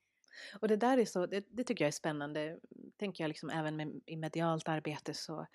Och 0.62 0.68
det 0.68 0.76
där 0.78 0.98
är 0.98 1.06
så, 1.06 1.26
det, 1.26 1.46
det 1.50 1.64
tycker 1.64 1.84
jag 1.86 1.88
är 1.88 1.92
spännande, 1.92 2.60
tänker 2.98 3.24
jag 3.24 3.30
liksom 3.30 3.50
även 3.50 3.76
med, 3.76 4.02
i 4.06 4.16
medialt 4.16 4.68
arbete 4.68 5.14
så, 5.14 5.48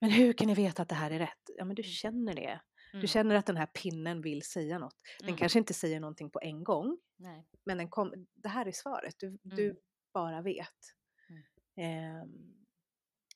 men 0.00 0.10
hur 0.10 0.32
kan 0.32 0.46
ni 0.46 0.54
veta 0.54 0.82
att 0.82 0.88
det 0.88 0.94
här 0.94 1.10
är 1.10 1.18
rätt? 1.18 1.50
Ja 1.56 1.64
men 1.64 1.76
du 1.76 1.82
Mm. 1.82 1.90
känner 1.90 2.34
det. 2.34 2.60
Mm. 2.92 3.00
Du 3.00 3.06
känner 3.06 3.34
att 3.34 3.46
den 3.46 3.56
här 3.56 3.66
pinnen 3.66 4.20
vill 4.22 4.42
säga 4.42 4.78
något. 4.78 4.96
Den 5.18 5.28
Mm. 5.28 5.38
kanske 5.38 5.58
inte 5.58 5.74
säger 5.74 6.00
någonting 6.00 6.30
på 6.30 6.40
en 6.42 6.64
gång, 6.64 6.98
Nej. 7.16 7.46
men 7.64 7.78
den 7.78 7.90
kom, 7.90 8.26
det 8.34 8.48
här 8.48 8.66
är 8.66 8.72
svaret, 8.72 9.14
du, 9.18 9.38
du 9.42 9.64
Mm. 9.64 9.76
bara 10.12 10.42
vet. 10.42 10.94
Mm. 11.28 11.42
Ehm, 11.76 12.54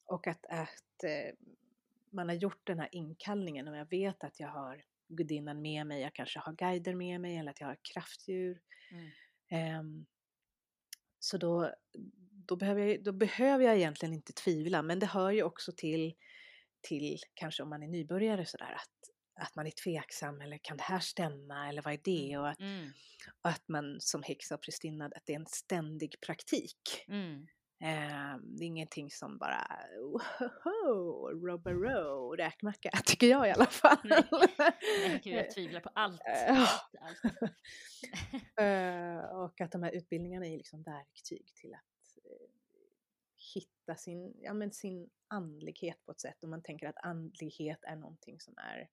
och 0.05 0.27
att, 0.27 0.47
att 0.47 1.05
eh, 1.05 1.35
man 2.11 2.29
har 2.29 2.37
gjort 2.37 2.67
den 2.67 2.79
här 2.79 2.89
inkallningen 2.93 3.69
och 3.69 3.77
jag 3.77 3.91
vet 3.91 4.25
att 4.25 4.41
jag 4.41 4.49
har 4.49 4.83
gudinnan 5.11 5.63
med 5.63 5.87
mig, 5.87 6.01
jag 6.03 6.15
kanske 6.15 6.39
har 6.39 6.53
guider 6.53 6.95
med 6.95 7.21
mig 7.21 7.37
eller 7.37 7.51
att 7.51 7.61
jag 7.61 7.67
har 7.67 7.79
kraftdjur. 7.95 8.61
Mm. 8.91 9.11
Ehm, 9.51 10.07
så 11.19 11.39
då, 11.39 11.75
då, 12.49 12.57
behöver 12.57 12.83
jag, 12.87 13.05
då 13.05 13.13
behöver 13.13 13.65
jag 13.65 13.77
egentligen 13.77 14.15
inte 14.15 14.33
tvivla, 14.33 14.83
men 14.83 14.99
det 14.99 15.07
hör 15.07 15.31
ju 15.31 15.43
också 15.43 15.73
till, 15.77 16.15
till 16.81 17.19
kanske 17.35 17.63
om 17.63 17.69
man 17.71 17.83
är 17.83 17.89
nybörjare 17.89 18.47
sådär 18.47 18.73
att, 18.73 19.45
att 19.47 19.57
man 19.57 19.67
är 19.67 19.71
tveksam 19.71 20.41
eller 20.41 20.59
kan 20.63 20.77
det 20.77 20.83
här 20.83 21.01
stämma 21.01 21.69
eller 21.69 21.83
vad 21.83 21.93
är 21.95 22.01
det? 22.05 22.39
Och 22.39 22.49
att, 22.49 22.61
Mm. 22.61 22.91
och 23.43 23.51
att 23.51 23.69
man 23.69 23.97
som 24.01 24.23
häxa 24.23 24.55
och 24.55 24.63
prästinna, 24.63 25.05
att 25.05 25.23
det 25.27 25.33
är 25.33 25.41
en 25.41 25.47
ständig 25.47 26.17
praktik. 26.27 27.05
Mm. 27.09 27.47
Ehm, 27.83 28.57
det 28.57 28.65
är 28.65 28.67
ingenting 28.67 29.11
som 29.11 29.39
bara 29.39 29.67
woho, 30.01 31.29
robaro, 31.47 32.37
räkmacka, 32.37 32.91
tycker 33.05 33.27
jag 33.27 33.49
i 33.49 33.51
alla 33.51 33.67
fall. 33.67 33.99
Nej. 34.05 34.29
Nej, 35.01 35.21
gud, 35.25 35.35
jag 35.35 35.51
tvivlar 35.55 35.81
på 35.81 35.91
allt. 35.95 36.21
Eh, 36.27 36.61
allt, 36.61 36.95
allt. 37.01 37.23
Eh, 38.57 39.25
och 39.25 39.61
att 39.61 39.73
de 39.73 39.83
här 39.83 39.93
utbildningarna 39.93 40.47
är 40.47 40.57
liksom 40.57 40.83
verktyg 40.83 41.47
till 41.55 41.75
att 41.75 42.25
eh, 42.25 42.49
hitta 43.55 43.97
sin, 43.97 44.35
ja, 44.39 44.55
men 44.55 44.73
sin 44.73 45.11
andlighet 45.29 46.05
på 46.05 46.13
ett 46.13 46.21
sätt. 46.21 46.43
Och 46.43 46.49
man 46.49 46.63
tänker 46.63 46.89
att 46.89 47.05
andlighet 47.05 47.79
är 47.83 47.97
någonting 47.97 48.41
som 48.41 48.55
är 48.59 48.89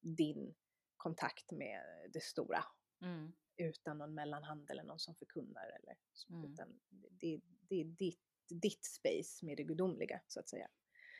din 0.00 0.54
kontakt 0.96 1.50
med 1.50 1.82
det 2.12 2.22
stora 2.22 2.64
Mm. 3.02 3.32
Utan 3.56 3.98
någon 3.98 4.14
mellanhand 4.14 4.70
eller 4.70 4.82
någon 4.84 4.98
som 4.98 5.14
förkunnar. 5.14 5.66
Eller, 5.80 5.96
Mm. 6.30 6.52
utan 6.52 6.80
det, 7.10 7.40
det 7.68 7.80
är 7.80 7.84
ditt, 7.84 8.20
ditt 8.48 8.84
space 8.84 9.46
med 9.46 9.56
det 9.56 9.62
gudomliga 9.64 10.20
så 10.28 10.40
att 10.40 10.48
säga. 10.48 10.68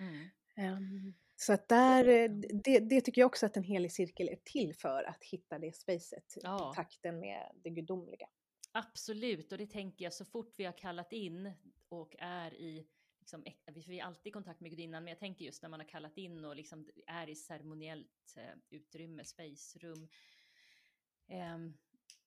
Mm. 0.00 0.28
Ehm, 0.56 1.14
så 1.36 1.52
att 1.52 1.68
där, 1.68 2.08
eh, 2.08 2.30
det, 2.64 2.78
det 2.78 3.00
tycker 3.00 3.20
jag 3.20 3.26
också 3.26 3.46
att 3.46 3.56
en 3.56 3.62
helig 3.62 3.92
cirkel 3.92 4.28
är 4.28 4.38
till 4.44 4.74
för, 4.74 5.04
att 5.04 5.24
hitta 5.24 5.58
det 5.58 5.76
spacet, 5.76 6.34
Ja. 6.42 6.58
kontakten 6.58 7.20
med 7.20 7.50
det 7.54 7.70
gudomliga. 7.70 8.26
Absolut, 8.72 9.52
och 9.52 9.58
det 9.58 9.66
tänker 9.66 10.04
jag 10.04 10.12
så 10.14 10.24
fort 10.24 10.54
vi 10.58 10.64
har 10.64 10.78
kallat 10.78 11.12
in 11.12 11.52
och 11.88 12.16
är 12.18 12.54
i, 12.54 12.86
liksom, 13.20 13.44
vi 13.86 14.00
är 14.00 14.04
alltid 14.04 14.30
i 14.30 14.32
kontakt 14.32 14.60
med 14.60 14.70
gudinnan, 14.70 15.04
men 15.04 15.10
jag 15.10 15.18
tänker 15.18 15.44
just 15.44 15.62
när 15.62 15.68
man 15.68 15.80
har 15.80 15.88
kallat 15.88 16.16
in 16.18 16.44
och 16.44 16.56
liksom 16.56 16.88
är 17.06 17.28
i 17.28 17.34
ceremoniellt 17.34 18.34
eh, 18.36 18.54
utrymme, 18.70 19.24
space, 19.24 19.78
rum. 19.78 20.08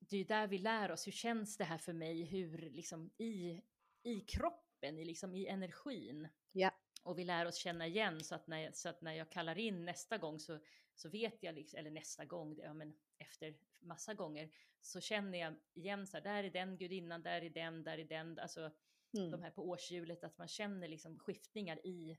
Det 0.10 0.18
är 0.18 0.26
där 0.26 0.48
vi 0.48 0.58
lär 0.58 0.91
oss, 0.91 1.08
hur 1.08 1.12
känns 1.12 1.58
det 1.58 1.63
här 1.63 1.78
för 1.78 1.94
mig, 1.94 2.24
hur 2.24 2.58
liksom 2.58 3.12
i, 3.18 3.62
i 4.04 4.20
kroppen, 4.20 4.98
i, 4.98 5.06
liksom, 5.06 5.36
i 5.36 5.48
energin. 5.48 6.28
Ja. 6.52 6.72
Och 7.04 7.20
vi 7.20 7.24
lär 7.24 7.46
oss 7.46 7.56
känna 7.56 7.88
igen 7.88 8.24
så 8.24 8.36
att 8.36 8.48
när 8.48 8.72
så 8.72 8.89
att 8.89 9.02
när 9.02 9.13
jag 9.13 9.32
kallar 9.32 9.58
in 9.58 9.86
nästa 9.86 10.18
gång 10.18 10.39
så, 10.39 10.60
så 10.96 11.10
vet 11.10 11.44
jag, 11.44 11.56
liksom, 11.56 11.80
eller 11.80 11.91
nästa 11.91 12.26
gång, 12.26 12.58
ja, 12.63 12.74
men 12.74 12.94
efter 13.18 13.56
massa 13.80 14.13
gånger, 14.13 14.50
så 14.82 15.02
känner 15.02 15.39
jag 15.39 15.56
igen 15.74 16.08
så 16.08 16.18
här, 16.18 16.24
där 16.24 16.44
är 16.44 16.50
den 16.50 16.78
gudinnan, 16.78 17.24
där 17.24 17.41
är 17.41 17.50
den, 17.50 17.84
där 17.84 17.98
är 17.98 18.06
den, 18.06 18.39
alltså 18.39 18.72
Mm. 19.18 19.32
de 19.32 19.44
här 19.44 19.52
på 19.52 19.70
årshjulet, 19.70 20.24
att 20.24 20.38
man 20.38 20.48
känner 20.48 20.88
liksom 20.88 21.20
skiftningar 21.20 21.86
i, 21.86 22.18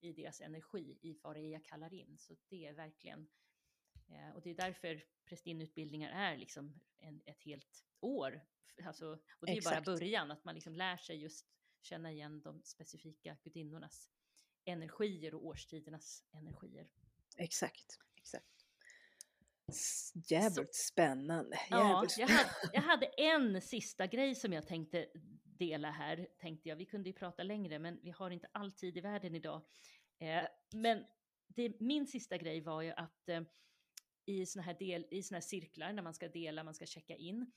i 0.00 0.12
deras 0.12 0.40
energi, 0.40 0.98
i 1.00 1.18
vad 1.22 1.36
det 1.36 1.40
är 1.40 1.52
jag 1.52 1.64
kallar 1.64 1.94
in. 1.94 2.18
Så 2.18 2.34
det 2.48 2.66
är 2.66 2.72
verkligen, 2.72 3.28
eh, 4.08 4.30
och 4.34 4.42
det 4.42 4.50
är 4.50 4.54
därför 4.54 5.04
prästinneutbildningar 5.24 6.10
är 6.10 6.36
liksom 6.36 6.80
en, 6.98 7.22
ett 7.24 7.42
helt 7.42 7.84
år. 8.00 8.40
Alltså, 8.84 9.12
och 9.12 9.46
det 9.46 9.52
är 9.52 9.56
ju 9.56 9.62
bara 9.62 9.78
Exakt. 9.78 9.86
början, 9.86 10.30
att 10.30 10.44
man 10.44 10.54
liksom 10.54 10.74
lär 10.74 10.96
sig 10.96 11.16
just 11.16 11.46
känna 11.82 12.12
igen 12.12 12.42
de 12.42 12.62
specifika 12.64 13.36
gudinnornas 13.42 14.10
energier 14.64 15.34
och 15.34 15.46
årstidernas 15.46 16.24
energier. 16.32 16.88
Exakt, 17.36 17.98
exakt. 18.16 18.46
Jävligt 20.30 20.74
spännande. 20.74 21.58
Ja, 21.70 21.94
Jävligt 21.94 22.18
jag 22.18 22.28
hade, 22.28 22.50
jag 22.72 22.82
hade 22.82 23.06
en 23.06 23.62
sista 23.62 24.06
grej 24.06 24.34
som 24.34 24.52
jag 24.52 24.66
tänkte 24.66 25.06
dela 25.58 25.90
här, 25.90 26.28
tänkte 26.38 26.68
jag. 26.68 26.76
Vi 26.76 26.84
kunde 26.84 27.08
ju 27.08 27.12
prata 27.12 27.42
längre, 27.42 27.78
men 27.78 28.00
vi 28.02 28.10
har 28.10 28.30
inte 28.30 28.48
all 28.52 28.72
tid 28.72 28.96
i 28.96 29.00
världen 29.00 29.34
idag. 29.34 29.62
Eh, 30.18 30.46
men 30.72 31.04
det, 31.46 31.80
min 31.80 32.06
sista 32.06 32.38
grej 32.38 32.60
var 32.60 32.82
ju 32.82 32.90
att 32.90 33.28
eh, 33.28 33.40
i 34.26 34.46
såna 34.46 34.62
här, 34.62 34.74
del, 34.74 35.06
i 35.10 35.22
såna 35.22 35.36
här 35.36 35.42
cirklar, 35.42 35.92
när 35.92 36.02
man 36.02 36.14
ska 36.14 36.28
dela, 36.28 36.64
man 36.64 36.74
ska 36.74 36.86
checka 36.86 37.16
in, 37.16 37.52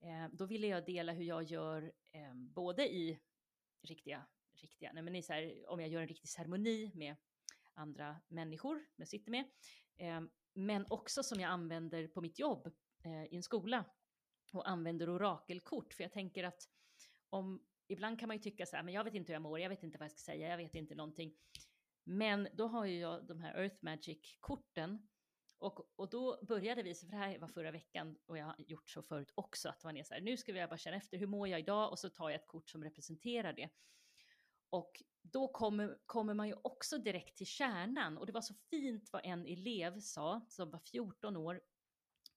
eh, 0.00 0.28
då 0.32 0.46
ville 0.46 0.66
jag 0.66 0.86
dela 0.86 1.12
hur 1.12 1.24
jag 1.24 1.42
gör 1.42 1.92
eh, 2.12 2.34
både 2.34 2.92
i 2.92 3.20
riktiga, 3.82 4.26
riktiga, 4.52 4.92
nej 4.92 5.02
men 5.02 5.16
i 5.16 5.22
så 5.22 5.32
här, 5.32 5.70
om 5.70 5.80
jag 5.80 5.88
gör 5.88 6.00
en 6.00 6.08
riktig 6.08 6.30
ceremoni 6.30 6.92
med 6.94 7.16
andra 7.74 8.20
människor 8.28 8.86
jag 8.96 9.08
sitter 9.08 9.30
med, 9.30 9.44
eh, 9.96 10.20
men 10.54 10.86
också 10.90 11.22
som 11.22 11.40
jag 11.40 11.50
använder 11.50 12.08
på 12.08 12.20
mitt 12.20 12.38
jobb 12.38 12.66
eh, 13.04 13.24
i 13.24 13.36
en 13.36 13.42
skola 13.42 13.84
och 14.52 14.68
använder 14.68 15.10
orakelkort, 15.10 15.94
för 15.94 16.04
jag 16.04 16.12
tänker 16.12 16.44
att 16.44 16.68
om, 17.30 17.66
ibland 17.88 18.20
kan 18.20 18.26
man 18.26 18.36
ju 18.36 18.42
tycka 18.42 18.66
så 18.66 18.76
här, 18.76 18.82
men 18.82 18.94
jag 18.94 19.04
vet 19.04 19.14
inte 19.14 19.32
hur 19.32 19.34
jag 19.34 19.42
mår, 19.42 19.60
jag 19.60 19.68
vet 19.68 19.82
inte 19.82 19.98
vad 19.98 20.04
jag 20.04 20.12
ska 20.12 20.32
säga, 20.32 20.48
jag 20.48 20.56
vet 20.56 20.74
inte 20.74 20.94
någonting. 20.94 21.34
Men 22.04 22.48
då 22.52 22.66
har 22.66 22.86
ju 22.86 22.98
jag 22.98 23.26
de 23.26 23.40
här 23.40 23.54
Earth 23.54 23.76
Magic-korten 23.80 25.08
och, 25.60 25.90
och 25.96 26.10
då 26.10 26.38
började 26.42 26.82
vi, 26.82 26.94
för 26.94 27.06
det 27.06 27.16
här 27.16 27.38
var 27.38 27.48
förra 27.48 27.70
veckan 27.70 28.18
och 28.26 28.38
jag 28.38 28.44
har 28.44 28.56
gjort 28.58 28.90
så 28.90 29.02
förut 29.02 29.32
också, 29.34 29.68
att 29.68 29.84
man 29.84 29.96
är 29.96 30.04
så 30.04 30.14
här, 30.14 30.20
nu 30.20 30.36
ska 30.36 30.52
vi 30.52 30.66
bara 30.66 30.78
känna 30.78 30.96
efter, 30.96 31.18
hur 31.18 31.26
mår 31.26 31.48
jag 31.48 31.60
idag? 31.60 31.90
Och 31.90 31.98
så 31.98 32.08
tar 32.08 32.30
jag 32.30 32.40
ett 32.40 32.46
kort 32.46 32.70
som 32.70 32.84
representerar 32.84 33.52
det. 33.52 33.68
Och 34.70 35.02
då 35.22 35.48
kommer, 35.48 35.98
kommer 36.06 36.34
man 36.34 36.48
ju 36.48 36.54
också 36.62 36.98
direkt 36.98 37.36
till 37.36 37.46
kärnan. 37.46 38.18
Och 38.18 38.26
det 38.26 38.32
var 38.32 38.40
så 38.40 38.54
fint 38.54 39.12
vad 39.12 39.22
en 39.24 39.46
elev 39.46 40.00
sa, 40.00 40.46
som 40.48 40.70
var 40.70 40.78
14 40.78 41.36
år, 41.36 41.60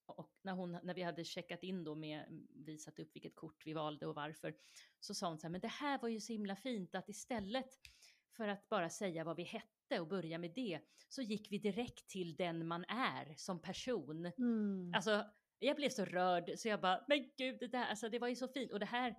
och 0.06 0.32
när, 0.42 0.54
hon, 0.54 0.78
när 0.84 0.94
vi 0.94 1.04
hade 1.04 1.24
checkat 1.24 1.64
in 1.64 1.84
då 1.84 1.96
med, 1.96 2.48
visat 2.50 3.00
upp 3.00 3.16
vilket 3.16 3.36
kort 3.36 3.66
vi 3.66 3.74
valde 3.74 4.08
och 4.08 4.16
varför, 4.16 4.56
så 5.00 5.14
sa 5.14 5.28
hon 5.28 5.40
så 5.40 5.48
här, 5.48 5.52
men 5.52 5.62
det 5.62 5.68
här 5.68 6.00
var 6.02 6.10
ju 6.10 6.20
så 6.20 6.34
himla 6.34 6.56
fint 6.56 6.96
att 6.96 7.10
istället 7.10 7.80
för 8.38 8.48
att 8.48 8.70
bara 8.70 8.90
säga 8.90 9.24
vad 9.24 9.36
vi 9.36 9.44
hette 9.44 9.83
möte 9.94 10.02
och 10.02 10.08
börja 10.08 10.38
med 10.38 10.52
det, 10.56 10.80
så 11.10 11.22
gick 11.22 11.52
vi 11.52 11.58
direkt 11.58 12.08
till 12.08 12.36
den 12.36 12.68
man 12.68 12.86
är 12.88 13.34
som 13.38 13.62
person. 13.62 14.26
Mm. 14.26 14.94
Alltså, 14.96 15.26
jag 15.60 15.76
blev 15.76 15.89
så 15.89 16.06
rörd 16.06 16.52
så 16.58 16.68
jag 16.68 16.82
bara, 16.82 17.06
men 17.08 17.32
gud, 17.38 17.60
det 17.60 17.68
där, 17.68 17.86
alltså 17.86 18.10
det 18.10 18.20
var 18.20 18.28
ju 18.28 18.36
så 18.36 18.48
fint. 18.48 18.72
Och 18.72 18.80
det 18.80 18.86
här, 18.86 19.16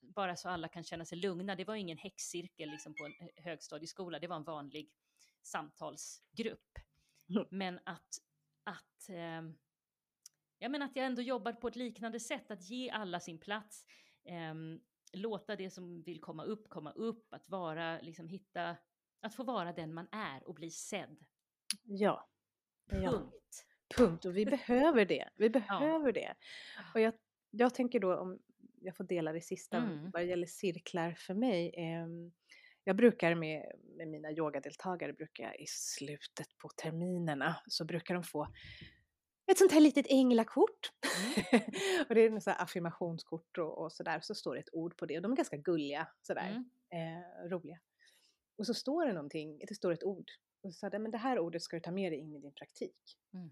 bara 0.00 0.36
så 0.36 0.48
alla 0.48 0.68
kan 0.68 0.84
känna 0.84 1.04
sig 1.04 1.18
lugna, 1.18 1.56
det 1.56 1.64
var 1.64 1.74
ingen 1.74 1.98
häxcirkel 1.98 2.70
liksom 2.70 2.94
på 2.94 3.04
en 3.04 3.44
högstadieskola, 3.44 4.18
det 4.18 4.28
var 4.28 4.36
en 4.36 4.44
vanlig 4.44 4.90
samtalsgrupp. 5.42 6.78
Mm. 7.30 7.46
Men 7.50 7.78
att, 7.84 8.08
att, 8.64 9.08
eh, 9.08 9.42
ja, 10.58 10.68
men 10.68 10.82
att 10.82 10.96
jag 10.96 11.06
ändå 11.06 11.22
jobbar 11.22 11.52
på 11.52 11.68
ett 11.68 11.76
liknande 11.76 12.20
sätt, 12.20 12.50
att 12.50 12.70
ge 12.70 12.90
alla 12.90 13.20
sin 13.20 13.38
plats, 13.38 13.86
eh, 14.24 14.54
låta 15.12 15.56
det 15.56 15.70
som 15.70 16.02
vill 16.02 16.20
komma 16.20 16.44
upp 16.44 16.68
komma 16.68 16.92
upp, 16.92 17.34
att 17.34 17.48
vara, 17.48 18.00
liksom 18.00 18.28
hitta, 18.28 18.76
att 19.24 19.34
få 19.34 19.44
vara 19.44 19.72
den 19.72 19.94
man 19.94 20.08
är 20.12 20.48
och 20.48 20.54
bli 20.54 20.70
sedd. 20.70 21.16
Ja. 21.84 22.28
ja. 22.90 23.10
Punkt. 23.10 23.66
Punkt. 23.96 24.24
Och 24.24 24.36
vi 24.36 24.46
behöver 24.56 25.04
det. 25.04 25.28
Vi 25.36 25.50
behöver 25.50 26.12
det. 26.12 26.34
Och 26.94 27.00
jag, 27.00 27.14
jag 27.50 27.74
tänker 27.74 28.00
då 28.00 28.16
om 28.16 28.38
jag 28.80 28.96
får 28.96 29.04
dela 29.04 29.32
det 29.32 29.40
sista 29.40 29.76
Mm. 29.76 30.10
vad 30.10 30.22
det 30.22 30.26
gäller 30.26 30.46
cirklar 30.46 31.14
för 31.18 31.34
mig. 31.34 31.74
ehm, 31.76 32.32
jag 32.84 32.96
brukar 32.96 33.34
med, 33.34 33.72
med 33.96 34.08
mina 34.08 34.32
yogadeltagare, 34.32 35.12
brukar 35.12 35.44
jag 35.44 35.60
i 35.60 35.66
slutet 35.66 36.58
på 36.58 36.68
terminerna 36.68 37.56
så 37.66 37.84
brukar 37.84 38.14
de 38.14 38.22
få 38.22 38.48
ett 39.46 39.58
sånt 39.58 39.72
här 39.72 39.80
litet 39.80 40.06
änglakort. 40.08 40.92
och 42.08 42.14
det 42.14 42.20
är 42.20 42.50
här 42.50 42.62
affirmationskort 42.62 43.58
och, 43.58 43.78
och 43.78 43.92
sådär. 43.92 44.20
Så 44.20 44.34
står 44.34 44.54
det 44.54 44.60
ett 44.60 44.74
ord 44.74 44.96
på 44.96 45.06
det 45.06 45.16
och 45.16 45.22
de 45.22 45.32
är 45.32 45.36
ganska 45.36 45.56
gulliga 45.56 46.08
sådär. 46.22 46.64
Mm. 46.90 47.18
Eh, 47.18 47.48
roliga. 47.50 47.78
Och 48.56 48.66
så 48.66 48.74
står 48.74 49.06
det 49.06 49.12
någonting, 49.12 49.58
det 49.68 49.74
står 49.74 49.92
ett 49.92 50.04
ord. 50.04 50.30
Och 50.62 50.72
så 50.74 50.78
sa 50.78 50.88
jag, 50.92 51.00
men 51.02 51.10
det 51.10 51.18
här 51.18 51.38
ordet 51.38 51.62
ska 51.62 51.76
du 51.76 51.80
ta 51.80 51.90
med 51.90 52.12
dig 52.12 52.18
in 52.18 52.34
i 52.34 52.38
din 52.38 52.52
praktik. 52.54 53.18
Mm. 53.34 53.50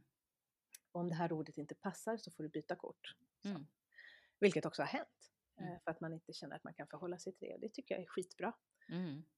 Om 0.93 1.09
det 1.09 1.15
här 1.15 1.33
ordet 1.33 1.59
inte 1.59 1.75
passar 1.75 2.17
så 2.17 2.31
får 2.31 2.43
du 2.43 2.49
byta 2.49 2.77
kort. 2.77 3.17
Mm. 3.45 3.67
Vilket 4.41 4.67
också 4.67 4.83
har 4.83 4.87
hänt. 4.87 5.09
eh, 5.61 5.67
Mm. 5.67 5.81
För 5.85 5.91
att 5.91 6.01
man 6.01 6.13
inte 6.13 6.33
känner 6.33 6.57
att 6.57 6.65
man 6.65 6.75
kan 6.75 6.87
förhålla 6.87 7.19
sig 7.19 7.33
till 7.35 7.49
det. 7.49 7.55
Och 7.55 7.61
det 7.61 7.69
tycker 7.73 7.95
jag 7.95 8.03
är 8.03 8.07
skitbra. 8.09 8.55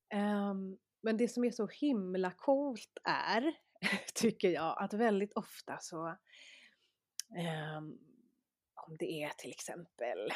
Ehm, 0.09 0.79
men 1.01 1.17
det 1.17 1.29
som 1.29 1.45
är 1.45 1.51
så 1.51 1.67
himla 1.67 2.31
coolt 2.31 2.99
är, 3.05 3.55
tycker 4.15 4.51
jag, 4.51 4.83
att 4.83 4.93
väldigt 4.95 5.33
ofta 5.33 5.79
så 5.81 6.17
ehm, 7.37 7.99
om 8.75 8.97
det 8.99 9.23
är 9.23 9.31
till 9.31 9.51
exempel 9.51 10.31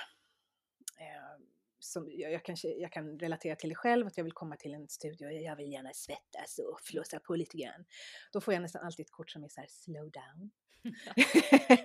ehm, 0.98 1.47
som 1.78 2.08
jag, 2.10 2.32
jag, 2.32 2.44
kanske, 2.44 2.68
jag 2.68 2.92
kan 2.92 3.18
relatera 3.18 3.56
till 3.56 3.68
det 3.68 3.74
själv, 3.74 4.06
att 4.06 4.16
jag 4.16 4.24
vill 4.24 4.32
komma 4.32 4.56
till 4.56 4.74
en 4.74 4.88
studio 4.88 5.26
och 5.26 5.32
jag 5.32 5.56
vill 5.56 5.72
gärna 5.72 5.90
svettas 5.94 6.58
och 6.58 6.80
flåsa 6.80 7.20
på 7.20 7.36
lite 7.36 7.56
grann. 7.56 7.84
Då 8.32 8.40
får 8.40 8.54
jag 8.54 8.60
nästan 8.62 8.82
alltid 8.84 9.06
ett 9.06 9.12
kort 9.12 9.30
som 9.30 9.44
är 9.44 9.48
så 9.48 9.60
här 9.60 9.68
slow 9.70 10.10
down. 10.10 10.50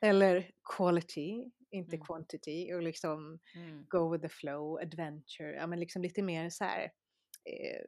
Eller 0.00 0.50
quality, 0.76 1.44
inte 1.70 1.96
Mm. 1.96 2.06
quantity. 2.06 2.72
Och 2.74 2.82
liksom 2.82 3.38
Mm. 3.54 3.84
go 3.88 4.12
with 4.12 4.22
the 4.22 4.28
flow, 4.28 4.78
adventure, 4.80 5.52
ja 5.56 5.66
men 5.66 5.80
liksom 5.80 6.02
lite 6.02 6.22
mer 6.22 6.50
så 6.50 6.64
här 6.64 6.92
eh, 7.44 7.84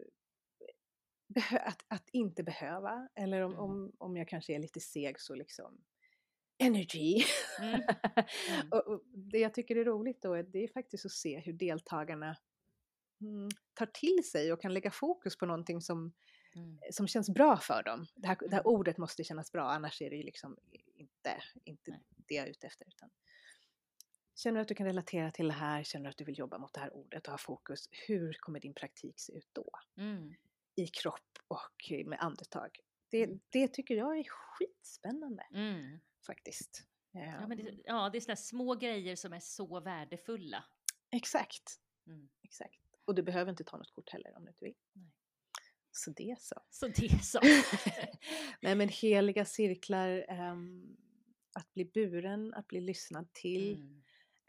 att, 1.61 1.85
att 1.89 2.09
inte 2.13 2.43
behöva. 2.43 3.09
Eller 3.15 3.41
om, 3.41 3.53
Mm. 3.53 3.65
om, 3.65 3.93
om 3.99 4.17
jag 4.17 4.29
kanske 4.29 4.55
är 4.55 4.59
lite 4.59 4.81
seg 4.81 5.21
så 5.21 5.35
liksom 5.35 5.85
energy. 6.67 7.25
Mm. 7.61 7.81
Mm. 8.51 8.69
och, 8.71 8.87
och 8.87 9.03
det 9.15 9.39
jag 9.39 9.55
tycker 9.55 9.77
är 9.77 9.85
roligt 9.85 10.23
då 10.23 10.35
är, 10.35 10.43
det 10.43 10.59
är 10.65 10.69
faktiskt 10.69 11.07
att 11.07 11.13
se 11.13 11.39
hur 11.39 11.53
deltagarna 11.53 12.37
mm, 13.21 13.49
tar 13.75 13.87
till 13.87 14.31
sig 14.31 14.53
och 14.53 14.61
kan 14.63 14.75
lägga 14.75 14.91
fokus 14.91 15.37
på 15.39 15.47
någonting 15.47 15.81
som, 15.81 16.13
Mm. 16.57 16.79
som 16.91 17.09
känns 17.09 17.31
bra 17.31 17.57
för 17.57 17.83
dem. 17.83 18.07
Det 18.15 18.29
här, 18.29 18.37
det 18.41 18.55
här 18.55 18.61
Mm. 18.63 18.73
ordet 18.75 18.99
måste 18.99 19.25
kännas 19.25 19.53
bra, 19.53 19.71
annars 19.71 20.03
är 20.03 20.11
det 20.11 20.17
ju 20.17 20.23
liksom 20.23 20.57
inte, 20.95 21.43
inte 21.65 21.91
Nej. 21.91 22.01
det 22.17 22.35
jag 22.35 22.47
är 22.47 22.51
ute 22.51 22.67
efter. 22.67 22.87
Utan 22.89 23.11
känner 24.35 24.55
du 24.57 24.63
att 24.63 24.69
du 24.69 24.75
kan 24.75 24.87
relatera 24.87 25.31
till 25.31 25.47
det 25.49 25.55
här, 25.55 25.83
känner 25.83 26.05
du 26.05 26.11
att 26.11 26.17
du 26.17 26.25
vill 26.25 26.39
jobba 26.39 26.59
mot 26.59 26.73
det 26.73 26.81
här 26.81 26.97
ordet 26.97 27.27
och 27.27 27.31
ha 27.33 27.39
fokus, 27.39 27.89
hur 27.91 28.33
kommer 28.41 28.61
din 28.61 28.75
praktik 28.75 29.21
se 29.21 29.33
ut 29.33 29.49
då? 29.53 29.71
Mm. 29.97 30.35
I 30.75 30.87
kropp 30.87 31.39
och 31.49 31.93
med 32.07 32.19
andetag. 32.21 32.71
Det, 33.11 33.31
det 33.49 33.69
tycker 33.69 33.95
jag 33.95 34.19
är 34.19 34.25
skitspännande 34.29 35.47
Mm. 35.55 36.01
Faktiskt. 36.27 36.87
Ja, 37.13 37.47
men 37.47 37.59
Ehm, 37.61 37.65
det, 37.67 37.83
ja, 37.85 38.11
det 38.11 38.19
är 38.19 38.21
sådana 38.21 38.37
små 38.37 38.75
grejer 38.75 39.17
som 39.17 39.33
är 39.33 39.41
så 39.41 39.81
värdefulla. 39.81 40.65
Exakt, 41.11 41.79
Mm. 42.07 42.29
exakt. 42.43 42.81
Och 43.05 43.15
du 43.15 43.23
behöver 43.23 43.51
inte 43.51 43.65
ta 43.65 43.77
något 43.77 43.93
kort 43.93 44.11
heller 44.11 44.37
om 44.37 44.45
du 44.45 44.51
inte 44.51 44.65
vill. 44.65 44.75
Nej. 44.93 45.13
Så 45.91 46.11
det 46.11 46.37
så. 46.41 46.55
Så 46.71 46.89
det 46.89 47.25
så. 47.25 47.41
Nej 48.63 48.75
men 48.75 48.89
heliga 48.89 49.45
cirklar, 49.45 50.25
ehm, 50.29 50.97
att 51.55 51.73
bli 51.75 51.85
buren, 51.85 52.55
att 52.55 52.67
bli 52.69 52.81
lyssnad 52.81 53.33
till, 53.33 53.75
Mm. 53.75 54.03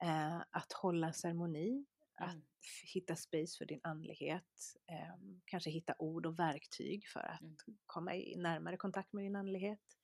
eh, 0.03 0.43
att 0.51 0.73
hålla 0.73 1.13
ceremoni, 1.13 1.85
att 2.15 2.33
Mm. 2.33 2.45
f- 2.61 2.93
hitta 2.93 3.15
space 3.15 3.57
för 3.57 3.65
din 3.65 3.79
andlighet, 3.83 4.75
ehm, 4.87 5.41
kanske 5.45 5.69
hitta 5.69 5.95
ord 5.99 6.25
och 6.25 6.39
verktyg 6.39 7.07
för 7.07 7.19
att 7.19 7.41
Mm. 7.41 7.55
komma 7.85 8.15
i 8.15 8.35
närmare 8.35 8.77
kontakt 8.77 9.13
med 9.13 9.23
din 9.23 9.35
andlighet. 9.35 9.97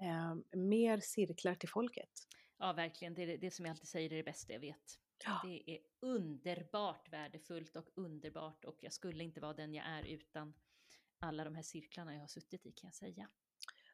Ehm, 0.00 0.44
mer 0.52 1.00
cirklar 1.00 1.54
till 1.54 1.68
folket. 1.68 2.10
Ja, 2.58 2.72
verkligen. 2.72 3.14
Det, 3.14 3.22
är 3.22 3.38
det, 3.38 3.50
som 3.50 3.64
jag 3.64 3.72
alltid 3.72 3.88
säger 3.88 4.12
är 4.12 4.16
det 4.16 4.22
bästa 4.22 4.52
jag 4.52 4.60
vet. 4.60 5.00
Ja. 5.24 5.40
Det 5.44 5.70
är 5.70 5.78
underbart 6.00 7.12
värdefullt 7.12 7.76
och 7.76 7.88
underbart 7.94 8.64
och 8.64 8.78
jag 8.80 8.92
skulle 8.92 9.24
inte 9.24 9.40
vara 9.40 9.54
den 9.54 9.74
jag 9.74 9.86
är 9.86 10.02
utan 10.04 10.54
alla 11.18 11.44
de 11.44 11.54
här 11.54 11.62
cirklarna 11.62 12.14
jag 12.14 12.20
har 12.20 12.28
suttit 12.28 12.66
i 12.66 12.72
kan 12.72 12.88
jag 12.88 12.94
säga. 12.94 13.28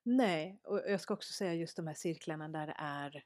Nej, 0.02 0.60
och 0.64 0.78
jag 0.86 1.00
ska 1.00 1.14
också 1.14 1.32
säga 1.32 1.54
just 1.54 1.76
de 1.76 1.86
här 1.86 1.94
cirklarna 1.94 2.48
där 2.48 2.66
det 2.66 2.76
är 2.78 3.24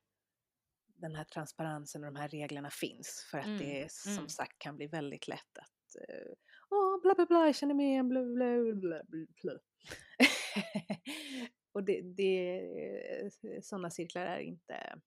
den 0.86 1.14
här 1.14 1.24
transparensen 1.24 2.04
och 2.04 2.12
de 2.12 2.20
här 2.20 2.28
reglerna 2.28 2.70
finns. 2.70 3.28
För 3.30 3.38
att 3.38 3.46
Mm, 3.46 3.58
det 3.58 3.92
som 3.92 4.12
mm. 4.12 4.28
sagt 4.28 4.58
kan 4.58 4.76
bli 4.76 4.86
väldigt 4.86 5.28
lätt 5.28 5.58
att 5.58 6.08
eh, 6.08 6.32
Åh, 6.70 7.02
bla 7.02 7.14
bla 7.14 7.26
bla, 7.26 7.46
jag 7.46 7.56
känner 7.56 7.74
mig 7.74 8.02
bla 8.02 8.22
bla 8.22 8.74
bla 8.74 9.02
bla 9.08 9.26
bla. 9.42 9.52
och 11.72 11.84
det, 11.84 12.00
det, 12.02 13.64
sådana 13.64 13.90
cirklar 13.90 14.26
är 14.26 14.40
inte 14.40 15.00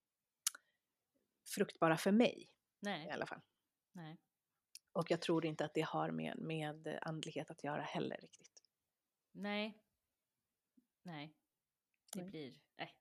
fruktbara 1.55 1.97
för 1.97 2.11
mig 2.11 2.41
i 2.41 2.49
Nej, 2.80 3.09
alla 3.09 3.26
fall. 3.26 3.41
nej. 3.91 4.18
Och 4.91 5.11
jag 5.11 5.22
tror 5.22 5.45
inte 5.45 5.66
att 5.66 5.74
det 5.74 5.82
har 5.82 6.11
med, 6.11 6.38
med 6.38 6.99
andlighet 7.01 7.51
att 7.51 7.64
göra 7.64 7.82
heller 7.82 8.18
riktigt. 8.18 8.72
Nej. 9.32 9.78
Nej. 11.03 11.36
Det 12.14 12.22
Nej. 12.22 12.30
blir... 12.32 12.53
Nej. 12.78 12.95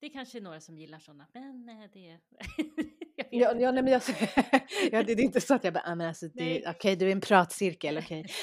Det 0.00 0.06
är 0.06 0.10
kanske 0.10 0.40
några 0.40 0.60
som 0.60 0.78
gillar 0.78 0.98
sådana, 0.98 1.26
men 1.32 1.68
eh, 1.68 1.90
det... 1.92 2.18
Ja, 3.32 3.54
ja, 3.58 3.72
nej, 3.72 3.82
men 3.82 3.92
jag, 3.92 4.02
ja, 4.92 5.02
det, 5.02 5.14
det 5.14 5.22
är 5.22 5.24
inte 5.24 5.40
så 5.40 5.54
att 5.54 5.64
jag 5.64 5.74
bara, 5.74 5.84
ah, 5.86 5.94
men 5.94 6.08
alltså, 6.08 6.26
okej 6.66 6.96
du 6.96 7.08
är 7.08 7.12
en 7.12 7.20
pratcirkel, 7.20 7.98
okej. 7.98 8.26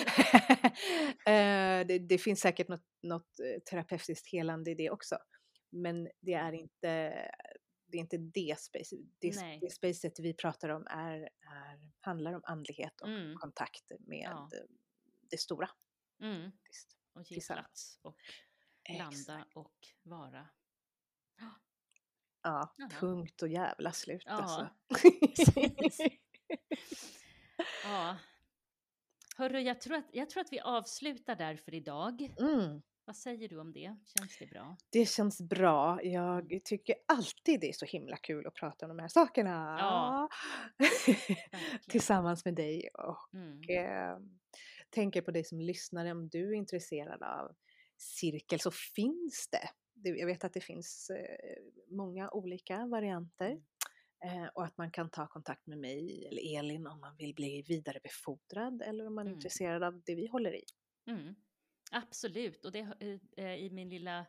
Eh, 1.28 1.88
det, 1.88 2.00
det 2.00 2.18
finns 2.18 2.40
säkert 2.40 2.68
något, 2.68 2.86
något 3.04 3.40
eh, 3.40 3.60
terapeutiskt 3.60 4.28
helande 4.32 4.72
i 4.72 4.76
det 4.76 4.90
också. 4.90 5.18
Men 5.72 6.10
det 6.22 6.34
är 6.34 6.54
inte 6.54 7.14
det, 7.88 7.98
är 7.98 8.02
inte 8.02 8.18
det 8.18 8.60
space. 8.60 8.96
Det, 9.20 9.60
det 9.62 9.70
spacet 9.72 10.20
vi 10.20 10.34
pratar 10.34 10.70
om 10.70 10.88
är, 10.90 11.20
är, 11.22 11.92
handlar 12.02 12.34
om 12.34 12.42
andlighet 12.44 13.02
och 13.02 13.08
Mm. 13.08 13.36
kontakt 13.36 13.92
med 14.00 14.24
Ja. 14.32 14.50
det 15.30 15.38
stora. 15.40 15.70
Mm. 16.22 16.52
Och 17.14 17.32
ge 17.32 17.42
plats 17.42 18.00
och 18.02 18.18
landa 18.90 19.12
Exakt. 19.12 19.56
och 19.56 19.76
vara. 20.04 20.48
Ja, 22.44 22.74
Jaha. 22.78 22.90
punkt 23.00 23.42
och 23.42 23.48
jävla 23.48 23.92
slut 23.92 24.24
Ja, 24.26 24.32
alltså. 24.34 24.70
Ja. 27.84 28.18
Hörru, 29.38 29.60
jag 29.60 29.82
tror, 29.82 29.96
att, 29.96 30.06
jag 30.12 30.30
tror 30.30 30.42
att 30.42 30.52
vi 30.54 30.60
avslutar 30.60 31.36
där 31.36 31.56
för 31.56 31.74
idag. 31.74 32.34
mm. 32.40 32.82
Vad 33.06 33.16
säger 33.16 33.50
du 33.50 33.60
om 33.60 33.74
det? 33.74 33.96
Känns 34.18 34.38
det 34.40 34.46
bra? 34.48 34.78
Det 34.90 35.06
känns 35.10 35.42
bra. 35.42 36.04
Jag 36.04 36.62
tycker 36.64 36.96
alltid 37.08 37.60
det 37.60 37.70
är 37.70 37.74
så 37.74 37.86
himla 37.86 38.18
kul 38.18 38.48
att 38.48 38.54
prata 38.54 38.86
om 38.86 38.90
de 38.98 39.00
här 39.02 39.08
sakerna. 39.08 39.78
Ja. 39.80 40.30
Tillsammans 41.90 42.46
med 42.46 42.56
dig 42.56 42.90
och 42.94 43.30
Mm. 43.34 43.62
eh, 43.70 44.18
tänker 44.90 45.22
på 45.22 45.32
dig 45.32 45.44
som 45.44 45.62
lyssnare. 45.62 46.12
Om 46.12 46.30
du 46.30 46.50
är 46.50 46.54
intresserad 46.54 47.24
av 47.24 47.56
cirkel 47.98 48.60
så 48.60 48.72
finns 48.72 49.48
det. 49.52 49.70
Det- 50.04 50.10
Jag 50.10 50.26
vet 50.28 50.44
att 50.44 50.54
det 50.54 50.62
finns 50.62 51.10
eh, 51.10 51.58
många 51.88 52.30
olika 52.30 52.86
varianter. 52.86 53.50
Mm. 53.50 53.64
Eh, 54.44 54.48
och 54.48 54.64
att 54.66 54.78
man 54.78 54.92
kan 54.92 55.10
ta 55.10 55.28
kontakt 55.28 55.68
med 55.68 55.78
mig 55.78 56.28
eller 56.28 56.58
Elin 56.60 56.88
om 56.88 57.00
man 57.00 57.18
vill 57.18 57.34
bli 57.34 57.62
vidarebefordrad 57.62 58.82
eller 58.82 59.08
om 59.08 59.16
man 59.16 59.26
är 59.28 59.32
Mm. 59.32 59.38
intresserad 59.38 59.84
av 59.84 60.02
det 60.06 60.16
vi 60.16 60.28
håller 60.28 60.56
i. 60.56 60.64
Mm. 61.08 61.36
Absolut, 61.92 62.66
och 62.66 62.72
det 62.72 62.80
eh, 63.38 63.54
i 63.56 63.70
min 63.70 63.90
lilla 63.90 64.26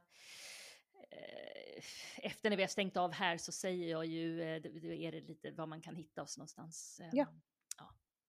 efter 2.17 2.51
när 2.51 2.57
vi 2.57 2.63
har 2.63 2.69
stängt 2.69 2.97
av 2.97 3.13
här 3.13 3.39
så 3.39 3.53
säger 3.53 3.91
jag 3.91 4.07
ju, 4.07 4.37
det 4.61 4.69
är 5.05 5.13
det 5.13 5.21
lite 5.21 5.51
var 5.51 5.67
man 5.67 5.81
kan 5.83 5.97
hitta 5.97 6.23
oss 6.23 6.39
någonstans. 6.39 7.01
Ja. 7.13 7.27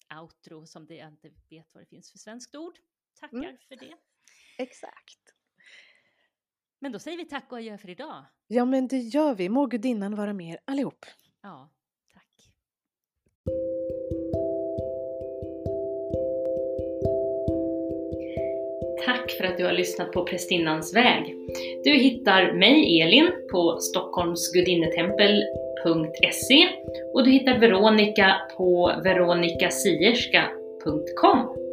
ja, 0.10 0.22
outro 0.22 0.66
som 0.66 0.88
det 0.88 0.96
jag 0.96 1.08
inte 1.08 1.30
vet 1.50 1.74
vad 1.74 1.84
det 1.84 1.88
finns 1.88 2.12
för 2.12 2.18
svenskt 2.18 2.56
ord. 2.56 2.80
tackar 3.20 3.38
Mm. 3.38 3.58
för 3.68 3.76
det. 3.76 3.98
Exakt. 4.58 5.20
Men 6.82 6.92
då 6.92 7.00
säger 7.00 7.18
vi 7.18 7.26
tack 7.26 7.52
och 7.52 7.58
adjö 7.58 7.78
för 7.78 7.90
idag. 7.90 8.26
Ja, 8.48 8.66
men 8.66 8.88
det 8.88 8.98
gör 8.98 9.36
vi. 9.36 9.50
Må 9.50 9.66
gudinnan 9.66 10.16
vara 10.16 10.34
med 10.34 10.54
er 10.54 10.60
allihop. 10.66 11.06
Ja, 11.44 11.70
tack. 12.14 12.24
Tack 19.06 19.32
för 19.32 19.44
att 19.44 19.58
du 19.58 19.66
har 19.66 19.74
lyssnat 19.74 20.12
på 20.12 20.26
Prästinnans 20.26 20.96
väg. 20.96 21.36
Du 21.84 21.92
hittar 21.92 22.54
mig, 22.54 23.02
Elin, 23.02 23.32
på 23.52 23.78
stockholmsgudinnetempel.se 23.80 26.68
och 27.14 27.24
du 27.24 27.32
hittar 27.32 27.60
Veronica 27.60 28.36
på 28.58 28.94
veronicasierska.com. 29.04 31.69